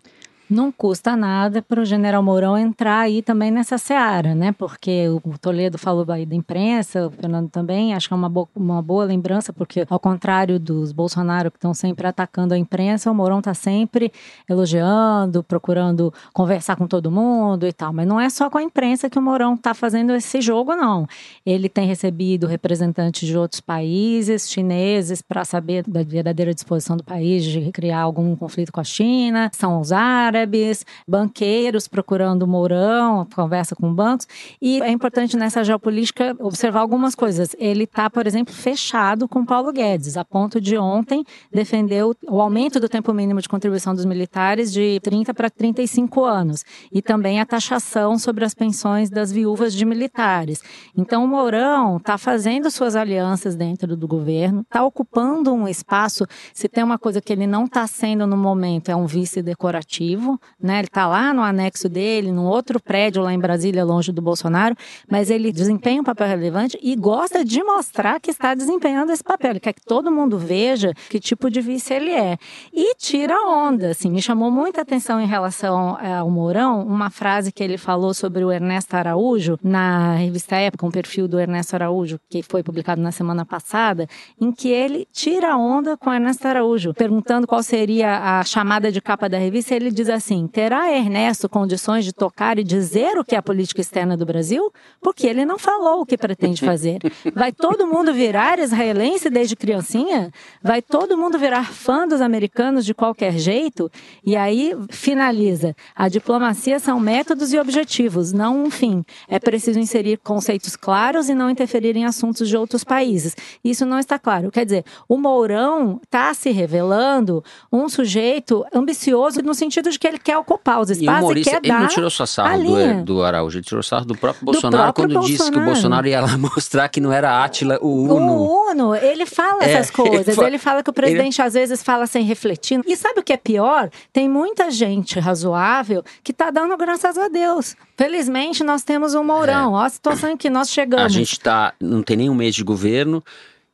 Não 0.54 0.70
custa 0.70 1.16
nada 1.16 1.60
para 1.60 1.80
o 1.80 1.84
general 1.84 2.22
Mourão 2.22 2.56
entrar 2.56 3.00
aí 3.00 3.22
também 3.22 3.50
nessa 3.50 3.76
seara, 3.76 4.36
né? 4.36 4.52
Porque 4.52 5.08
o 5.08 5.36
Toledo 5.36 5.76
falou 5.76 6.06
aí 6.08 6.24
da 6.24 6.36
imprensa, 6.36 7.08
o 7.08 7.10
Fernando 7.10 7.50
também, 7.50 7.92
acho 7.92 8.06
que 8.06 8.14
é 8.14 8.16
uma, 8.16 8.28
bo 8.28 8.48
uma 8.54 8.80
boa 8.80 9.04
lembrança, 9.04 9.52
porque 9.52 9.84
ao 9.90 9.98
contrário 9.98 10.60
dos 10.60 10.92
Bolsonaro 10.92 11.50
que 11.50 11.56
estão 11.56 11.74
sempre 11.74 12.06
atacando 12.06 12.54
a 12.54 12.56
imprensa, 12.56 13.10
o 13.10 13.14
Mourão 13.14 13.40
está 13.40 13.52
sempre 13.52 14.12
elogiando, 14.48 15.42
procurando 15.42 16.14
conversar 16.32 16.76
com 16.76 16.86
todo 16.86 17.10
mundo 17.10 17.66
e 17.66 17.72
tal. 17.72 17.92
Mas 17.92 18.06
não 18.06 18.20
é 18.20 18.30
só 18.30 18.48
com 18.48 18.56
a 18.56 18.62
imprensa 18.62 19.10
que 19.10 19.18
o 19.18 19.22
Mourão 19.22 19.54
está 19.54 19.74
fazendo 19.74 20.12
esse 20.12 20.40
jogo, 20.40 20.76
não. 20.76 21.04
Ele 21.44 21.68
tem 21.68 21.84
recebido 21.84 22.46
representantes 22.46 23.26
de 23.26 23.36
outros 23.36 23.60
países, 23.60 24.48
chineses, 24.48 25.20
para 25.20 25.44
saber 25.44 25.82
da 25.84 26.04
verdadeira 26.04 26.54
disposição 26.54 26.96
do 26.96 27.02
país 27.02 27.44
de 27.44 27.72
criar 27.72 28.02
algum 28.02 28.36
conflito 28.36 28.70
com 28.70 28.80
a 28.80 28.84
China, 28.84 29.50
são 29.52 29.80
os 29.80 29.90
árabes 29.90 30.43
árabes, 30.44 30.84
banqueiros 31.08 31.88
procurando 31.88 32.46
Mourão, 32.46 33.26
conversa 33.34 33.74
com 33.74 33.92
bancos. 33.92 34.26
E 34.60 34.80
é 34.82 34.90
importante 34.90 35.36
nessa 35.36 35.64
geopolítica 35.64 36.36
observar 36.38 36.80
algumas 36.80 37.14
coisas. 37.14 37.56
Ele 37.58 37.84
está, 37.84 38.10
por 38.10 38.26
exemplo, 38.26 38.52
fechado 38.52 39.26
com 39.26 39.44
Paulo 39.44 39.72
Guedes, 39.72 40.16
a 40.16 40.24
ponto 40.24 40.60
de 40.60 40.76
ontem 40.76 41.24
defender 41.50 42.04
o 42.04 42.40
aumento 42.40 42.78
do 42.78 42.88
tempo 42.88 43.12
mínimo 43.12 43.40
de 43.40 43.48
contribuição 43.48 43.94
dos 43.94 44.04
militares 44.04 44.72
de 44.72 45.00
30 45.02 45.32
para 45.32 45.48
35 45.48 46.24
anos 46.24 46.64
e 46.92 47.00
também 47.00 47.40
a 47.40 47.46
taxação 47.46 48.18
sobre 48.18 48.44
as 48.44 48.54
pensões 48.54 49.08
das 49.08 49.32
viúvas 49.32 49.72
de 49.72 49.84
militares. 49.84 50.60
Então, 50.96 51.24
o 51.24 51.28
Mourão 51.28 51.96
está 51.96 52.18
fazendo 52.18 52.70
suas 52.70 52.94
alianças 52.94 53.56
dentro 53.56 53.96
do 53.96 54.06
governo, 54.06 54.60
está 54.60 54.84
ocupando 54.84 55.52
um 55.52 55.66
espaço. 55.66 56.26
Se 56.52 56.68
tem 56.68 56.84
uma 56.84 56.98
coisa 56.98 57.20
que 57.20 57.32
ele 57.32 57.46
não 57.46 57.64
está 57.64 57.86
sendo 57.86 58.26
no 58.26 58.36
momento, 58.36 58.90
é 58.90 58.96
um 58.96 59.06
vice 59.06 59.42
decorativo 59.42 60.23
né? 60.60 60.78
Ele 60.78 60.86
está 60.86 61.06
lá 61.06 61.32
no 61.32 61.42
anexo 61.42 61.88
dele, 61.88 62.32
num 62.32 62.46
outro 62.46 62.80
prédio 62.80 63.22
lá 63.22 63.32
em 63.32 63.38
Brasília, 63.38 63.84
longe 63.84 64.12
do 64.12 64.22
Bolsonaro, 64.22 64.76
mas 65.10 65.30
ele 65.30 65.52
desempenha 65.52 66.00
um 66.00 66.04
papel 66.04 66.26
relevante 66.26 66.78
e 66.82 66.96
gosta 66.96 67.44
de 67.44 67.62
mostrar 67.62 68.20
que 68.20 68.30
está 68.30 68.54
desempenhando 68.54 69.12
esse 69.12 69.22
papel. 69.22 69.50
Ele 69.50 69.60
quer 69.60 69.72
que 69.72 69.84
todo 69.84 70.10
mundo 70.10 70.38
veja 70.38 70.92
que 71.08 71.20
tipo 71.20 71.50
de 71.50 71.60
vice 71.60 71.94
ele 71.94 72.10
é. 72.10 72.36
E 72.72 72.94
tira 72.96 73.34
onda, 73.46 73.90
assim, 73.90 74.10
me 74.10 74.22
chamou 74.22 74.50
muita 74.50 74.80
atenção 74.80 75.20
em 75.20 75.26
relação 75.26 75.98
eh, 76.00 76.14
ao 76.14 76.30
Mourão, 76.30 76.86
uma 76.86 77.10
frase 77.10 77.52
que 77.52 77.62
ele 77.62 77.78
falou 77.78 78.14
sobre 78.14 78.44
o 78.44 78.50
Ernesto 78.50 78.96
Araújo, 78.96 79.58
na 79.62 80.14
revista 80.14 80.56
Época, 80.56 80.86
um 80.86 80.90
perfil 80.90 81.28
do 81.28 81.38
Ernesto 81.38 81.74
Araújo, 81.74 82.18
que 82.28 82.42
foi 82.42 82.62
publicado 82.62 83.00
na 83.00 83.12
semana 83.12 83.44
passada, 83.44 84.08
em 84.40 84.52
que 84.52 84.68
ele 84.68 85.06
tira 85.12 85.56
onda 85.56 85.96
com 85.96 86.10
o 86.10 86.12
Ernesto 86.12 86.46
Araújo, 86.46 86.94
perguntando 86.94 87.46
qual 87.46 87.62
seria 87.62 88.38
a 88.38 88.44
chamada 88.44 88.90
de 88.90 89.00
capa 89.00 89.28
da 89.28 89.38
revista, 89.38 89.74
ele 89.74 89.90
diz 89.90 90.08
assim: 90.14 90.46
terá 90.46 90.90
Ernesto 90.90 91.48
condições 91.48 92.04
de 92.04 92.12
tocar 92.12 92.58
e 92.58 92.64
dizer 92.64 93.18
o 93.18 93.24
que 93.24 93.34
é 93.34 93.38
a 93.38 93.42
política 93.42 93.80
externa 93.80 94.16
do 94.16 94.24
Brasil? 94.24 94.72
Porque 95.00 95.26
ele 95.26 95.44
não 95.44 95.58
falou 95.58 96.00
o 96.00 96.06
que 96.06 96.16
pretende 96.16 96.64
fazer. 96.64 96.98
Vai 97.34 97.52
todo 97.52 97.86
mundo 97.86 98.12
virar 98.12 98.58
israelense 98.58 99.28
desde 99.28 99.56
criancinha? 99.56 100.30
Vai 100.62 100.80
todo 100.80 101.16
mundo 101.16 101.38
virar 101.38 101.72
fã 101.72 102.06
dos 102.06 102.20
americanos 102.20 102.84
de 102.84 102.94
qualquer 102.94 103.32
jeito? 103.32 103.90
E 104.24 104.36
aí 104.36 104.72
finaliza: 104.90 105.74
a 105.94 106.08
diplomacia 106.08 106.78
são 106.78 106.98
métodos 106.98 107.52
e 107.52 107.58
objetivos, 107.58 108.32
não 108.32 108.64
um 108.64 108.70
fim. 108.70 109.04
É 109.28 109.38
preciso 109.38 109.78
inserir 109.78 110.18
conceitos 110.18 110.76
claros 110.76 111.28
e 111.28 111.34
não 111.34 111.50
interferir 111.50 111.96
em 111.96 112.04
assuntos 112.04 112.48
de 112.48 112.56
outros 112.56 112.84
países. 112.84 113.36
Isso 113.62 113.84
não 113.84 113.98
está 113.98 114.18
claro. 114.18 114.50
Quer 114.50 114.64
dizer, 114.64 114.84
o 115.08 115.16
Mourão 115.16 116.00
está 116.02 116.32
se 116.34 116.50
revelando 116.50 117.42
um 117.72 117.88
sujeito 117.88 118.64
ambicioso 118.72 119.42
no 119.42 119.54
sentido 119.54 119.90
de 119.90 119.98
que 119.98 120.03
ele 120.06 120.18
quer 120.18 120.36
ocupar 120.38 120.80
os 120.80 120.90
espaços 120.90 121.02
e, 121.02 121.22
o 121.22 121.24
Maurício, 121.24 121.50
e 121.50 121.52
quer 121.52 121.58
ele 121.58 121.68
dar 121.68 121.80
não 121.80 121.88
tirou 121.88 122.10
só 122.10 122.26
sarro 122.26 122.62
do, 122.62 123.04
do, 123.04 123.22
Araújo, 123.22 123.58
ele 123.58 123.64
tirou 123.64 123.82
sarro 123.82 124.04
do 124.04 124.16
próprio 124.16 124.44
Bolsonaro 124.44 124.92
próprio 124.92 125.04
quando 125.04 125.14
Bolsonaro. 125.14 125.36
disse 125.36 125.50
que 125.50 125.58
o 125.58 125.64
Bolsonaro 125.64 126.06
ia 126.06 126.20
lá 126.20 126.36
mostrar 126.38 126.88
que 126.88 127.00
não 127.00 127.12
era 127.12 127.42
Átila 127.42 127.78
o 127.80 128.04
Uno. 128.04 128.32
O 128.32 128.70
Uno, 128.70 128.94
ele 128.94 129.26
fala 129.26 129.64
é, 129.64 129.72
essas 129.72 129.90
coisas, 129.92 130.36
ele 130.38 130.58
fala 130.58 130.82
que 130.82 130.90
o 130.90 130.92
presidente 130.92 131.40
ele... 131.40 131.46
às 131.46 131.54
vezes 131.54 131.82
fala 131.82 132.06
sem 132.06 132.24
refletir. 132.24 132.80
E 132.86 132.96
sabe 132.96 133.20
o 133.20 133.22
que 133.22 133.32
é 133.32 133.36
pior? 133.36 133.90
Tem 134.12 134.28
muita 134.28 134.70
gente 134.70 135.18
razoável 135.18 136.02
que 136.22 136.32
está 136.32 136.50
dando 136.50 136.76
graças 136.76 137.16
a 137.16 137.28
Deus. 137.28 137.76
Felizmente 137.96 138.64
nós 138.64 138.82
temos 138.82 139.14
um 139.14 139.24
Mourão, 139.24 139.72
é. 139.72 139.78
olha 139.78 139.86
a 139.86 139.90
situação 139.90 140.30
em 140.30 140.36
que 140.36 140.50
nós 140.50 140.70
chegamos. 140.70 141.04
A 141.04 141.08
gente 141.08 141.32
está, 141.32 141.72
não 141.80 142.02
tem 142.02 142.16
nem 142.16 142.30
um 142.30 142.34
mês 142.34 142.54
de 142.54 142.64
governo, 142.64 143.22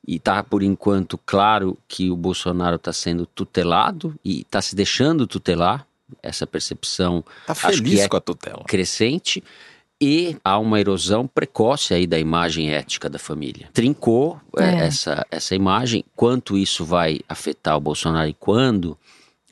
e 0.06 0.16
está 0.16 0.42
por 0.42 0.62
enquanto 0.62 1.18
claro 1.18 1.76
que 1.86 2.10
o 2.10 2.16
Bolsonaro 2.16 2.76
está 2.76 2.92
sendo 2.92 3.26
tutelado 3.26 4.14
e 4.24 4.40
está 4.40 4.60
se 4.60 4.74
deixando 4.74 5.26
tutelar 5.26 5.86
essa 6.22 6.46
percepção 6.46 7.24
tá 7.46 7.54
feliz 7.54 8.00
é 8.00 8.08
com 8.08 8.16
a 8.16 8.20
tutela. 8.20 8.64
crescente 8.66 9.42
e 10.00 10.36
há 10.42 10.58
uma 10.58 10.80
erosão 10.80 11.26
precoce 11.26 11.92
aí 11.92 12.06
da 12.06 12.18
imagem 12.18 12.70
ética 12.70 13.08
da 13.08 13.18
família. 13.18 13.68
Trincou 13.72 14.40
é. 14.56 14.64
É, 14.64 14.86
essa, 14.86 15.26
essa 15.30 15.54
imagem. 15.54 16.04
Quanto 16.16 16.56
isso 16.56 16.84
vai 16.84 17.20
afetar 17.28 17.76
o 17.76 17.80
Bolsonaro 17.80 18.28
e 18.28 18.32
quando, 18.32 18.96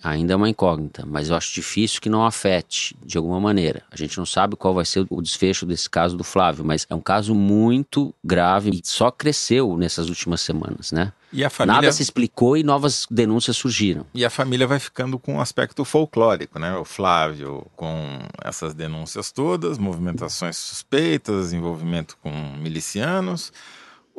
ainda 0.02 0.32
é 0.32 0.36
uma 0.36 0.48
incógnita, 0.48 1.04
mas 1.06 1.28
eu 1.28 1.36
acho 1.36 1.52
difícil 1.52 2.00
que 2.00 2.08
não 2.08 2.24
afete 2.24 2.96
de 3.04 3.18
alguma 3.18 3.38
maneira. 3.38 3.82
A 3.90 3.96
gente 3.96 4.16
não 4.16 4.24
sabe 4.24 4.56
qual 4.56 4.72
vai 4.72 4.86
ser 4.86 5.06
o 5.10 5.20
desfecho 5.20 5.66
desse 5.66 5.90
caso 5.90 6.16
do 6.16 6.24
Flávio, 6.24 6.64
mas 6.64 6.86
é 6.88 6.94
um 6.94 7.00
caso 7.00 7.34
muito 7.34 8.14
grave 8.24 8.70
e 8.70 8.80
só 8.82 9.10
cresceu 9.10 9.76
nessas 9.76 10.08
últimas 10.08 10.40
semanas, 10.40 10.92
né? 10.92 11.12
Família... 11.50 11.82
Nada 11.82 11.92
se 11.92 12.02
explicou 12.02 12.56
e 12.56 12.62
novas 12.62 13.06
denúncias 13.10 13.56
surgiram. 13.56 14.06
E 14.14 14.24
a 14.24 14.30
família 14.30 14.66
vai 14.66 14.78
ficando 14.78 15.18
com 15.18 15.34
um 15.34 15.40
aspecto 15.40 15.84
folclórico, 15.84 16.58
né? 16.58 16.74
O 16.76 16.84
Flávio 16.84 17.66
com 17.76 18.18
essas 18.42 18.74
denúncias 18.74 19.30
todas, 19.30 19.78
movimentações 19.78 20.56
suspeitas, 20.56 21.52
envolvimento 21.52 22.16
com 22.22 22.30
milicianos 22.58 23.52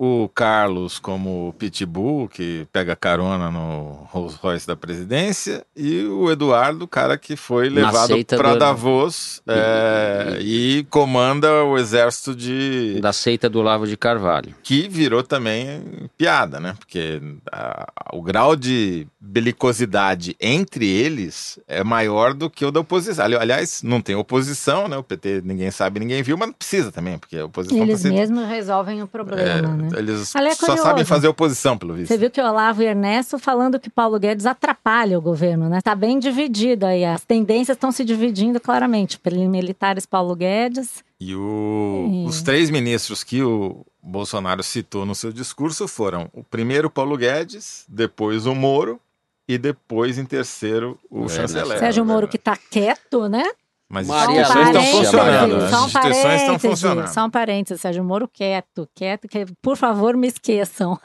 o 0.02 0.30
Carlos 0.30 0.98
como 0.98 1.54
Pitbull, 1.60 2.30
que 2.30 2.66
pega 2.72 2.96
carona 2.96 3.52
no 3.52 4.08
Rolls 4.10 4.38
Royce 4.42 4.66
da 4.66 4.74
presidência, 4.74 5.66
e 5.76 6.06
o 6.06 6.32
Eduardo, 6.32 6.86
o 6.86 6.88
cara 6.88 7.18
que 7.18 7.36
foi 7.36 7.68
levado 7.68 8.16
para 8.26 8.54
do... 8.54 8.60
Davos 8.60 9.42
é, 9.46 10.38
e... 10.40 10.78
e 10.78 10.84
comanda 10.86 11.66
o 11.66 11.78
exército 11.78 12.34
de. 12.34 13.02
Da 13.02 13.12
seita 13.12 13.50
do 13.50 13.62
Lavo 13.62 13.86
de 13.86 13.98
Carvalho. 13.98 14.56
Que 14.64 14.88
virou 14.88 15.22
também 15.22 16.10
piada, 16.18 16.62
né? 16.62 16.76
Porque 16.80 17.22
a, 17.52 17.92
o 18.14 18.22
grau 18.22 18.56
de 18.56 19.06
belicosidade 19.20 20.34
entre 20.40 20.88
eles 20.88 21.60
é 21.68 21.84
maior 21.84 22.34
do 22.34 22.50
que 22.50 22.64
o 22.64 22.72
da 22.72 22.80
oposição. 22.80 23.26
Aliás, 23.26 23.84
não 23.84 24.00
tem 24.00 24.16
oposição, 24.16 24.88
né? 24.88 24.96
O 24.96 25.04
PT 25.04 25.42
ninguém 25.44 25.72
sabe, 25.72 26.00
ninguém 26.00 26.24
viu, 26.24 26.38
mas 26.38 26.48
não 26.48 26.54
precisa 26.54 26.90
também, 26.90 27.18
porque 27.18 27.38
a 27.38 27.44
oposição. 27.44 27.78
Eles 27.80 28.02
tá 28.02 28.10
mesmos 28.10 28.48
resolvem 28.48 29.04
o 29.04 29.08
problema, 29.08 29.50
é, 29.50 29.62
né? 29.62 29.89
Eles 29.98 30.36
é 30.36 30.56
só 30.56 30.78
sabem 30.78 31.06
fazer 31.06 31.28
oposição, 31.28 31.78
pelo 31.78 31.94
visto. 31.94 32.08
Você 32.08 32.18
viu 32.18 32.30
que 32.30 32.42
o 32.42 32.46
Olavo 32.46 32.82
e 32.82 32.86
Ernesto 32.86 33.38
falando 33.40 33.80
que 33.80 33.90
Paulo 33.90 34.20
Guedes 34.20 34.46
atrapalha 34.46 35.18
o 35.18 35.22
governo, 35.22 35.70
né? 35.70 35.82
Tá 35.82 35.96
bem 35.96 36.20
dividido 36.20 36.86
aí. 36.86 37.06
As 37.06 37.24
tendências 37.24 37.76
estão 37.76 37.92
se 37.92 38.04
dividindo 38.04 38.60
claramente. 38.60 39.20
Militares 39.50 40.06
Paulo 40.06 40.36
Guedes. 40.36 41.04
E 41.20 41.36
o, 41.36 42.24
os 42.26 42.42
três 42.42 42.70
ministros 42.70 43.24
que 43.24 43.44
o 43.44 43.86
Bolsonaro 44.02 44.64
citou 44.64 45.06
no 45.06 45.14
seu 45.14 45.32
discurso 45.32 45.88
foram 45.88 46.30
o 46.34 46.44
primeiro 46.44 46.90
Paulo 46.90 47.18
Guedes, 47.18 47.86
depois 47.88 48.46
o 48.46 48.56
Moro 48.56 49.00
e 49.48 49.58
depois 49.58 50.18
em 50.18 50.26
terceiro 50.26 50.98
o 51.10 51.26
é, 51.26 51.30
chanceler. 51.30 51.80
Sérgio 51.80 52.06
Moro 52.06 52.28
que 52.28 52.38
está 52.38 52.56
quieto, 52.56 53.28
né? 53.28 53.44
Mas 53.92 54.08
Maria 54.08 54.44
as 54.44 54.50
instituições 54.50 54.68
estão 54.68 54.84
funcionando. 54.92 55.56
As 55.56 55.74
instituições 55.74 56.42
estão 56.42 56.60
funcionando. 56.60 57.08
Só 57.08 57.26
um 57.26 57.30
parênteses, 57.30 57.82
Sérgio 57.82 58.04
Moro 58.04 58.28
quieto, 58.28 58.88
quieto, 58.94 59.28
que 59.28 59.46
por 59.62 59.76
favor 59.76 60.16
me 60.16 60.28
esqueçam. 60.28 61.00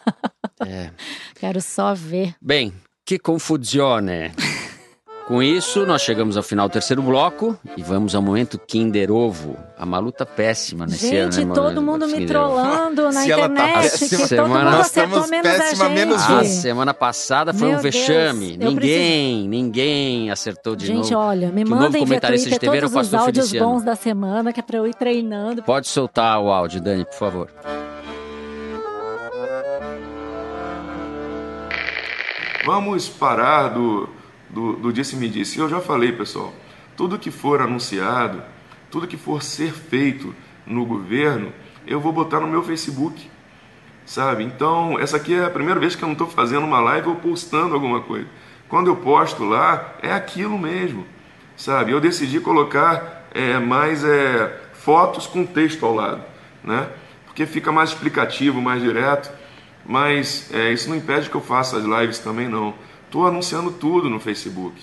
É. 0.66 0.90
Quero 1.40 1.62
só 1.62 1.94
ver. 1.94 2.34
Bem, 2.42 2.74
que 3.06 3.18
confusione. 3.18 4.32
Com 5.26 5.42
isso, 5.42 5.86
nós 5.86 6.02
chegamos 6.02 6.36
ao 6.36 6.42
final 6.42 6.68
do 6.68 6.72
terceiro 6.72 7.00
bloco 7.02 7.58
e 7.78 7.82
vamos 7.82 8.14
ao 8.14 8.20
momento 8.20 8.58
Kinder 8.58 9.10
Ovo. 9.10 9.56
A 9.78 9.86
Malu 9.86 10.12
tá 10.12 10.26
péssima 10.26 10.84
nesse 10.84 11.08
gente, 11.08 11.16
ano, 11.16 11.32
né, 11.36 11.44
Malu? 11.46 11.54
todo 11.54 11.82
mundo 11.82 12.06
me 12.06 12.26
trollando 12.26 13.04
na 13.10 13.22
Se 13.22 13.32
internet. 13.32 13.32
Ela 13.32 13.72
tá 13.72 13.80
péssima, 13.80 14.26
semana... 14.26 14.70
nós 14.70 14.86
estamos 14.88 15.30
péssima, 15.30 15.88
menos 15.88 16.22
a 16.30 16.44
semana 16.44 16.92
passada 16.92 17.54
foi 17.54 17.68
Meu 17.68 17.78
um 17.78 17.80
vexame. 17.80 18.58
Deus, 18.58 18.74
ninguém, 18.74 19.48
ninguém 19.48 20.30
acertou 20.30 20.76
de 20.76 20.88
gente, 20.88 20.96
novo. 20.96 21.08
Gente, 21.08 21.16
olha, 21.16 21.50
me 21.50 21.64
mandem 21.64 22.04
via 22.04 22.20
Twitter 22.20 22.58
TV, 22.58 22.80
todos 22.82 22.94
os 22.94 23.14
áudios 23.14 23.46
Feliciano. 23.46 23.66
bons 23.72 23.82
da 23.82 23.96
semana, 23.96 24.52
que 24.52 24.60
é 24.60 24.62
pra 24.62 24.76
eu 24.76 24.86
ir 24.86 24.94
treinando. 24.94 25.62
Pode 25.62 25.88
soltar 25.88 26.38
o 26.38 26.50
áudio, 26.50 26.82
Dani, 26.82 27.06
por 27.06 27.14
favor. 27.14 27.48
Vamos 32.66 33.08
parar 33.08 33.68
do 33.68 34.08
do, 34.54 34.74
do 34.74 34.92
disse-me-disse. 34.92 35.58
Eu 35.58 35.68
já 35.68 35.80
falei, 35.80 36.12
pessoal, 36.12 36.54
tudo 36.96 37.18
que 37.18 37.30
for 37.30 37.60
anunciado, 37.60 38.42
tudo 38.90 39.08
que 39.08 39.16
for 39.16 39.42
ser 39.42 39.72
feito 39.72 40.34
no 40.64 40.86
governo, 40.86 41.52
eu 41.86 42.00
vou 42.00 42.12
botar 42.12 42.40
no 42.40 42.46
meu 42.46 42.62
Facebook, 42.62 43.28
sabe? 44.06 44.44
Então, 44.44 44.98
essa 44.98 45.16
aqui 45.16 45.34
é 45.34 45.44
a 45.44 45.50
primeira 45.50 45.80
vez 45.80 45.96
que 45.96 46.04
eu 46.04 46.06
não 46.06 46.12
estou 46.12 46.28
fazendo 46.28 46.64
uma 46.64 46.80
live 46.80 47.08
ou 47.08 47.16
postando 47.16 47.74
alguma 47.74 48.00
coisa. 48.00 48.28
Quando 48.68 48.86
eu 48.86 48.96
posto 48.96 49.44
lá, 49.44 49.94
é 50.00 50.12
aquilo 50.12 50.56
mesmo, 50.56 51.04
sabe? 51.56 51.92
Eu 51.92 52.00
decidi 52.00 52.40
colocar 52.40 53.28
é, 53.34 53.58
mais 53.58 54.04
é, 54.04 54.62
fotos 54.72 55.26
com 55.26 55.44
texto 55.44 55.84
ao 55.84 55.94
lado, 55.94 56.22
né? 56.62 56.88
Porque 57.26 57.44
fica 57.44 57.72
mais 57.72 57.90
explicativo, 57.90 58.62
mais 58.62 58.80
direto, 58.80 59.30
mas 59.84 60.48
é, 60.54 60.72
isso 60.72 60.88
não 60.88 60.96
impede 60.96 61.28
que 61.28 61.34
eu 61.34 61.40
faça 61.40 61.76
as 61.76 61.84
lives 61.84 62.20
também, 62.20 62.48
não. 62.48 62.74
Estou 63.14 63.28
anunciando 63.28 63.70
tudo 63.70 64.10
no 64.10 64.18
Facebook. 64.18 64.74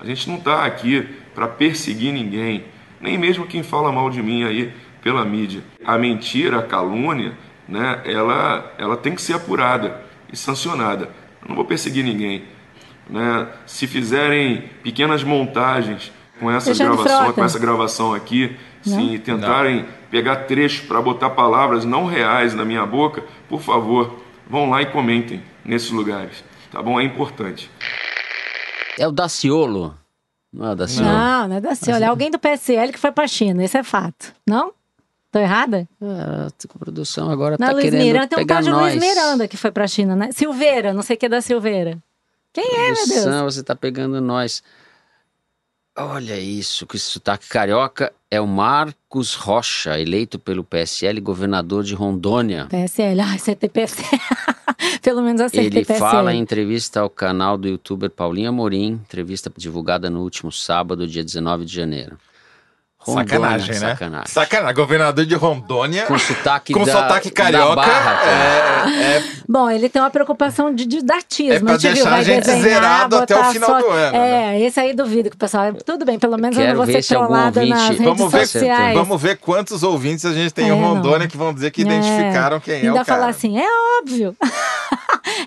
A 0.00 0.06
gente 0.06 0.30
não 0.30 0.36
está 0.36 0.64
aqui 0.64 1.04
para 1.34 1.48
perseguir 1.48 2.12
ninguém, 2.12 2.62
nem 3.00 3.18
mesmo 3.18 3.44
quem 3.44 3.64
fala 3.64 3.90
mal 3.90 4.08
de 4.08 4.22
mim 4.22 4.44
aí 4.44 4.72
pela 5.02 5.24
mídia. 5.24 5.64
A 5.84 5.98
mentira, 5.98 6.60
a 6.60 6.62
calúnia, 6.62 7.36
né, 7.66 8.00
ela, 8.04 8.72
ela 8.78 8.96
tem 8.96 9.16
que 9.16 9.20
ser 9.20 9.32
apurada 9.32 10.00
e 10.32 10.36
sancionada. 10.36 11.10
Eu 11.42 11.48
não 11.48 11.56
vou 11.56 11.64
perseguir 11.64 12.04
ninguém. 12.04 12.44
Né? 13.10 13.48
Se 13.66 13.88
fizerem 13.88 14.62
pequenas 14.84 15.24
montagens 15.24 16.12
com 16.38 16.48
essas 16.48 16.78
gravações, 16.78 17.32
com 17.32 17.44
essa 17.44 17.58
gravação 17.58 18.14
aqui, 18.14 18.56
não? 18.86 19.10
se 19.10 19.18
tentarem 19.18 19.78
não. 19.78 19.86
pegar 20.08 20.36
trechos 20.44 20.86
para 20.86 21.02
botar 21.02 21.30
palavras 21.30 21.84
não 21.84 22.06
reais 22.06 22.54
na 22.54 22.64
minha 22.64 22.86
boca, 22.86 23.24
por 23.48 23.60
favor, 23.60 24.22
vão 24.48 24.70
lá 24.70 24.80
e 24.82 24.86
comentem 24.86 25.42
nesses 25.64 25.90
lugares. 25.90 26.44
Tá 26.72 26.82
bom? 26.82 26.98
É 26.98 27.04
importante. 27.04 27.70
É 28.98 29.06
o 29.06 29.12
Daciolo. 29.12 29.96
Não 30.52 30.68
é 30.68 30.72
o 30.72 30.74
Daciolo. 30.74 31.08
Não, 31.08 31.48
não 31.48 31.56
é 31.56 31.60
Daciolo. 31.60 32.02
É 32.02 32.06
alguém 32.06 32.30
do 32.30 32.38
PSL 32.38 32.92
que 32.92 32.98
foi 32.98 33.12
pra 33.12 33.28
China. 33.28 33.62
Isso 33.62 33.76
é 33.76 33.82
fato. 33.82 34.32
Não? 34.46 34.72
Tô 35.30 35.38
errada? 35.38 35.88
É, 36.00 36.46
a 36.46 36.78
produção 36.78 37.30
agora 37.30 37.56
não, 37.58 37.66
tá 37.66 37.72
Luiz 37.72 37.84
querendo 37.84 38.02
Miranda, 38.02 38.28
tem 38.28 38.44
um 38.44 38.46
tal 38.46 38.62
de 38.62 38.70
Luiz 38.70 38.96
Miranda 38.96 39.48
que 39.48 39.56
foi 39.56 39.70
pra 39.70 39.86
China, 39.86 40.14
né? 40.14 40.30
Silveira, 40.30 40.92
não 40.92 41.02
sei 41.02 41.16
o 41.16 41.18
que 41.18 41.26
é 41.26 41.28
da 41.28 41.40
Silveira. 41.40 41.98
Quem 42.52 42.64
é, 42.64 42.92
meu 42.92 43.06
Deus? 43.06 43.54
Você 43.54 43.62
tá 43.62 43.74
pegando 43.74 44.20
nós. 44.20 44.62
Olha 45.96 46.38
isso, 46.38 46.86
que 46.86 46.98
sotaque 46.98 47.48
carioca 47.48 48.12
é 48.32 48.40
o 48.40 48.46
Marcos 48.46 49.34
Rocha, 49.34 50.00
eleito 50.00 50.38
pelo 50.38 50.64
PSL, 50.64 51.20
governador 51.20 51.84
de 51.84 51.94
Rondônia. 51.94 52.66
PSL, 52.70 53.20
ai, 53.20 53.38
você 53.38 53.54
tem 53.54 53.68
PSL. 53.68 54.08
Pelo 55.04 55.20
menos 55.20 55.42
acertei 55.42 55.82
Ele 55.82 55.84
fala 55.84 56.32
em 56.32 56.40
entrevista 56.40 57.00
ao 57.00 57.10
canal 57.10 57.58
do 57.58 57.68
youtuber 57.68 58.08
Paulinho 58.08 58.48
Amorim, 58.48 58.92
entrevista 58.92 59.52
divulgada 59.54 60.08
no 60.08 60.22
último 60.22 60.50
sábado, 60.50 61.06
dia 61.06 61.22
19 61.22 61.66
de 61.66 61.74
janeiro. 61.74 62.16
Rondônia, 63.04 63.28
sacanagem, 63.28 63.68
né? 63.68 63.88
Sacanagem. 63.90 64.26
sacanagem. 64.28 64.74
Governador 64.76 65.26
de 65.26 65.34
Rondônia. 65.34 66.04
Com 66.04 66.18
sotaque, 66.18 66.72
com 66.72 66.84
da, 66.84 66.92
sotaque 66.92 67.30
carioca. 67.30 67.74
Barra, 67.74 68.20
é, 68.24 69.16
é, 69.16 69.22
Bom, 69.48 69.68
ele 69.68 69.88
tem 69.88 70.00
uma 70.00 70.10
preocupação 70.10 70.72
de 70.72 70.86
didatismo. 70.86 71.52
É 71.52 71.60
pra 71.60 71.76
deixar 71.76 72.14
a 72.14 72.22
gente 72.22 72.44
desenhar, 72.44 72.62
zerado 72.62 73.16
até 73.16 73.36
o 73.36 73.44
final 73.44 73.70
só... 73.70 73.78
do 73.80 73.88
ano. 73.88 74.16
É, 74.16 74.20
né? 74.20 74.60
esse 74.60 74.78
aí 74.78 74.94
duvido 74.94 75.30
que 75.30 75.36
o 75.36 75.38
pessoal. 75.38 75.74
Tudo 75.74 76.04
bem, 76.04 76.18
pelo 76.18 76.36
menos 76.38 76.56
Quero 76.56 76.70
eu 76.70 76.76
não 76.76 76.84
vou 76.84 76.94
ser 76.94 77.06
trollada 77.06 77.60
ouvinte... 77.60 77.78
nas 77.78 77.88
redes 77.88 78.04
vamos 78.04 78.32
ver, 78.32 78.46
sociais. 78.46 78.94
Vamos 78.94 79.20
ver 79.20 79.36
quantos 79.38 79.82
ouvintes 79.82 80.24
a 80.24 80.32
gente 80.32 80.54
tem 80.54 80.66
é, 80.66 80.68
em 80.68 80.80
Rondônia 80.80 81.20
não. 81.20 81.28
que 81.28 81.36
vão 81.36 81.52
dizer 81.52 81.72
que 81.72 81.82
identificaram 81.82 82.60
quem 82.60 82.74
Ainda 82.74 82.86
é 82.86 82.90
o 82.92 82.94
cara. 82.94 83.04
falar 83.04 83.28
assim, 83.28 83.58
é 83.58 83.66
óbvio. 83.98 84.36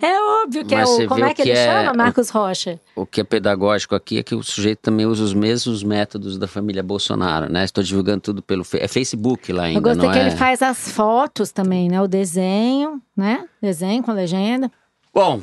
É 0.01 0.43
óbvio 0.43 0.65
que 0.65 0.75
Mas 0.75 0.89
é 0.89 1.03
o. 1.03 1.07
Como 1.07 1.25
é 1.25 1.33
que, 1.33 1.43
que 1.43 1.49
ele 1.49 1.57
chama, 1.57 1.93
Marcos 1.93 2.29
Rocha? 2.29 2.79
O 2.95 3.05
que 3.05 3.21
é 3.21 3.23
pedagógico 3.23 3.95
aqui 3.95 4.17
é 4.17 4.23
que 4.23 4.35
o 4.35 4.43
sujeito 4.43 4.79
também 4.79 5.05
usa 5.05 5.23
os 5.23 5.33
mesmos 5.33 5.83
métodos 5.83 6.37
da 6.37 6.47
família 6.47 6.83
Bolsonaro, 6.83 7.51
né? 7.51 7.63
Estou 7.63 7.83
divulgando 7.83 8.21
tudo 8.21 8.41
pelo 8.41 8.65
é 8.73 8.87
Facebook 8.87 9.51
lá 9.51 9.63
ainda. 9.63 9.79
Eu 9.79 9.83
gostei 9.83 10.09
que 10.09 10.17
é... 10.17 10.27
ele 10.27 10.35
faz 10.35 10.61
as 10.61 10.89
fotos 10.89 11.51
também, 11.51 11.89
né? 11.89 12.01
O 12.01 12.07
desenho, 12.07 13.01
né? 13.15 13.45
Desenho 13.61 14.03
com 14.03 14.11
legenda. 14.11 14.71
Bom, 15.13 15.41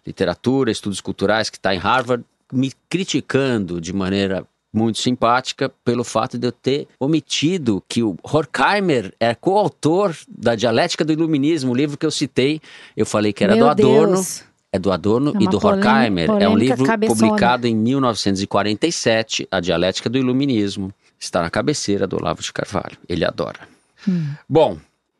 literatura, 0.05 0.71
estudos 0.71 1.01
culturais, 1.01 1.49
que 1.49 1.57
está 1.57 1.73
em 1.73 1.77
Harvard, 1.77 2.23
me 2.51 2.71
criticando 2.89 3.79
de 3.79 3.93
maneira 3.93 4.45
muito 4.71 4.99
simpática 4.99 5.71
pelo 5.83 6.03
fato 6.03 6.37
de 6.37 6.47
eu 6.47 6.51
ter 6.51 6.87
omitido 6.99 7.83
que 7.87 8.03
o 8.03 8.15
Horkheimer 8.23 9.13
é 9.19 9.33
coautor 9.33 10.15
da 10.27 10.55
Dialética 10.55 11.03
do 11.03 11.11
Iluminismo, 11.11 11.71
o 11.71 11.75
livro 11.75 11.97
que 11.97 12.05
eu 12.05 12.11
citei. 12.11 12.61
Eu 12.95 13.05
falei 13.05 13.33
que 13.33 13.43
era 13.43 13.55
Meu 13.55 13.65
do 13.65 13.71
Adorno. 13.71 14.13
Deus. 14.13 14.43
É 14.71 14.77
do 14.77 14.91
Adorno 14.91 15.33
é 15.35 15.43
e 15.43 15.47
do 15.47 15.57
Horkheimer. 15.57 16.29
É 16.39 16.47
um 16.47 16.55
livro 16.55 16.85
cabeçona. 16.85 17.19
publicado 17.19 17.65
em 17.65 17.75
1947, 17.75 19.47
A 19.49 19.59
Dialética 19.59 20.09
do 20.09 20.17
Iluminismo. 20.17 20.93
Está 21.19 21.41
na 21.41 21.49
cabeceira 21.49 22.05
do 22.05 22.17
Olavo 22.17 22.41
de 22.41 22.53
Carvalho. 22.53 22.97
Ele 23.07 23.25
adora. 23.25 23.67
Hum. 24.07 24.27
Bom, 24.47 24.77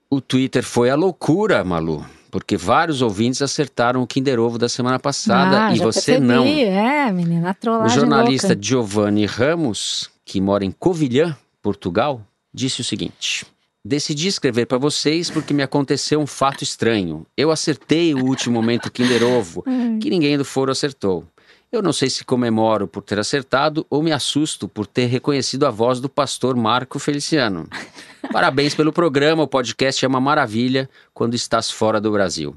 o 0.09 0.21
Twitter 0.21 0.63
foi 0.63 0.89
a 0.89 0.95
loucura, 0.95 1.63
Malu 1.63 2.05
porque 2.32 2.55
vários 2.55 3.01
ouvintes 3.01 3.41
acertaram 3.41 4.01
o 4.01 4.07
Kinder 4.07 4.39
Ovo 4.39 4.57
da 4.57 4.69
semana 4.69 4.99
passada 4.99 5.67
ah, 5.67 5.75
e 5.75 5.80
você 5.80 6.13
percebi. 6.13 6.27
não. 6.27 6.45
É, 6.45 7.11
menina, 7.11 7.55
a 7.63 7.86
O 7.86 7.89
jornalista 7.89 8.49
louca. 8.49 8.61
Giovanni 8.61 9.25
Ramos, 9.25 10.09
que 10.23 10.39
mora 10.39 10.63
em 10.63 10.71
Covilhã, 10.71 11.36
Portugal, 11.61 12.21
disse 12.53 12.82
o 12.82 12.84
seguinte: 12.84 13.45
Decidi 13.84 14.27
escrever 14.27 14.65
para 14.65 14.77
vocês 14.77 15.30
porque 15.30 15.53
me 15.53 15.63
aconteceu 15.63 16.19
um 16.19 16.27
fato 16.27 16.63
estranho. 16.63 17.25
Eu 17.36 17.49
acertei 17.49 18.13
o 18.13 18.25
último 18.25 18.53
momento 18.53 18.91
Kinder 18.91 19.23
Ovo, 19.23 19.63
que 20.01 20.09
ninguém 20.09 20.38
do 20.38 20.45
foro 20.45 20.71
acertou. 20.71 21.25
Eu 21.72 21.84
não 21.84 21.93
sei 21.93 22.09
se 22.09 22.26
comemoro 22.26 22.88
por 22.88 23.03
ter 23.03 23.20
acertado 23.20 23.86
ou 23.91 24.01
me 24.01 24.11
assusto 24.11 24.67
por 24.67 24.88
ter 24.88 25.05
reconhecido 25.05 25.67
a 25.67 25.70
voz 25.70 25.99
do 25.99 26.09
pastor 26.09 26.55
Marco 26.55 26.97
Feliciano. 26.97 27.67
Parabéns 28.34 28.74
pelo 28.74 28.91
programa, 28.91 29.43
o 29.43 29.47
podcast 29.47 30.03
é 30.03 30.07
uma 30.07 30.20
maravilha 30.20 30.89
quando 31.13 31.36
estás 31.36 31.70
fora 31.70 32.01
do 32.01 32.11
Brasil. 32.11 32.55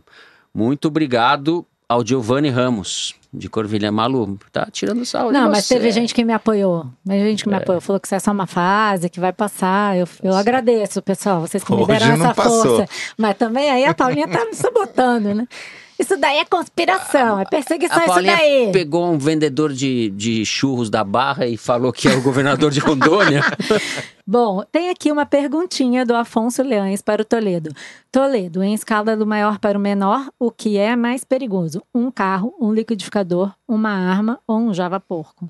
Muito 0.54 0.88
obrigado 0.88 1.64
ao 1.86 2.04
Giovanni 2.04 2.48
Ramos, 2.48 3.14
de 3.30 3.50
Corvilha 3.50 3.92
Malu. 3.92 4.38
Tá 4.50 4.66
tirando 4.72 5.04
sal 5.04 5.26
de 5.26 5.34
Não, 5.34 5.50
mas 5.50 5.66
você. 5.66 5.74
teve 5.74 5.90
gente 5.92 6.14
que 6.14 6.24
me 6.24 6.32
apoiou. 6.32 6.86
Mas 7.04 7.20
gente 7.20 7.42
que 7.44 7.50
me 7.50 7.56
apoiou. 7.56 7.82
Falou 7.82 8.00
que 8.00 8.08
isso 8.08 8.14
é 8.14 8.18
só 8.18 8.32
uma 8.32 8.46
fase, 8.46 9.10
que 9.10 9.20
vai 9.20 9.32
passar. 9.32 9.94
Eu, 9.94 10.08
eu 10.22 10.34
agradeço, 10.34 11.02
pessoal. 11.02 11.42
Vocês 11.42 11.62
que 11.62 11.70
me 11.70 11.82
Hoje 11.82 11.86
deram 11.86 12.16
não 12.16 12.24
essa 12.24 12.34
passou. 12.34 12.78
força. 12.78 12.88
Mas 13.18 13.36
também 13.36 13.70
aí 13.70 13.84
a 13.84 13.92
Paulinha 13.92 14.26
tá 14.26 14.42
me 14.46 14.54
sabotando, 14.54 15.34
né? 15.34 15.46
Isso 15.98 16.16
daí 16.16 16.38
é 16.38 16.44
conspiração, 16.44 17.38
é 17.38 17.44
perseguição, 17.44 17.98
A 17.98 18.06
isso 18.06 18.22
daí. 18.22 18.70
pegou 18.72 19.12
um 19.12 19.18
vendedor 19.18 19.72
de, 19.72 20.10
de 20.10 20.44
churros 20.44 20.90
da 20.90 21.04
Barra 21.04 21.46
e 21.46 21.56
falou 21.56 21.92
que 21.92 22.08
é 22.08 22.12
o 22.14 22.22
governador 22.22 22.70
de 22.70 22.80
Rondônia. 22.80 23.42
Bom, 24.26 24.64
tem 24.70 24.90
aqui 24.90 25.12
uma 25.12 25.26
perguntinha 25.26 26.04
do 26.06 26.14
Afonso 26.14 26.62
Leães 26.62 27.02
para 27.02 27.22
o 27.22 27.24
Toledo. 27.24 27.74
Toledo, 28.10 28.62
em 28.62 28.74
escala 28.74 29.16
do 29.16 29.26
maior 29.26 29.58
para 29.58 29.76
o 29.76 29.80
menor, 29.80 30.28
o 30.38 30.50
que 30.50 30.76
é 30.78 30.96
mais 30.96 31.24
perigoso? 31.24 31.82
Um 31.94 32.10
carro, 32.10 32.54
um 32.60 32.72
liquidificador, 32.72 33.52
uma 33.68 33.90
arma 33.90 34.40
ou 34.46 34.58
um 34.58 34.74
Java 34.74 34.98
porco? 34.98 35.48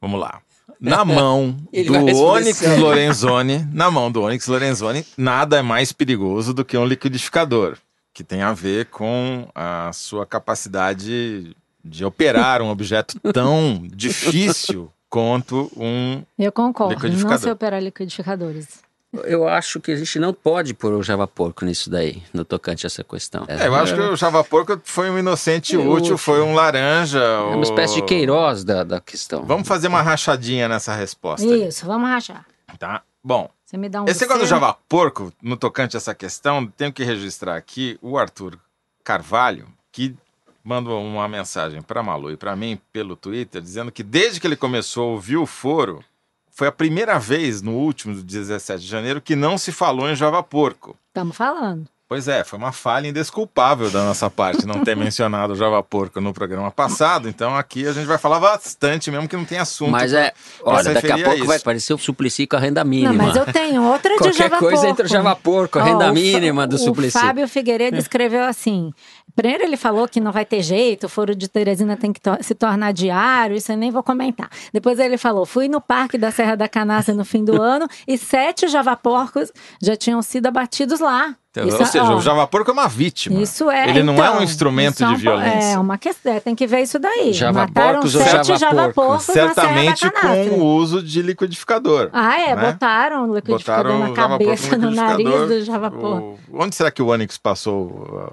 Vamos 0.00 0.20
lá. 0.20 0.40
Na 0.80 1.04
mão 1.04 1.56
do 1.72 2.18
Onyx 2.22 2.58
sério. 2.58 2.84
Lorenzoni, 2.84 3.66
na 3.72 3.90
mão 3.90 4.10
do 4.10 4.22
Onyx 4.22 4.46
Lorenzoni, 4.46 5.04
nada 5.16 5.58
é 5.58 5.62
mais 5.62 5.92
perigoso 5.92 6.52
do 6.52 6.64
que 6.64 6.76
um 6.76 6.84
liquidificador, 6.84 7.76
que 8.14 8.24
tem 8.24 8.40
a 8.42 8.52
ver 8.54 8.86
com 8.86 9.46
a 9.54 9.90
sua 9.92 10.24
capacidade 10.24 11.54
de 11.84 12.04
operar 12.04 12.62
um 12.62 12.70
objeto 12.70 13.18
tão 13.32 13.82
difícil 13.92 14.90
quanto 15.10 15.70
um 15.76 16.22
Eu 16.38 16.50
concordo, 16.52 17.08
não 17.08 17.38
sei 17.38 17.52
operar 17.52 17.82
liquidificadores. 17.82 18.82
Eu 19.24 19.46
acho 19.46 19.78
que 19.80 19.92
a 19.92 19.96
gente 19.96 20.18
não 20.18 20.32
pode 20.34 20.74
pôr 20.74 20.92
o 20.92 21.00
Java 21.02 21.24
Porco 21.28 21.64
nisso 21.64 21.88
daí, 21.88 22.20
no 22.32 22.44
tocante 22.44 22.84
a 22.84 22.88
essa 22.88 23.04
questão. 23.04 23.44
É, 23.46 23.68
eu 23.68 23.74
acho 23.76 23.94
que 23.94 24.00
o 24.00 24.16
Java 24.16 24.42
Porco 24.42 24.80
foi 24.82 25.08
um 25.08 25.16
inocente 25.16 25.76
É 25.76 25.78
útil, 25.78 25.92
útil. 25.92 26.18
foi 26.18 26.40
um 26.42 26.52
laranja. 26.52 27.20
É 27.20 27.38
uma 27.38 27.58
o- 27.58 27.62
espécie 27.62 27.94
de 27.96 28.02
Queiroz 28.02 28.64
da, 28.64 28.82
da 28.82 29.00
questão. 29.00 29.44
Vamos 29.44 29.68
fazer 29.68 29.86
uma 29.86 30.02
rachadinha 30.02 30.68
nessa 30.68 30.92
resposta. 30.96 31.46
aí, 31.46 31.68
Isso, 31.68 31.86
vamos 31.86 32.08
rachar. 32.08 32.44
Tá? 32.76 33.02
Bom, 33.22 33.48
Você 33.74 33.78
me 33.78 33.88
dá 33.88 34.02
um 34.02 34.04
esse 34.06 34.20
negócio 34.20 34.44
do? 34.44 34.48
Java 34.48 34.72
Porco, 34.88 35.32
no 35.42 35.56
tocante 35.56 35.96
a 35.96 35.98
essa 35.98 36.14
questão, 36.14 36.64
tenho 36.64 36.92
que 36.92 37.02
registrar 37.02 37.56
aqui 37.56 37.98
o 38.00 38.16
Arthur 38.16 38.56
Carvalho, 39.02 39.66
que 39.90 40.14
mandou 40.62 41.02
uma 41.02 41.26
mensagem 41.26 41.82
para 41.82 42.00
Malu 42.00 42.30
e 42.30 42.36
para 42.36 42.54
mim 42.54 42.78
pelo 42.92 43.16
Twitter, 43.16 43.60
dizendo 43.60 43.90
que 43.90 44.04
desde 44.04 44.38
que 44.38 44.46
ele 44.46 44.54
começou 44.54 45.08
a 45.08 45.12
ouvir 45.14 45.38
o 45.38 45.44
foro, 45.44 46.04
foi 46.52 46.68
a 46.68 46.72
primeira 46.72 47.18
vez 47.18 47.62
no 47.62 47.72
último 47.72 48.14
17 48.14 48.80
de 48.80 48.86
janeiro 48.86 49.20
que 49.20 49.34
não 49.34 49.58
se 49.58 49.72
falou 49.72 50.08
em 50.08 50.14
Java 50.14 50.40
Porco. 50.40 50.96
Estamos 51.08 51.36
falando. 51.36 51.88
Pois 52.14 52.28
é, 52.28 52.44
foi 52.44 52.56
uma 52.60 52.70
falha 52.70 53.08
indesculpável 53.08 53.90
da 53.90 54.04
nossa 54.04 54.30
parte 54.30 54.64
não 54.64 54.84
ter 54.84 54.94
mencionado 54.96 55.52
o 55.52 55.56
Java 55.56 55.82
Porco 55.82 56.20
no 56.20 56.32
programa 56.32 56.70
passado, 56.70 57.28
então 57.28 57.56
aqui 57.56 57.88
a 57.88 57.92
gente 57.92 58.06
vai 58.06 58.18
falar 58.18 58.38
bastante 58.38 59.10
mesmo 59.10 59.26
que 59.28 59.36
não 59.36 59.44
tem 59.44 59.58
assunto. 59.58 59.90
Mas 59.90 60.12
pra- 60.12 60.20
é, 60.20 60.30
pra 60.62 60.72
olha, 60.74 60.94
daqui 60.94 61.10
a 61.10 61.18
pouco 61.24 61.44
vai 61.44 61.56
aparecer 61.56 61.92
o 61.92 61.98
Suplicy 61.98 62.46
com 62.46 62.54
a 62.54 62.60
renda 62.60 62.84
mínima. 62.84 63.12
Não, 63.12 63.24
mas 63.26 63.34
eu 63.34 63.44
tenho 63.52 63.82
outra 63.82 64.12
de 64.12 64.18
Qualquer 64.18 64.32
Java 64.44 64.58
coisa 64.58 64.76
Porco. 64.76 64.90
entra 64.92 65.06
o 65.06 65.08
Java 65.08 65.34
Porco, 65.34 65.78
a 65.80 65.82
Ó, 65.82 65.84
renda 65.86 66.10
o 66.12 66.14
mínima 66.14 66.68
do 66.68 66.78
Suplicy. 66.78 67.16
O 67.18 67.20
Fábio 67.20 67.48
Figueiredo 67.48 67.96
escreveu 67.96 68.44
assim. 68.44 68.92
Primeiro 69.34 69.64
ele 69.64 69.76
falou 69.76 70.06
que 70.06 70.20
não 70.20 70.30
vai 70.30 70.44
ter 70.44 70.62
jeito, 70.62 71.06
o 71.06 71.08
foro 71.08 71.34
de 71.34 71.48
Teresina 71.48 71.96
tem 71.96 72.12
que 72.12 72.20
to- 72.20 72.38
se 72.40 72.54
tornar 72.54 72.92
diário, 72.92 73.56
isso 73.56 73.72
eu 73.72 73.76
nem 73.76 73.90
vou 73.90 74.04
comentar. 74.04 74.48
Depois 74.72 75.00
ele 75.00 75.18
falou, 75.18 75.44
fui 75.44 75.66
no 75.66 75.80
Parque 75.80 76.16
da 76.16 76.30
Serra 76.30 76.54
da 76.54 76.68
Canastra 76.68 77.12
no 77.12 77.24
fim 77.24 77.44
do 77.44 77.58
ano 77.60 77.88
e 78.06 78.16
sete 78.16 78.68
javaporcos 78.68 79.50
já 79.82 79.96
tinham 79.96 80.22
sido 80.22 80.46
abatidos 80.46 81.00
lá. 81.00 81.34
Então, 81.56 81.68
Isso, 81.68 81.78
Ou 81.78 81.86
seja, 81.86 82.04
ó, 82.04 82.16
o 82.16 82.20
Java 82.20 82.44
Porco 82.48 82.68
é 82.68 82.72
uma 82.74 82.88
vítima. 82.88 83.40
Isso 83.40 83.70
é. 83.70 83.88
Ele 83.88 84.02
não 84.02 84.14
é 84.14 84.26
então, 84.26 84.40
um 84.40 84.42
instrumento 84.42 85.04
é 85.04 85.06
de 85.06 85.12
um- 85.12 85.16
violência. 85.16 85.74
É 85.74 85.78
uma 85.78 85.96
questão, 85.96 86.32
é, 86.32 86.40
tem 86.40 86.52
que 86.52 86.66
ver 86.66 86.80
isso 86.80 86.98
daí. 86.98 87.32
Mataram 87.52 88.02
sete 88.08 88.56
Java 88.58 88.58
javaporcos 88.58 89.24
Certamente 89.26 90.10
com 90.10 90.58
o 90.58 90.64
uso 90.74 91.00
de 91.00 91.22
liquidificador. 91.22 92.10
Ah, 92.12 92.40
é, 92.40 92.56
né? 92.56 92.72
botaram 92.72 93.30
o 93.30 93.34
liquidificador 93.36 93.92
Botaram 93.92 94.08
na 94.08 94.14
cabeça, 94.14 94.76
no 94.76 94.90
nariz 94.90 95.28
do 95.48 95.64
javaporco. 95.64 96.38
O- 96.50 96.60
Onde 96.62 96.74
será 96.74 96.90
que 96.90 97.00
o 97.00 97.06
Onix 97.06 97.38
passou 97.38 97.84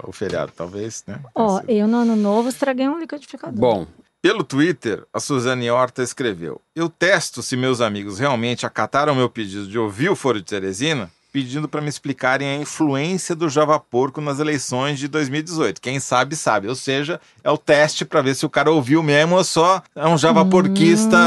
uh, 0.04 0.08
o 0.08 0.12
feriado? 0.12 0.50
Talvez, 0.56 1.04
né? 1.06 1.20
Ó, 1.32 1.60
eu 1.68 1.86
no 1.86 1.98
ano 1.98 2.16
novo 2.16 2.48
estraguei 2.48 2.88
um 2.88 2.98
liquidificador. 2.98 3.56
Bom, 3.58 3.86
Pelo 4.20 4.42
Twitter, 4.44 5.04
a 5.12 5.18
Suzane 5.20 5.70
Horta 5.70 6.02
escreveu: 6.02 6.60
Eu 6.74 6.88
testo 6.88 7.40
se 7.42 7.56
meus 7.56 7.80
amigos 7.80 8.18
realmente 8.18 8.64
acataram 8.66 9.14
meu 9.14 9.28
pedido 9.28 9.66
de 9.68 9.78
ouvir 9.78 10.10
o 10.10 10.16
Foro 10.16 10.38
de 10.40 10.46
Teresina, 10.46 11.10
pedindo 11.32 11.66
para 11.66 11.80
me 11.80 11.88
explicarem 11.88 12.46
a 12.46 12.56
influência 12.56 13.34
do 13.34 13.48
Java 13.48 13.80
Porco 13.80 14.20
nas 14.20 14.38
eleições 14.38 14.98
de 14.98 15.08
2018. 15.08 15.80
Quem 15.80 15.98
sabe, 15.98 16.36
sabe. 16.36 16.68
Ou 16.68 16.74
seja, 16.74 17.18
é 17.42 17.50
o 17.50 17.56
teste 17.56 18.04
para 18.04 18.20
ver 18.20 18.34
se 18.34 18.44
o 18.44 18.50
cara 18.50 18.70
ouviu 18.70 19.02
mesmo 19.02 19.36
ou 19.36 19.42
só 19.42 19.82
é 19.96 20.06
um 20.06 20.18
Java 20.18 20.44
Porquista 20.44 21.18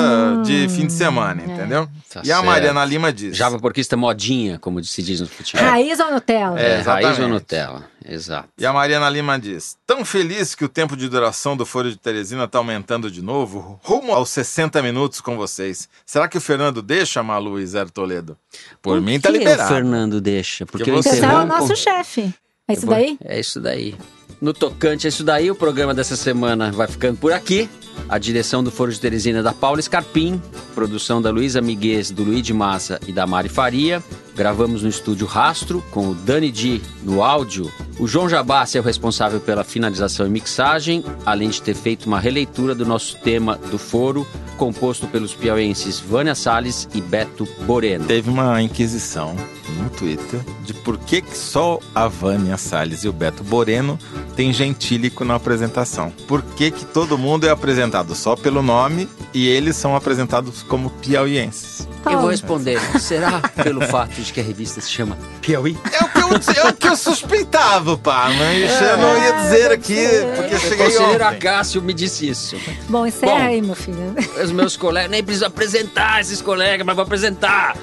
de 0.46 0.70
fim 0.70 0.86
de 0.86 0.94
semana, 0.94 1.42
entendeu? 1.44 1.88
Tá 2.14 2.22
e 2.24 2.32
a 2.32 2.36
certo. 2.36 2.46
Mariana 2.46 2.86
Lima 2.86 3.12
diz: 3.12 3.36
Java 3.36 3.60
Porquista 3.60 3.98
modinha, 3.98 4.60
como 4.60 4.84
se 4.84 5.02
diz 5.02 5.22
no 5.22 5.28
futebol. 5.28 5.66
Raiz 5.66 6.00
ou 6.00 6.12
Nutella? 6.12 6.60
É, 6.60 6.82
raiz 6.82 7.20
ou. 7.20 7.28
Nutella. 7.28 7.95
Exato. 8.08 8.50
E 8.58 8.66
a 8.66 8.72
Mariana 8.72 9.10
Lima 9.10 9.40
diz: 9.40 9.76
Tão 9.86 10.06
feliz 10.06 10.54
que 10.54 10.64
o 10.64 10.70
tempo 10.70 10.96
de 10.96 11.10
duração 11.10 11.58
do 11.58 11.66
Foro 11.66 11.90
de 11.90 11.98
Teresina 11.98 12.44
está 12.44 12.60
aumentando 12.60 13.10
de 13.10 13.22
novo, 13.22 13.80
rumo 13.84 14.14
aos 14.14 14.30
60 14.30 14.82
minutos 14.84 15.20
com 15.20 15.36
vocês. 15.36 15.90
Será 16.06 16.28
que 16.28 16.38
o 16.38 16.42
Fernando 16.42 16.82
deixa 16.82 17.24
Malu 17.24 17.60
e 17.60 17.66
Zé 17.66 17.84
Toledo? 17.86 18.38
Por, 18.82 19.02
mim 19.02 19.20
tá 19.20 19.32
que 19.32 19.38
liberado. 19.40 19.72
o 19.72 19.76
Fernando 19.76 20.22
deixa? 20.22 20.66
Porque 20.66 20.90
eu 20.90 20.96
você 20.96 21.10
Você 21.10 21.26
é 21.26 21.30
o 21.30 21.46
nosso 21.46 21.76
chefe. 21.76 22.34
É 22.68 22.74
isso 22.74 22.86
daí? 22.86 23.18
É 23.24 23.40
isso 23.40 23.60
daí. 23.60 23.96
No 24.42 24.54
tocante 24.54 25.08
a 25.08 25.10
isso 25.10 25.24
daí, 25.24 25.50
o 25.50 25.56
programa 25.56 25.94
dessa 25.94 26.16
semana 26.16 26.72
vai 26.72 26.88
ficando 26.88 27.18
por 27.18 27.32
aqui. 27.32 27.70
A 28.08 28.18
direção 28.18 28.64
do 28.64 28.72
Foro 28.72 28.92
de 28.92 29.00
Teresina 29.00 29.40
é 29.40 29.44
da 29.44 29.52
Paula 29.54 29.82
Scarpim, 29.82 30.42
produção 30.76 31.22
da 31.22 31.32
Luísa 31.32 31.62
Miguez, 31.62 32.12
do 32.12 32.24
Luiz 32.24 32.44
de 32.44 32.54
Massa 32.54 33.00
e 33.08 33.12
da 33.12 33.26
Mari 33.26 33.50
Faria. 33.50 34.04
Gravamos 34.36 34.84
no 34.84 34.90
estúdio 34.90 35.26
Rastro, 35.26 35.84
com 35.92 36.10
o 36.10 36.14
Dani 36.14 36.52
Di 36.52 36.82
no 37.04 37.24
áudio. 37.24 37.72
O 37.98 38.06
João 38.06 38.28
Jabassi 38.28 38.78
é 38.78 38.82
o 38.82 38.84
responsável 38.84 39.40
pela 39.40 39.64
finalização 39.64 40.28
e 40.28 40.30
mixagem, 40.30 41.04
além 41.26 41.50
de 41.50 41.62
ter 41.62 41.74
feito 41.74 42.06
uma 42.06 42.20
releitura 42.20 42.76
do 42.76 42.86
nosso 42.86 43.18
tema 43.20 43.58
do 43.72 43.78
foro, 43.78 44.28
composto 44.58 45.08
pelos 45.08 45.34
piauenses 45.34 46.00
Vânia 46.00 46.36
Salles 46.36 46.88
e 46.94 47.00
Beto 47.00 47.48
Boreno. 47.62 48.06
Teve 48.06 48.30
uma 48.30 48.62
inquisição 48.62 49.36
no 49.82 49.90
Twitter 49.90 50.42
de 50.64 50.74
por 50.74 50.98
que, 50.98 51.22
que 51.22 51.38
só 51.38 51.80
a 51.94 52.08
Vânia 52.08 52.58
Salles 52.58 53.06
e 53.06 53.08
o 53.08 53.14
Beto 53.14 53.44
Boreno 53.44 53.98
têm 54.36 54.52
gentílico 54.52 55.24
na 55.24 55.36
apresentação. 55.36 56.12
Por 56.28 56.42
que, 56.42 56.72
que 56.72 56.86
todo 56.86 57.18
mundo 57.18 57.48
é 57.48 57.50
apresentado 57.50 57.85
só 58.16 58.36
pelo 58.36 58.62
nome 58.62 59.08
e 59.34 59.48
eles 59.48 59.76
são 59.76 59.96
apresentados 59.96 60.64
como 60.64 60.90
piauienses? 60.90 61.88
Eu 62.06 62.20
vou 62.20 62.30
responder. 62.30 62.80
Será 63.00 63.40
pelo 63.64 63.82
fato 63.88 64.22
de 64.22 64.32
que 64.32 64.40
a 64.40 64.44
revista 64.44 64.80
se 64.82 64.90
chama 64.92 65.18
Piauí? 65.42 65.78
É 65.92 66.04
o 66.04 66.10
que 66.10 66.20
eu, 66.20 66.64
é 66.66 66.70
o 66.70 66.74
que 66.74 66.88
eu 66.88 66.96
suspeitava, 66.96 67.98
pá, 67.98 68.30
mas 68.38 68.82
eu 68.82 68.98
não 68.98 69.18
ia 69.18 69.32
dizer 69.32 69.72
aqui, 69.72 70.06
porque 70.36 70.54
eu 70.54 70.58
O 70.58 70.62
cheguei 70.62 70.86
conselheiro 70.86 71.26
ontem. 71.26 71.38
Acácio 71.38 71.82
me 71.82 71.94
disse 71.94 72.28
isso. 72.30 72.58
Bom, 72.88 73.06
encerra 73.06 73.32
Bom. 73.34 73.46
aí, 73.46 73.62
meu 73.62 73.76
filho. 73.76 74.16
Os 74.44 74.52
meus 74.52 74.78
colegas, 74.78 75.10
nem 75.10 75.24
preciso 75.24 75.46
apresentar 75.46 76.22
esses 76.22 76.42
colegas, 76.42 76.86
mas 76.86 76.96
vou 76.96 77.04
apresentar. 77.04 77.76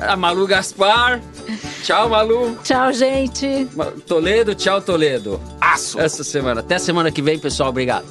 A 0.00 0.16
Malu 0.16 0.48
Gaspar. 0.48 1.20
Tchau, 1.84 2.08
Malu. 2.08 2.56
Tchau, 2.64 2.92
gente. 2.92 3.68
Toledo, 4.06 4.52
tchau, 4.52 4.80
Toledo. 4.80 5.40
Aço! 5.60 6.00
Essa 6.00 6.24
semana. 6.24 6.60
Até 6.60 6.76
semana 6.78 7.12
que 7.12 7.22
vem, 7.22 7.38
pessoal. 7.38 7.68
Obrigado. 7.68 8.04